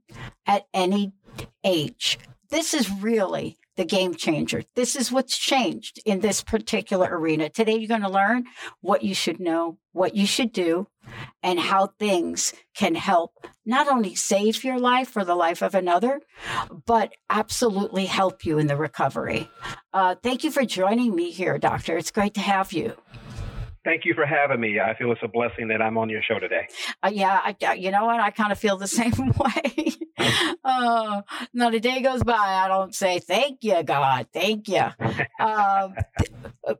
at 0.45 0.68
any 0.74 1.14
age. 1.64 2.20
This 2.49 2.74
is 2.74 2.91
really 2.91 3.57
the 3.78 3.86
game 3.86 4.14
changer. 4.14 4.64
This 4.76 4.95
is 4.95 5.10
what's 5.10 5.38
changed 5.38 6.01
in 6.05 6.20
this 6.20 6.43
particular 6.43 7.07
arena. 7.10 7.47
Today, 7.47 7.78
you're 7.78 7.88
going 7.88 8.01
to 8.01 8.10
learn 8.10 8.43
what 8.82 9.03
you 9.03 9.16
should 9.16 9.39
know, 9.39 9.78
what 9.93 10.16
you 10.16 10.26
should 10.26 10.51
do, 10.51 10.88
and 11.41 11.57
how 11.57 11.88
things 11.97 12.53
can 12.76 12.95
help 12.95 13.32
not 13.66 13.88
only 13.88 14.16
save 14.16 14.66
your 14.66 14.78
life 14.78 15.16
or 15.16 15.24
the 15.24 15.36
life 15.36 15.62
of 15.62 15.76
another, 15.76 16.20
but 16.86 17.14
absolutely 17.30 18.05
help 18.05 18.45
you 18.45 18.57
in 18.60 18.68
the 18.68 18.76
recovery. 18.76 19.49
Uh, 19.93 20.16
thank 20.22 20.43
you 20.43 20.51
for 20.51 20.66
joining 20.66 21.16
me 21.16 21.32
here, 21.32 21.57
Doctor. 21.57 21.95
It's 21.97 22.12
great 22.12 22.34
to 22.34 22.41
have 22.41 22.74
you. 22.74 22.95
Thank 23.90 24.06
you 24.06 24.14
for 24.14 24.26
having 24.26 24.60
me. 24.60 24.80
I 24.80 24.94
feel 24.96 25.12
it's 25.12 25.22
a 25.24 25.28
blessing 25.28 25.70
that 25.70 25.82
I'm 25.82 25.98
on 25.98 26.10
your 26.10 26.22
show 26.22 26.38
today. 26.38 26.68
Uh, 27.02 27.10
yeah, 27.12 27.40
I, 27.44 27.74
you 27.74 27.90
know 27.90 28.06
what? 28.06 28.20
I 28.20 28.30
kind 28.30 28.52
of 28.52 28.60
feel 28.60 28.78
the 28.78 28.88
same 29.02 29.14
way. 29.14 29.94
uh, 30.64 31.22
not 31.54 31.74
a 31.74 31.80
day 31.80 32.02
goes 32.02 32.24
by 32.24 32.34
I 32.34 32.68
don't 32.68 32.94
say 32.94 33.20
thank 33.20 33.64
you, 33.64 33.82
God, 33.84 34.28
thank 34.34 34.68
you. 34.68 34.86
Um, 35.40 35.96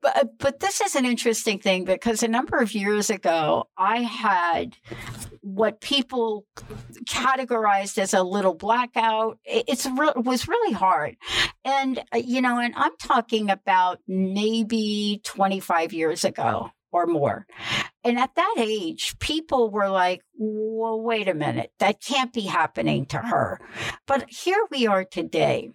but, 0.01 0.38
but 0.38 0.60
this 0.60 0.82
is 0.82 0.95
an 0.95 1.05
interesting 1.05 1.60
thing 1.60 1.86
because 1.86 2.24
a 2.24 2.28
number 2.28 2.57
of 2.57 2.74
years 2.74 3.10
ago, 3.10 3.70
I 3.78 4.01
had 4.01 4.76
what 5.41 5.80
people 5.80 6.45
categorized 7.05 7.97
as 7.97 8.14
a 8.14 8.22
little 8.22 8.53
blackout. 8.53 9.39
It's 9.45 9.86
it 9.86 10.26
was 10.26 10.47
really 10.49 10.74
hard, 10.74 11.16
and 11.64 11.99
uh, 12.14 12.18
you 12.18 12.41
know, 12.41 12.60
and 12.60 12.74
I'm 12.76 12.97
talking 12.97 13.49
about 13.49 13.99
maybe 14.07 15.22
25 15.24 15.93
years 15.93 16.26
ago 16.26 16.72
or 16.91 17.05
more. 17.05 17.45
And 18.03 18.17
at 18.17 18.35
that 18.35 18.55
age, 18.57 19.17
people 19.19 19.69
were 19.69 19.89
like, 19.89 20.21
well, 20.37 21.01
wait 21.01 21.27
a 21.27 21.33
minute, 21.33 21.71
that 21.79 22.01
can't 22.01 22.33
be 22.33 22.41
happening 22.41 23.05
to 23.07 23.17
her. 23.17 23.59
But 24.07 24.29
here 24.29 24.65
we 24.71 24.87
are 24.87 25.03
today. 25.03 25.71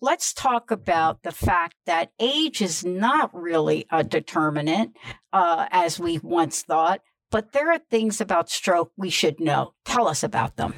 Let's 0.00 0.32
talk 0.32 0.70
about 0.70 1.22
the 1.22 1.32
fact 1.32 1.74
that 1.86 2.12
age 2.18 2.62
is 2.62 2.84
not 2.84 3.34
really 3.34 3.86
a 3.90 4.04
determinant, 4.04 4.96
uh, 5.32 5.66
as 5.70 5.98
we 5.98 6.18
once 6.18 6.62
thought, 6.62 7.00
but 7.30 7.52
there 7.52 7.70
are 7.70 7.80
things 7.90 8.20
about 8.20 8.48
stroke 8.48 8.92
we 8.96 9.10
should 9.10 9.40
know. 9.40 9.74
Tell 9.84 10.08
us 10.08 10.22
about 10.22 10.56
them. 10.56 10.74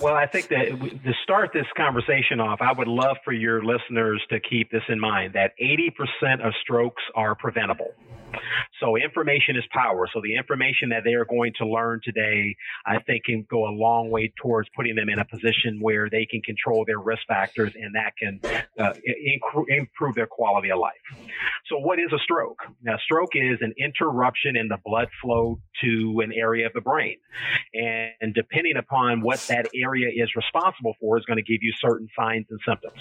Well, 0.00 0.14
I 0.14 0.26
think 0.26 0.48
that 0.48 0.66
to 1.04 1.12
start 1.22 1.50
this 1.54 1.66
conversation 1.76 2.40
off, 2.40 2.60
I 2.60 2.72
would 2.72 2.88
love 2.88 3.16
for 3.24 3.32
your 3.32 3.64
listeners 3.64 4.22
to 4.30 4.40
keep 4.40 4.70
this 4.70 4.82
in 4.88 4.98
mind 4.98 5.34
that 5.34 5.52
80% 5.62 6.46
of 6.46 6.52
strokes 6.62 7.02
are 7.14 7.34
preventable. 7.34 7.94
So 8.80 8.96
information 8.96 9.56
is 9.56 9.64
power. 9.72 10.08
So 10.12 10.20
the 10.22 10.36
information 10.36 10.90
that 10.90 11.02
they 11.04 11.14
are 11.14 11.24
going 11.24 11.52
to 11.58 11.66
learn 11.66 12.00
today, 12.04 12.56
I 12.84 12.98
think 13.00 13.24
can 13.24 13.46
go 13.50 13.68
a 13.68 13.72
long 13.72 14.10
way 14.10 14.32
towards 14.42 14.68
putting 14.76 14.94
them 14.94 15.08
in 15.08 15.18
a 15.18 15.24
position 15.24 15.78
where 15.80 16.10
they 16.10 16.26
can 16.26 16.42
control 16.42 16.84
their 16.86 16.98
risk 16.98 17.22
factors 17.26 17.72
and 17.74 17.94
that 17.94 18.12
can 18.18 18.40
uh, 18.78 18.92
inc- 18.92 19.64
improve 19.68 20.14
their 20.14 20.26
quality 20.26 20.70
of 20.70 20.78
life. 20.78 20.92
So 21.68 21.78
what 21.78 21.98
is 21.98 22.12
a 22.12 22.18
stroke? 22.18 22.60
Now, 22.82 22.96
stroke 22.98 23.30
is 23.34 23.58
an 23.60 23.74
interruption 23.78 24.56
in 24.56 24.68
the 24.68 24.78
blood 24.84 25.08
flow 25.22 25.58
to 25.82 26.20
an 26.22 26.32
area 26.32 26.66
of 26.66 26.72
the 26.72 26.80
brain. 26.80 27.16
And 27.74 28.34
depending 28.34 28.76
upon 28.76 29.20
what 29.20 29.40
that 29.48 29.68
area 29.74 30.08
is 30.14 30.30
responsible 30.36 30.94
for 31.00 31.18
is 31.18 31.24
going 31.24 31.38
to 31.38 31.42
give 31.42 31.62
you 31.62 31.72
certain 31.80 32.08
signs 32.18 32.46
and 32.50 32.60
symptoms. 32.66 33.00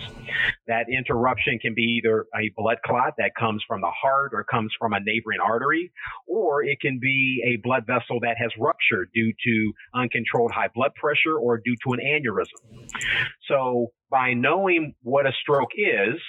That 0.67 0.85
interruption 0.89 1.59
can 1.59 1.73
be 1.75 2.01
either 2.01 2.25
a 2.35 2.51
blood 2.55 2.77
clot 2.85 3.13
that 3.17 3.31
comes 3.37 3.63
from 3.67 3.81
the 3.81 3.91
heart 3.91 4.31
or 4.33 4.43
comes 4.43 4.73
from 4.79 4.93
a 4.93 4.99
neighboring 4.99 5.39
artery, 5.39 5.64
or 6.27 6.63
it 6.63 6.79
can 6.79 6.99
be 7.01 7.43
a 7.45 7.61
blood 7.65 7.85
vessel 7.85 8.19
that 8.21 8.35
has 8.37 8.51
ruptured 8.59 9.09
due 9.13 9.31
to 9.45 9.73
uncontrolled 9.93 10.51
high 10.51 10.69
blood 10.73 10.91
pressure 10.95 11.37
or 11.37 11.57
due 11.57 11.75
to 11.85 11.93
an 11.93 11.99
aneurysm. 11.99 12.87
So 13.47 13.91
by 14.09 14.33
knowing 14.33 14.95
what 15.03 15.25
a 15.25 15.31
stroke 15.41 15.71
is, 15.75 16.19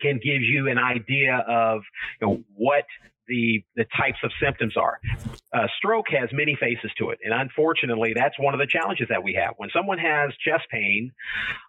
can 0.00 0.20
give 0.22 0.42
you 0.42 0.68
an 0.68 0.78
idea 0.78 1.42
of 1.48 1.80
you 2.20 2.26
know, 2.26 2.44
what 2.54 2.84
the 3.28 3.64
the 3.76 3.84
types 3.96 4.18
of 4.22 4.30
symptoms 4.42 4.76
are. 4.76 4.98
Uh, 5.52 5.66
stroke 5.78 6.06
has 6.10 6.28
many 6.32 6.56
faces 6.58 6.90
to 6.98 7.10
it, 7.10 7.18
and 7.24 7.32
unfortunately, 7.32 8.12
that's 8.14 8.38
one 8.38 8.54
of 8.54 8.60
the 8.60 8.66
challenges 8.66 9.06
that 9.08 9.22
we 9.22 9.34
have. 9.34 9.54
When 9.56 9.70
someone 9.74 9.98
has 9.98 10.30
chest 10.44 10.64
pain, 10.70 11.12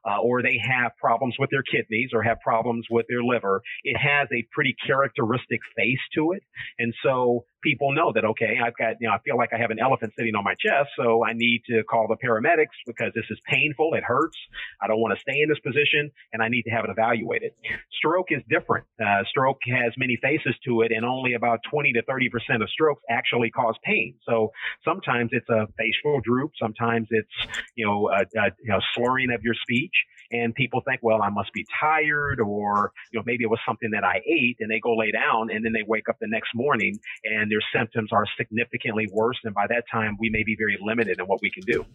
uh, 0.05 0.21
or 0.21 0.41
they 0.41 0.59
have 0.61 0.91
problems 0.99 1.35
with 1.39 1.49
their 1.51 1.63
kidneys, 1.63 2.09
or 2.13 2.23
have 2.23 2.39
problems 2.41 2.85
with 2.89 3.05
their 3.09 3.23
liver, 3.23 3.61
it 3.83 3.97
has 3.97 4.27
a 4.33 4.45
pretty 4.51 4.75
characteristic 4.85 5.59
face 5.75 6.01
to 6.15 6.31
it, 6.33 6.43
and 6.79 6.93
so 7.03 7.45
people 7.65 7.91
know 7.91 8.13
that 8.13 8.23
okay, 8.23 8.61
I've 8.63 8.77
got 8.77 9.01
you 9.01 9.09
know 9.09 9.13
I 9.13 9.19
feel 9.25 9.35
like 9.35 9.49
I 9.51 9.57
have 9.57 9.71
an 9.71 9.79
elephant 9.81 10.13
sitting 10.17 10.35
on 10.35 10.43
my 10.45 10.53
chest, 10.53 10.93
so 10.95 11.25
I 11.25 11.33
need 11.33 11.63
to 11.67 11.83
call 11.83 12.07
the 12.07 12.15
paramedics 12.15 12.77
because 12.85 13.11
this 13.15 13.25
is 13.29 13.39
painful, 13.49 13.95
it 13.95 14.03
hurts, 14.03 14.37
I 14.81 14.87
don't 14.87 15.01
want 15.01 15.17
to 15.17 15.21
stay 15.21 15.41
in 15.41 15.49
this 15.49 15.59
position, 15.59 16.11
and 16.31 16.41
I 16.41 16.47
need 16.47 16.63
to 16.63 16.71
have 16.71 16.85
it 16.85 16.91
evaluated. 16.91 17.51
Stroke 17.97 18.29
is 18.29 18.41
different. 18.47 18.85
Uh, 19.01 19.25
stroke 19.29 19.59
has 19.65 19.91
many 19.97 20.17
faces 20.21 20.55
to 20.65 20.81
it, 20.81 20.91
and 20.93 21.03
only 21.03 21.33
about 21.33 21.59
20 21.69 21.93
to 21.93 22.03
30 22.03 22.29
percent 22.29 22.61
of 22.61 22.69
strokes 22.69 23.01
actually 23.09 23.49
cause 23.49 23.75
pain. 23.83 24.15
So 24.29 24.51
sometimes 24.85 25.31
it's 25.33 25.49
a 25.49 25.67
facial 25.77 26.21
droop, 26.21 26.51
sometimes 26.61 27.07
it's 27.09 27.35
you 27.75 27.85
know 27.85 28.09
a, 28.13 28.21
a 28.37 28.45
you 28.61 28.69
know 28.69 28.79
slurring 28.93 29.33
of 29.33 29.41
your 29.41 29.55
speech 29.55 30.05
and 30.31 30.55
people 30.55 30.81
think, 30.85 31.01
well, 31.03 31.21
I 31.21 31.29
must 31.29 31.53
be 31.53 31.65
tired 31.79 32.39
or, 32.39 32.91
you 33.11 33.19
know, 33.19 33.23
maybe 33.25 33.43
it 33.43 33.49
was 33.49 33.59
something 33.67 33.91
that 33.91 34.03
I 34.03 34.21
ate 34.25 34.57
and 34.59 34.69
they 34.69 34.79
go 34.79 34.95
lay 34.95 35.11
down 35.11 35.49
and 35.51 35.63
then 35.63 35.73
they 35.73 35.83
wake 35.87 36.09
up 36.09 36.17
the 36.19 36.27
next 36.27 36.49
morning 36.55 36.97
and 37.23 37.49
their 37.55 37.81
symptoms 37.81 38.09
are 38.11 38.25
significantly 38.37 39.07
worse. 39.11 39.37
And 39.43 39.53
by 39.53 39.67
that 39.69 39.83
time, 39.91 40.17
we 40.19 40.29
may 40.29 40.43
be 40.43 40.55
very 40.57 40.77
limited 40.81 41.19
in 41.19 41.25
what 41.25 41.39
we 41.41 41.51
can 41.51 41.63
do. 41.63 41.85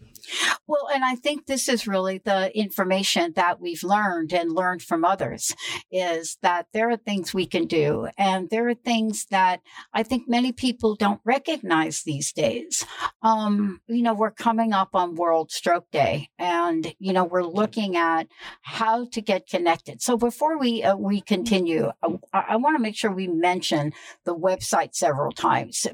Well, 0.67 0.89
and 0.93 1.03
I 1.03 1.15
think 1.15 1.45
this 1.45 1.69
is 1.69 1.87
really 1.87 2.19
the 2.19 2.55
information 2.57 3.33
that 3.35 3.59
we've 3.59 3.83
learned 3.83 4.33
and 4.33 4.51
learned 4.51 4.81
from 4.81 5.05
others 5.05 5.53
is 5.91 6.37
that 6.41 6.67
there 6.73 6.89
are 6.89 6.97
things 6.97 7.33
we 7.33 7.45
can 7.45 7.65
do 7.65 8.07
and 8.17 8.49
there 8.49 8.67
are 8.69 8.73
things 8.73 9.25
that 9.31 9.61
I 9.93 10.03
think 10.03 10.27
many 10.27 10.51
people 10.51 10.95
don't 10.95 11.21
recognize 11.23 12.03
these 12.03 12.31
days. 12.31 12.85
Um, 13.21 13.81
you 13.87 14.01
know, 14.01 14.13
we're 14.13 14.31
coming 14.31 14.73
up 14.73 14.89
on 14.93 15.15
World 15.15 15.51
Stroke 15.51 15.89
Day 15.91 16.29
and, 16.39 16.93
you 16.99 17.13
know, 17.13 17.25
we're 17.25 17.43
looking 17.43 17.97
at 17.97 18.27
how 18.61 19.05
to 19.05 19.21
get 19.21 19.47
connected. 19.47 20.01
So 20.01 20.17
before 20.17 20.57
we 20.57 20.83
uh, 20.83 20.95
we 20.95 21.21
continue, 21.21 21.91
I, 22.33 22.43
I 22.49 22.55
want 22.55 22.77
to 22.77 22.81
make 22.81 22.95
sure 22.95 23.11
we 23.11 23.27
mention 23.27 23.93
the 24.25 24.35
website 24.35 24.95
several 24.95 25.31
times. 25.31 25.50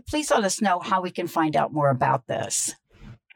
Please 0.10 0.32
let 0.32 0.44
us 0.44 0.62
know 0.62 0.80
how 0.80 1.02
we 1.02 1.12
can 1.12 1.28
find 1.28 1.56
out 1.56 1.74
more 1.74 1.90
about 1.90 2.28
this. 2.28 2.74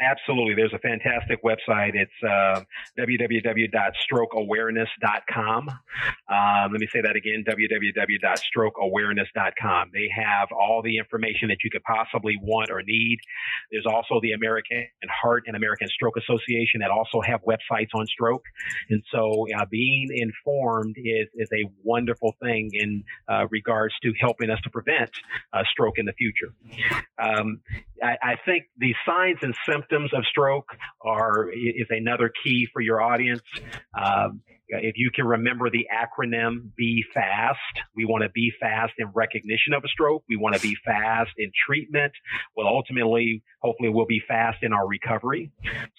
Absolutely. 0.02 0.56
There's 0.56 0.74
a 0.74 0.80
fantastic 0.80 1.44
website. 1.44 1.92
It's 1.94 2.12
uh, 2.24 2.64
www.strokeawareness.com. 2.98 5.70
Um, 5.70 6.72
let 6.72 6.82
me 6.82 6.88
say 6.92 7.02
that 7.02 7.16
again 7.16 7.44
www.strokeawareness.com. 7.48 9.92
They 9.94 10.10
have 10.16 10.50
all 10.52 10.82
the 10.84 10.98
information 10.98 11.50
that 11.50 11.64
you 11.64 11.70
could 11.70 11.84
possibly 11.84 12.36
want 12.42 12.72
or 12.72 12.82
need. 12.82 13.20
There's 13.72 13.86
also 13.86 14.20
the 14.22 14.32
American 14.32 14.88
Heart 15.08 15.44
and 15.46 15.56
American 15.56 15.88
Stroke 15.90 16.18
Association 16.18 16.80
that 16.82 16.90
also 16.90 17.22
have 17.22 17.42
websites 17.44 17.94
on 17.94 18.08
stroke. 18.08 18.46
And 18.90 19.04
so 19.12 19.46
uh, 19.56 19.66
being 19.70 20.10
informed 20.12 20.98
is, 20.98 21.28
is 21.36 21.50
a 21.54 21.70
wonderful 21.84 22.34
thing 22.42 22.72
in 22.74 23.04
uh, 23.30 23.46
regards 23.52 23.94
to 24.02 24.14
helping 24.20 24.50
us 24.50 24.60
to 24.64 24.72
prevent 24.72 25.12
uh, 25.54 25.62
stroke 25.72 26.00
in 26.00 26.06
the 26.06 26.14
future. 26.14 26.52
Um, 27.22 27.62
I, 28.02 28.18
I 28.22 28.36
think 28.46 28.66
the 28.78 28.94
signs 29.06 29.40
and 29.42 29.54
symptoms 29.70 30.12
of 30.14 30.24
stroke 30.26 30.70
are 31.02 31.50
is 31.50 31.88
another 31.90 32.32
key 32.44 32.68
for 32.74 32.82
your 32.82 33.02
audience. 33.02 33.42
Um, 33.94 34.42
if 34.72 34.96
you 34.98 35.12
can 35.14 35.26
remember 35.26 35.70
the 35.70 35.88
acronym 35.92 36.74
be 36.76 37.04
fast. 37.14 37.58
We 37.96 38.06
want 38.06 38.24
to 38.24 38.30
be 38.30 38.52
fast 38.60 38.94
in 38.98 39.08
recognition 39.14 39.74
of 39.76 39.84
a 39.84 39.88
stroke. 39.90 40.24
We 40.30 40.38
want 40.38 40.56
to 40.56 40.62
be 40.62 40.76
fast 40.86 41.32
in 41.38 41.52
treatment. 41.68 42.14
Well 42.56 42.68
ultimately 42.68 43.44
hopefully 43.62 43.90
we'll 43.90 44.06
be 44.06 44.22
fast 44.28 44.60
in 44.64 44.74
our 44.74 44.88
recovery. 44.88 45.52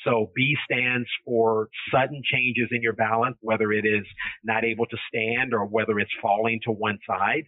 So 0.05 0.31
b 0.35 0.57
stands 0.65 1.09
for 1.25 1.69
sudden 1.93 2.23
changes 2.25 2.69
in 2.71 2.83
your 2.83 2.95
balance 2.95 3.37
whether 3.41 3.73
it 3.73 3.85
is 3.85 4.07
not 4.43 4.65
able 4.65 4.87
to 4.87 4.97
stand 5.09 5.53
or 5.53 5.67
whether 5.67 5.99
it's 5.99 6.11
falling 6.21 6.61
to 6.65 6.73
one 6.73 6.99
side 7.07 7.45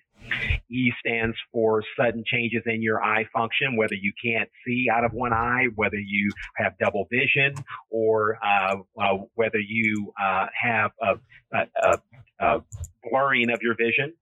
E 0.71 0.93
stands 0.99 1.37
for 1.53 1.83
sudden 1.97 2.25
changes 2.27 2.63
in 2.67 2.83
your 2.83 3.03
eye 3.03 3.27
function, 3.33 3.77
whether 3.77 3.95
you 3.95 4.13
can't 4.23 4.49
see 4.67 4.87
out 4.91 5.05
of 5.05 5.13
one 5.13 5.33
eye, 5.33 5.67
whether 5.75 5.99
you 5.99 6.31
have 6.57 6.77
double 6.79 7.07
vision, 7.11 7.55
or 7.91 8.39
uh, 8.45 8.77
uh, 9.01 9.19
whether 9.35 9.59
you 9.59 10.13
uh, 10.21 10.47
have 10.61 10.91
a, 11.01 11.15
a, 11.57 11.67
a, 11.83 11.99
a 12.41 12.63
blurring 13.11 13.51
of 13.51 13.61
your 13.63 13.77
vision. 13.77 14.15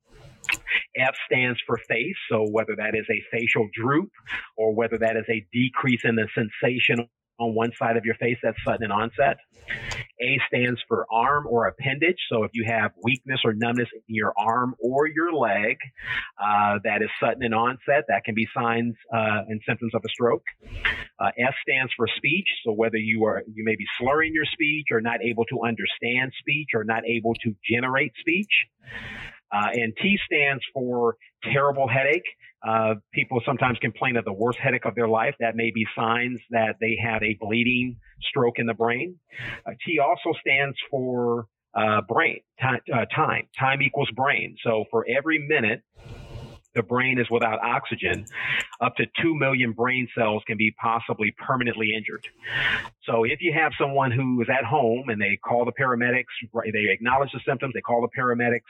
F 0.97 1.15
stands 1.27 1.59
for 1.67 1.79
face, 1.89 2.17
so 2.31 2.45
whether 2.51 2.75
that 2.77 2.95
is 2.95 3.07
a 3.09 3.23
facial 3.31 3.69
droop 3.73 4.11
or 4.57 4.75
whether 4.75 4.99
that 4.99 5.17
is 5.17 5.25
a 5.29 5.47
decrease 5.53 6.03
in 6.05 6.17
the 6.17 6.27
sensation 6.35 7.09
on 7.39 7.55
one 7.55 7.73
side 7.79 7.97
of 7.97 8.05
your 8.05 8.15
face 8.17 8.39
that's 8.43 8.59
sudden 8.65 8.91
onset. 8.91 9.39
A 10.23 10.39
stands 10.47 10.81
for 10.89 11.07
arm 11.13 11.47
or 11.49 11.67
appendage. 11.67 12.19
So 12.31 12.45
if 12.45 12.53
you 12.55 12.65
have 12.69 12.93
weakness 13.03 13.41
or 13.45 13.53
numbness 13.53 13.89
in 14.09 14.15
your 14.15 14.33
arm 14.37 14.75
or 14.79 15.07
your 15.07 15.33
leg, 15.33 15.77
uh, 16.41 16.79
that 16.85 17.03
is 17.03 17.09
sudden 17.21 17.43
in 17.43 17.53
onset. 17.53 18.05
That 18.09 18.25
can 18.25 18.35
be 18.35 18.47
signs 18.57 18.95
uh, 19.13 19.43
and 19.49 19.61
symptoms 19.67 19.93
of 19.95 20.03
a 20.05 20.09
stroke. 20.09 20.45
Uh, 21.19 21.31
S 21.39 21.55
stands 21.69 21.93
for 21.97 22.07
speech. 22.17 22.49
So 22.65 22.73
whether 22.73 22.97
you 22.97 23.25
are 23.25 23.43
you 23.53 23.65
may 23.65 23.77
be 23.77 23.87
slurring 23.99 24.33
your 24.35 24.47
speech 24.47 24.87
or 24.91 25.01
not 25.01 25.23
able 25.23 25.45
to 25.47 25.61
understand 25.67 26.33
speech 26.39 26.69
or 26.75 26.85
not 26.85 27.05
able 27.07 27.35
to 27.45 27.55
generate 27.69 28.13
speech. 28.21 28.53
Uh, 29.53 29.69
and 29.75 29.93
T 30.01 30.19
stands 30.25 30.63
for 30.73 31.17
terrible 31.53 31.87
headache. 31.89 32.25
Uh, 32.67 32.95
people 33.13 33.41
sometimes 33.45 33.79
complain 33.81 34.17
of 34.17 34.25
the 34.25 34.33
worst 34.33 34.59
headache 34.63 34.85
of 34.85 34.95
their 34.95 35.09
life. 35.09 35.35
That 35.41 35.57
may 35.57 35.71
be 35.75 35.85
signs 35.97 36.39
that 36.51 36.77
they 36.81 36.97
have 37.03 37.23
a 37.23 37.37
bleeding 37.41 37.97
stroke 38.23 38.59
in 38.59 38.67
the 38.67 38.75
brain. 38.75 39.17
Uh, 39.67 39.73
T 39.85 39.99
also 39.99 40.39
stands 40.41 40.77
for 40.91 41.47
uh, 41.75 42.03
brain 42.09 42.41
uh, 42.63 43.05
time. 43.15 43.49
Time 43.59 43.83
equals 43.83 44.11
brain. 44.15 44.57
So 44.63 44.85
for 44.91 45.07
every 45.09 45.47
minute 45.49 45.83
the 46.75 46.83
brain 46.83 47.19
is 47.19 47.27
without 47.31 47.63
oxygen, 47.63 48.25
up 48.81 48.97
to 48.97 49.05
2 49.21 49.35
million 49.35 49.73
brain 49.73 50.09
cells 50.17 50.43
can 50.47 50.57
be 50.57 50.75
possibly 50.81 51.35
permanently 51.39 51.91
injured. 51.97 52.27
So 53.05 53.25
if 53.25 53.41
you 53.41 53.53
have 53.53 53.73
someone 53.79 54.11
who 54.11 54.41
is 54.43 54.49
at 54.49 54.65
home 54.65 55.09
and 55.09 55.21
they 55.21 55.39
call 55.45 55.65
the 55.65 55.73
paramedics, 55.73 56.33
they 56.73 56.91
acknowledge 56.91 57.31
the 57.33 57.41
symptoms, 57.47 57.75
they 57.75 57.81
call 57.81 58.01
the 58.01 58.21
paramedics, 58.21 58.61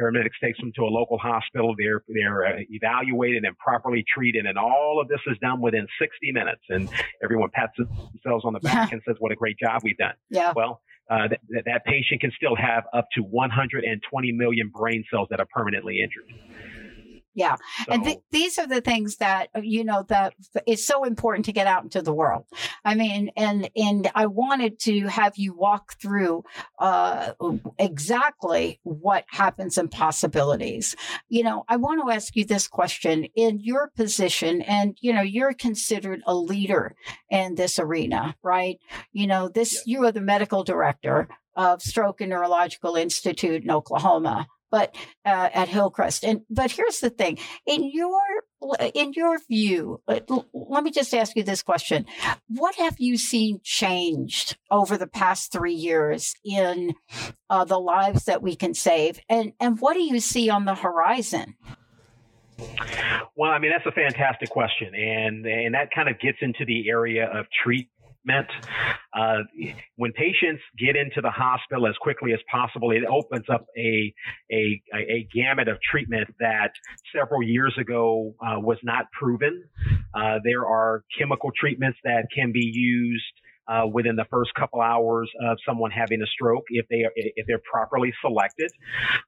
paramedics 0.00 0.38
takes 0.42 0.58
them 0.58 0.72
to 0.76 0.82
a 0.82 0.90
local 0.90 1.18
hospital, 1.18 1.74
they're, 1.78 2.02
they're 2.08 2.46
uh, 2.46 2.60
evaluated 2.70 3.44
and 3.44 3.56
properly 3.58 4.04
treated, 4.12 4.46
and 4.46 4.56
all 4.58 5.00
of 5.00 5.08
this 5.08 5.20
is 5.26 5.36
done 5.38 5.60
within 5.60 5.86
60 6.00 6.32
minutes. 6.32 6.62
And 6.68 6.88
everyone 7.22 7.50
pats 7.52 7.72
themselves 7.76 8.44
on 8.44 8.52
the 8.52 8.60
back 8.60 8.90
yeah. 8.90 8.96
and 8.96 9.02
says, 9.06 9.16
what 9.18 9.32
a 9.32 9.36
great 9.36 9.58
job 9.58 9.82
we've 9.84 9.96
done. 9.96 10.14
Yeah. 10.30 10.52
Well, 10.54 10.80
uh, 11.10 11.28
that, 11.50 11.64
that 11.66 11.84
patient 11.84 12.20
can 12.20 12.32
still 12.36 12.56
have 12.56 12.84
up 12.94 13.06
to 13.14 13.22
120 13.22 14.32
million 14.32 14.70
brain 14.74 15.04
cells 15.12 15.28
that 15.30 15.40
are 15.40 15.48
permanently 15.52 16.00
injured. 16.00 16.32
Yeah. 17.34 17.56
So, 17.86 17.92
and 17.92 18.04
th- 18.04 18.18
these 18.30 18.58
are 18.58 18.66
the 18.66 18.82
things 18.82 19.16
that, 19.16 19.48
uh, 19.56 19.60
you 19.60 19.84
know, 19.84 20.04
that 20.08 20.34
is 20.66 20.86
so 20.86 21.04
important 21.04 21.46
to 21.46 21.52
get 21.52 21.66
out 21.66 21.82
into 21.82 22.02
the 22.02 22.12
world. 22.12 22.44
I 22.84 22.94
mean, 22.94 23.30
and, 23.36 23.70
and 23.74 24.10
I 24.14 24.26
wanted 24.26 24.78
to 24.80 25.06
have 25.06 25.38
you 25.38 25.54
walk 25.54 25.94
through, 26.00 26.44
uh, 26.78 27.32
exactly 27.78 28.80
what 28.82 29.24
happens 29.28 29.78
in 29.78 29.88
possibilities. 29.88 30.94
You 31.28 31.44
know, 31.44 31.64
I 31.68 31.76
want 31.76 32.02
to 32.06 32.14
ask 32.14 32.36
you 32.36 32.44
this 32.44 32.68
question 32.68 33.24
in 33.34 33.60
your 33.60 33.90
position 33.96 34.60
and, 34.62 34.98
you 35.00 35.12
know, 35.12 35.22
you're 35.22 35.54
considered 35.54 36.20
a 36.26 36.34
leader 36.34 36.94
in 37.30 37.54
this 37.54 37.78
arena, 37.78 38.36
right? 38.42 38.78
You 39.12 39.26
know, 39.26 39.48
this, 39.48 39.72
yes. 39.72 39.82
you 39.86 40.04
are 40.04 40.12
the 40.12 40.20
medical 40.20 40.64
director 40.64 41.28
of 41.56 41.80
Stroke 41.82 42.20
and 42.20 42.30
Neurological 42.30 42.96
Institute 42.96 43.62
in 43.62 43.70
Oklahoma 43.70 44.46
but 44.72 44.96
uh, 45.24 45.50
at 45.52 45.68
Hillcrest. 45.68 46.24
And 46.24 46.40
but 46.50 46.72
here's 46.72 46.98
the 46.98 47.10
thing: 47.10 47.38
in 47.64 47.88
your 47.92 48.18
in 48.94 49.12
your 49.12 49.38
view, 49.48 50.00
uh, 50.08 50.20
let 50.52 50.82
me 50.82 50.90
just 50.90 51.14
ask 51.14 51.36
you 51.36 51.44
this 51.44 51.62
question: 51.62 52.06
What 52.48 52.74
have 52.76 52.96
you 52.98 53.16
seen 53.16 53.60
changed 53.62 54.56
over 54.70 54.96
the 54.96 55.06
past 55.06 55.52
three 55.52 55.74
years 55.74 56.34
in 56.44 56.94
uh, 57.48 57.64
the 57.64 57.78
lives 57.78 58.24
that 58.24 58.42
we 58.42 58.56
can 58.56 58.74
save, 58.74 59.20
and 59.28 59.52
and 59.60 59.78
what 59.78 59.94
do 59.94 60.02
you 60.02 60.18
see 60.18 60.50
on 60.50 60.64
the 60.64 60.74
horizon? 60.74 61.54
Well, 63.36 63.50
I 63.50 63.58
mean 63.58 63.70
that's 63.70 63.86
a 63.86 63.92
fantastic 63.92 64.50
question, 64.50 64.94
and 64.94 65.46
and 65.46 65.74
that 65.74 65.90
kind 65.94 66.08
of 66.08 66.18
gets 66.18 66.38
into 66.40 66.64
the 66.64 66.88
area 66.88 67.26
of 67.26 67.46
treat 67.62 67.88
meant 68.24 68.46
uh, 69.16 69.38
when 69.96 70.12
patients 70.12 70.62
get 70.78 70.96
into 70.96 71.20
the 71.20 71.30
hospital 71.30 71.86
as 71.86 71.94
quickly 72.00 72.32
as 72.32 72.40
possible, 72.50 72.90
it 72.90 73.02
opens 73.08 73.46
up 73.52 73.66
a 73.76 74.12
a, 74.50 74.82
a 74.94 75.28
gamut 75.34 75.68
of 75.68 75.78
treatment 75.80 76.28
that 76.40 76.72
several 77.14 77.42
years 77.42 77.74
ago 77.78 78.34
uh, 78.40 78.58
was 78.58 78.78
not 78.82 79.06
proven. 79.12 79.64
Uh, 80.14 80.38
there 80.44 80.66
are 80.66 81.04
chemical 81.18 81.50
treatments 81.58 81.98
that 82.04 82.26
can 82.34 82.52
be 82.52 82.70
used 82.72 83.24
uh, 83.68 83.86
within 83.92 84.16
the 84.16 84.24
first 84.30 84.54
couple 84.54 84.80
hours 84.80 85.30
of 85.42 85.58
someone 85.66 85.90
having 85.90 86.22
a 86.22 86.26
stroke 86.26 86.64
if 86.68 86.86
they 86.88 87.04
are, 87.04 87.12
if 87.16 87.46
they're 87.46 87.62
properly 87.70 88.12
selected. 88.20 88.70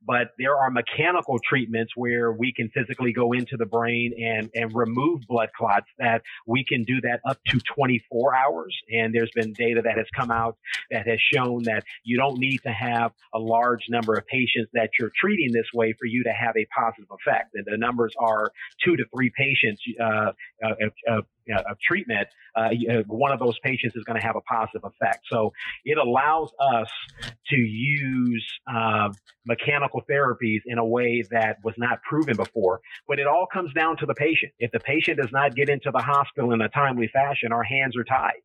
But 0.04 0.32
there 0.38 0.56
are 0.56 0.70
mechanical 0.70 1.38
treatments 1.48 1.92
where 1.96 2.32
we 2.32 2.52
can 2.52 2.70
physically 2.70 3.12
go 3.12 3.32
into 3.32 3.56
the 3.56 3.66
brain 3.66 4.12
and 4.18 4.50
and 4.54 4.74
remove 4.74 5.22
blood 5.28 5.50
clots 5.56 5.86
that 5.98 6.22
we 6.46 6.64
can 6.64 6.82
do 6.84 7.00
that 7.02 7.20
up 7.28 7.38
to 7.48 7.58
24 7.74 8.34
hours. 8.34 8.76
And 8.92 9.14
there's 9.14 9.30
been 9.34 9.52
data 9.52 9.82
that 9.82 9.96
has 9.96 10.06
come 10.14 10.30
out 10.30 10.56
that 10.90 11.06
has 11.06 11.18
shown 11.32 11.64
that 11.64 11.84
you 12.02 12.18
don't 12.18 12.38
need 12.38 12.58
to 12.64 12.72
have 12.72 13.12
a 13.32 13.38
large 13.38 13.86
number 13.88 14.14
of 14.14 14.26
patients 14.26 14.70
that 14.74 14.90
you're 14.98 15.12
treating 15.18 15.52
this 15.52 15.66
way 15.72 15.94
for 15.98 16.06
you 16.06 16.24
to 16.24 16.32
have 16.32 16.54
a 16.56 16.66
positive 16.76 17.08
effect. 17.10 17.54
And 17.54 17.64
the 17.66 17.76
numbers 17.76 18.12
are 18.18 18.52
two 18.84 18.96
to 18.96 19.04
three 19.14 19.30
patients 19.36 19.82
uh, 20.00 20.32
uh, 20.64 20.74
uh, 21.10 21.20
of 21.52 21.78
treatment, 21.80 22.28
uh, 22.56 22.70
uh, 22.90 23.02
one 23.06 23.32
of 23.32 23.38
those 23.38 23.58
patients 23.60 23.96
is 23.96 24.04
going 24.04 24.18
to 24.18 24.26
have 24.26 24.36
a 24.36 24.40
positive 24.42 24.82
effect. 24.84 25.26
So 25.30 25.52
it 25.84 25.98
allows 25.98 26.50
us 26.60 26.88
to 27.48 27.56
use 27.56 28.46
uh, 28.66 29.10
mechanical 29.46 30.02
therapies 30.10 30.60
in 30.66 30.78
a 30.78 30.84
way 30.84 31.24
that 31.30 31.58
was 31.64 31.74
not 31.76 32.02
proven 32.02 32.36
before. 32.36 32.80
But 33.08 33.18
it 33.18 33.26
all 33.26 33.46
comes 33.52 33.72
down 33.72 33.96
to 33.98 34.06
the 34.06 34.14
patient. 34.14 34.52
If 34.58 34.72
the 34.72 34.80
patient 34.80 35.18
does 35.18 35.32
not 35.32 35.54
get 35.54 35.68
into 35.68 35.90
the 35.90 36.02
hospital 36.02 36.52
in 36.52 36.60
a 36.60 36.68
timely 36.68 37.08
fashion, 37.08 37.52
our 37.52 37.64
hands 37.64 37.96
are 37.96 38.04
tied. 38.04 38.42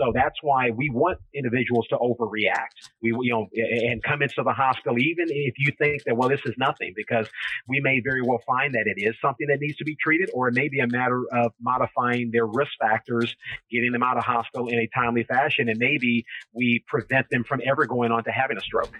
So 0.00 0.12
that's 0.14 0.36
why 0.42 0.70
we 0.70 0.88
want 0.90 1.18
individuals 1.34 1.86
to 1.88 1.96
overreact. 1.96 2.88
We, 3.02 3.10
you 3.10 3.32
know, 3.32 3.48
and 3.54 4.02
come 4.02 4.22
into 4.22 4.42
the 4.42 4.52
hospital, 4.52 4.98
even 4.98 5.26
if 5.28 5.54
you 5.58 5.72
think 5.78 6.04
that, 6.04 6.16
well, 6.16 6.30
this 6.30 6.40
is 6.46 6.54
nothing, 6.56 6.94
because 6.96 7.26
we 7.68 7.80
may 7.80 8.00
very 8.02 8.22
well 8.22 8.40
find 8.46 8.72
that 8.74 8.84
it 8.86 8.98
is 8.98 9.14
something 9.20 9.46
that 9.48 9.58
needs 9.60 9.76
to 9.76 9.84
be 9.84 9.96
treated, 10.00 10.30
or 10.32 10.48
it 10.48 10.54
may 10.54 10.68
be 10.68 10.80
a 10.80 10.86
matter 10.86 11.22
of 11.32 11.52
modifying 11.60 12.30
their 12.30 12.46
risk 12.46 12.72
factors, 12.80 13.36
getting 13.70 13.92
them 13.92 14.02
out 14.02 14.16
of 14.16 14.24
hospital 14.24 14.68
in 14.68 14.78
a 14.78 14.88
timely 14.94 15.24
fashion, 15.24 15.68
and 15.68 15.78
maybe 15.78 16.24
we 16.54 16.82
prevent 16.88 17.28
them 17.30 17.44
from 17.44 17.60
ever 17.66 17.86
going 17.86 18.10
on 18.10 18.24
to 18.24 18.30
having 18.30 18.56
a 18.56 18.62
stroke. 18.62 18.96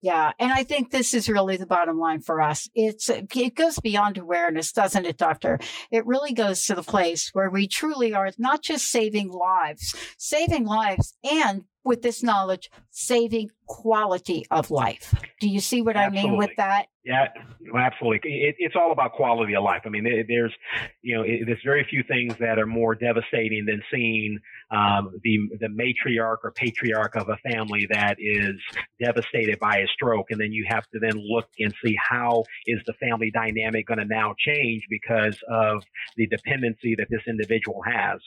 Yeah, 0.00 0.30
and 0.38 0.52
I 0.52 0.62
think 0.62 0.90
this 0.90 1.12
is 1.12 1.28
really 1.28 1.56
the 1.56 1.66
bottom 1.66 1.98
line 1.98 2.20
for 2.20 2.40
us. 2.40 2.70
It's 2.74 3.10
it 3.10 3.54
goes 3.54 3.80
beyond 3.80 4.16
awareness, 4.16 4.72
doesn't 4.72 5.04
it, 5.04 5.18
doctor? 5.18 5.58
It 5.90 6.06
really 6.06 6.32
goes 6.32 6.64
to 6.66 6.74
the 6.74 6.84
place 6.84 7.30
where 7.32 7.50
we 7.50 7.66
truly 7.66 8.14
are 8.14 8.30
not 8.38 8.62
just 8.62 8.86
saving 8.86 9.28
lives, 9.28 9.94
saving 10.18 10.66
lives 10.66 11.14
and 11.24 11.64
with 11.84 12.02
this 12.02 12.22
knowledge, 12.22 12.70
saving 12.90 13.50
quality 13.66 14.44
of 14.50 14.70
life. 14.70 15.14
Do 15.40 15.48
you 15.48 15.60
see 15.60 15.80
what 15.80 15.96
absolutely. 15.96 16.20
I 16.20 16.30
mean 16.30 16.36
with 16.36 16.50
that? 16.58 16.86
Yeah, 17.04 17.28
absolutely. 17.74 18.30
It, 18.30 18.56
it's 18.58 18.74
all 18.76 18.92
about 18.92 19.12
quality 19.12 19.54
of 19.54 19.62
life. 19.62 19.82
I 19.86 19.88
mean, 19.88 20.04
there's, 20.04 20.52
you 21.00 21.16
know, 21.16 21.22
it, 21.22 21.46
there's 21.46 21.62
very 21.64 21.86
few 21.88 22.02
things 22.06 22.34
that 22.40 22.58
are 22.58 22.66
more 22.66 22.94
devastating 22.94 23.64
than 23.64 23.82
seeing 23.90 24.38
um, 24.70 25.12
the 25.22 25.38
the 25.60 25.68
matriarch 25.68 26.38
or 26.44 26.52
patriarch 26.54 27.16
of 27.16 27.30
a 27.30 27.38
family 27.50 27.86
that 27.90 28.16
is 28.18 28.56
devastated 29.02 29.58
by 29.58 29.78
a 29.78 29.86
stroke, 29.86 30.26
and 30.30 30.38
then 30.38 30.52
you 30.52 30.66
have 30.68 30.84
to 30.92 30.98
then 31.00 31.14
look 31.16 31.46
and 31.58 31.72
see 31.82 31.96
how 32.10 32.44
is 32.66 32.80
the 32.86 32.92
family 32.94 33.30
dynamic 33.30 33.86
going 33.86 33.98
to 33.98 34.04
now 34.04 34.34
change 34.38 34.82
because 34.90 35.38
of 35.48 35.82
the 36.16 36.26
dependency 36.26 36.94
that 36.98 37.06
this 37.08 37.22
individual 37.26 37.80
has. 37.86 38.20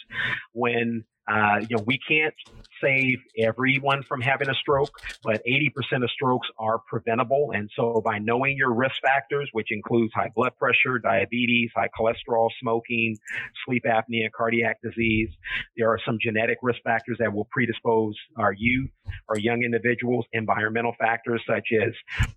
When 0.53 1.03
uh, 1.31 1.59
you 1.67 1.77
know, 1.77 1.83
we 1.85 1.97
can't 2.07 2.33
save 2.81 3.19
everyone 3.37 4.03
from 4.07 4.21
having 4.21 4.49
a 4.49 4.53
stroke, 4.55 4.91
but 5.23 5.41
80% 5.45 6.03
of 6.03 6.09
strokes 6.11 6.47
are 6.57 6.79
preventable. 6.79 7.51
And 7.53 7.69
so 7.75 8.01
by 8.03 8.19
knowing 8.19 8.57
your 8.57 8.73
risk 8.73 8.95
factors, 9.01 9.49
which 9.53 9.71
includes 9.71 10.13
high 10.13 10.31
blood 10.35 10.53
pressure, 10.57 10.99
diabetes, 10.99 11.69
high 11.75 11.89
cholesterol, 11.97 12.49
smoking, 12.59 13.17
sleep 13.65 13.83
apnea, 13.85 14.31
cardiac 14.35 14.81
disease, 14.81 15.29
there 15.77 15.89
are 15.89 15.99
some 16.05 16.17
genetic 16.21 16.57
risk 16.61 16.79
factors 16.83 17.17
that 17.19 17.33
will 17.33 17.47
predispose 17.51 18.15
our 18.37 18.53
youth 18.53 18.89
or 19.29 19.37
young 19.37 19.63
individuals, 19.63 20.25
environmental 20.33 20.93
factors 20.99 21.41
such 21.47 21.69
as 21.73 21.93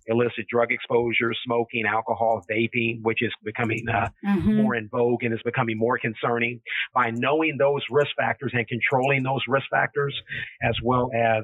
illicit 0.07 0.45
drug 0.49 0.71
exposure, 0.71 1.31
smoking, 1.45 1.85
alcohol, 1.85 2.43
vaping, 2.49 3.01
which 3.01 3.21
is 3.21 3.31
becoming 3.43 3.85
uh, 3.89 4.09
mm-hmm. 4.25 4.61
more 4.61 4.75
in 4.75 4.89
vogue 4.89 5.23
and 5.23 5.33
is 5.33 5.41
becoming 5.43 5.77
more 5.77 5.97
concerning. 5.97 6.61
By 6.93 7.11
knowing 7.11 7.57
those 7.57 7.81
risk 7.89 8.11
factors 8.17 8.51
and 8.53 8.67
controlling 8.67 9.23
those 9.23 9.41
risk 9.47 9.65
factors, 9.69 10.15
as 10.63 10.75
well 10.83 11.09
as 11.15 11.43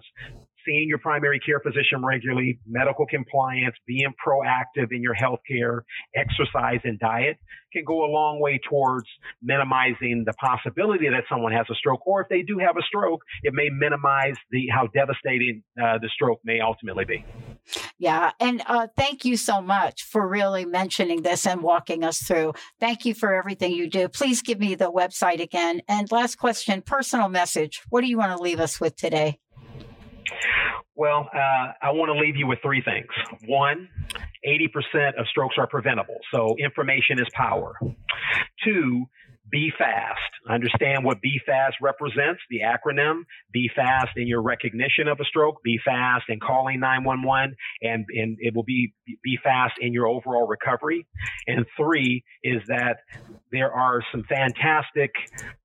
seeing 0.65 0.87
your 0.87 0.99
primary 0.99 1.39
care 1.39 1.59
physician 1.59 2.03
regularly, 2.03 2.59
medical 2.67 3.05
compliance, 3.05 3.75
being 3.87 4.13
proactive 4.25 4.91
in 4.91 5.01
your 5.01 5.13
health 5.13 5.39
care, 5.49 5.83
exercise 6.15 6.79
and 6.83 6.99
diet 6.99 7.37
can 7.73 7.83
go 7.85 8.05
a 8.05 8.09
long 8.11 8.39
way 8.39 8.59
towards 8.69 9.07
minimizing 9.41 10.23
the 10.25 10.33
possibility 10.33 11.09
that 11.09 11.23
someone 11.29 11.51
has 11.51 11.65
a 11.71 11.75
stroke. 11.75 12.05
Or 12.05 12.21
if 12.21 12.29
they 12.29 12.41
do 12.41 12.59
have 12.59 12.77
a 12.77 12.81
stroke, 12.83 13.21
it 13.43 13.53
may 13.53 13.69
minimize 13.69 14.35
the 14.51 14.67
how 14.71 14.87
devastating 14.87 15.63
uh, 15.81 15.97
the 15.99 16.09
stroke 16.13 16.39
may 16.43 16.59
ultimately 16.59 17.05
be. 17.05 17.25
Yeah, 17.97 18.31
and 18.39 18.61
uh, 18.65 18.87
thank 18.97 19.25
you 19.25 19.37
so 19.37 19.61
much 19.61 20.03
for 20.03 20.27
really 20.27 20.65
mentioning 20.65 21.21
this 21.21 21.45
and 21.45 21.61
walking 21.61 22.03
us 22.03 22.19
through. 22.19 22.53
Thank 22.79 23.05
you 23.05 23.13
for 23.13 23.33
everything 23.33 23.73
you 23.73 23.89
do. 23.89 24.09
Please 24.09 24.41
give 24.41 24.59
me 24.59 24.75
the 24.75 24.91
website 24.91 25.41
again. 25.41 25.81
And 25.87 26.11
last 26.11 26.37
question, 26.37 26.81
personal 26.81 27.29
message. 27.29 27.81
What 27.89 28.01
do 28.01 28.07
you 28.07 28.17
want 28.17 28.35
to 28.35 28.41
leave 28.41 28.59
us 28.59 28.79
with 28.79 28.95
today? 28.95 29.39
Well, 30.95 31.29
uh, 31.33 31.71
I 31.81 31.91
want 31.91 32.09
to 32.13 32.19
leave 32.19 32.35
you 32.35 32.47
with 32.47 32.59
three 32.61 32.81
things. 32.81 33.07
One, 33.47 33.87
80% 34.45 35.19
of 35.19 35.25
strokes 35.27 35.55
are 35.57 35.67
preventable, 35.67 36.17
so 36.33 36.55
information 36.59 37.19
is 37.19 37.27
power. 37.33 37.73
Two, 38.63 39.05
Be 39.51 39.71
fast. 39.77 40.19
Understand 40.49 41.03
what 41.03 41.21
Be 41.21 41.39
fast 41.45 41.75
represents, 41.81 42.41
the 42.49 42.61
acronym. 42.61 43.23
Be 43.51 43.69
fast 43.75 44.11
in 44.15 44.27
your 44.27 44.41
recognition 44.41 45.07
of 45.07 45.19
a 45.19 45.25
stroke. 45.25 45.61
Be 45.63 45.79
fast 45.83 46.25
in 46.29 46.39
calling 46.39 46.79
911 46.79 47.55
and, 47.81 48.05
and 48.09 48.37
it 48.39 48.55
will 48.55 48.63
be, 48.63 48.93
be 49.23 49.37
fast 49.43 49.73
in 49.79 49.93
your 49.93 50.07
overall 50.07 50.47
recovery. 50.47 51.05
And 51.47 51.65
three 51.77 52.23
is 52.43 52.61
that 52.67 52.97
there 53.51 53.71
are 53.71 54.01
some 54.11 54.23
fantastic 54.23 55.11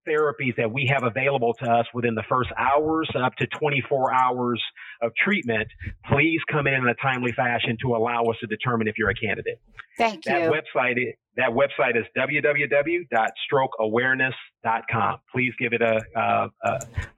therapies 0.07 0.57
that 0.57 0.73
we 0.73 0.91
have 0.93 1.05
available 1.05 1.55
to 1.55 1.71
us 1.71 1.87
within 1.95 2.15
the 2.15 2.25
first 2.29 2.51
hours 2.59 3.09
up 3.17 3.35
to 3.37 3.47
24 3.47 4.15
hours 4.15 4.63
of 5.03 5.13
treatment, 5.23 5.69
please 6.11 6.41
come 6.51 6.67
in 6.67 6.75
in 6.75 6.89
a 6.89 6.95
timely 6.95 7.33
fashion 7.33 7.77
to 7.83 7.95
allow 7.97 8.23
us 8.25 8.37
to 8.41 8.47
determine 8.47 8.89
if 8.89 8.97
you're 8.99 9.11
a 9.11 9.15
candidate. 9.15 9.61
Thank 9.99 10.25
that 10.25 10.43
you. 10.43 10.51
Website, 10.51 11.15
that 11.37 11.51
website 11.51 11.97
is 11.97 12.05
www.strokeawareness.com. 12.17 14.33
Please 15.33 15.53
give 15.59 15.73
it 15.73 15.83
a, 15.83 16.01
a, 16.17 16.51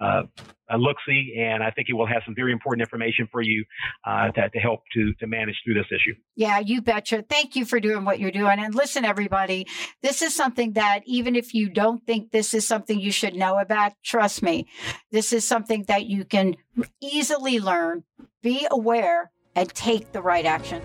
a, 0.00 0.22
a 0.70 0.76
look 0.78 0.96
see, 1.06 1.34
and 1.38 1.62
I 1.62 1.70
think 1.70 1.88
it 1.88 1.94
will 1.94 2.06
have 2.06 2.22
some 2.24 2.34
very 2.34 2.52
important 2.52 2.82
information 2.82 3.28
for 3.30 3.40
you 3.40 3.64
uh, 4.06 4.30
to, 4.32 4.50
to 4.50 4.58
help 4.58 4.80
to, 4.94 5.14
to 5.14 5.26
manage 5.26 5.56
through 5.64 5.74
this 5.74 5.86
issue. 5.90 6.14
Yeah, 6.36 6.58
you 6.58 6.82
betcha. 6.82 7.24
Thank 7.28 7.56
you 7.56 7.64
for 7.64 7.80
doing 7.80 8.04
what 8.04 8.20
you're 8.20 8.30
doing. 8.30 8.58
And 8.58 8.74
listen, 8.74 9.04
everybody, 9.04 9.66
this 10.02 10.22
is 10.22 10.34
something 10.34 10.72
that 10.74 11.00
even 11.06 11.36
if 11.36 11.54
you 11.54 11.68
don't 11.68 12.04
think 12.06 12.30
this 12.30 12.54
is 12.54 12.66
something 12.66 12.98
you 12.98 13.12
should 13.12 13.34
know 13.34 13.58
about, 13.58 13.92
trust 14.04 14.42
me, 14.42 14.68
this 15.10 15.32
is 15.32 15.46
something 15.46 15.84
that 15.88 16.06
you 16.06 16.24
can 16.24 16.56
easily 17.00 17.58
learn, 17.58 18.04
be 18.42 18.66
aware, 18.70 19.30
and 19.54 19.68
take 19.70 20.12
the 20.12 20.22
right 20.22 20.44
action. 20.44 20.82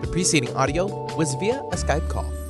The 0.00 0.08
preceding 0.10 0.54
audio 0.56 1.14
was 1.14 1.34
via 1.34 1.60
a 1.60 1.76
Skype 1.76 2.08
call. 2.08 2.41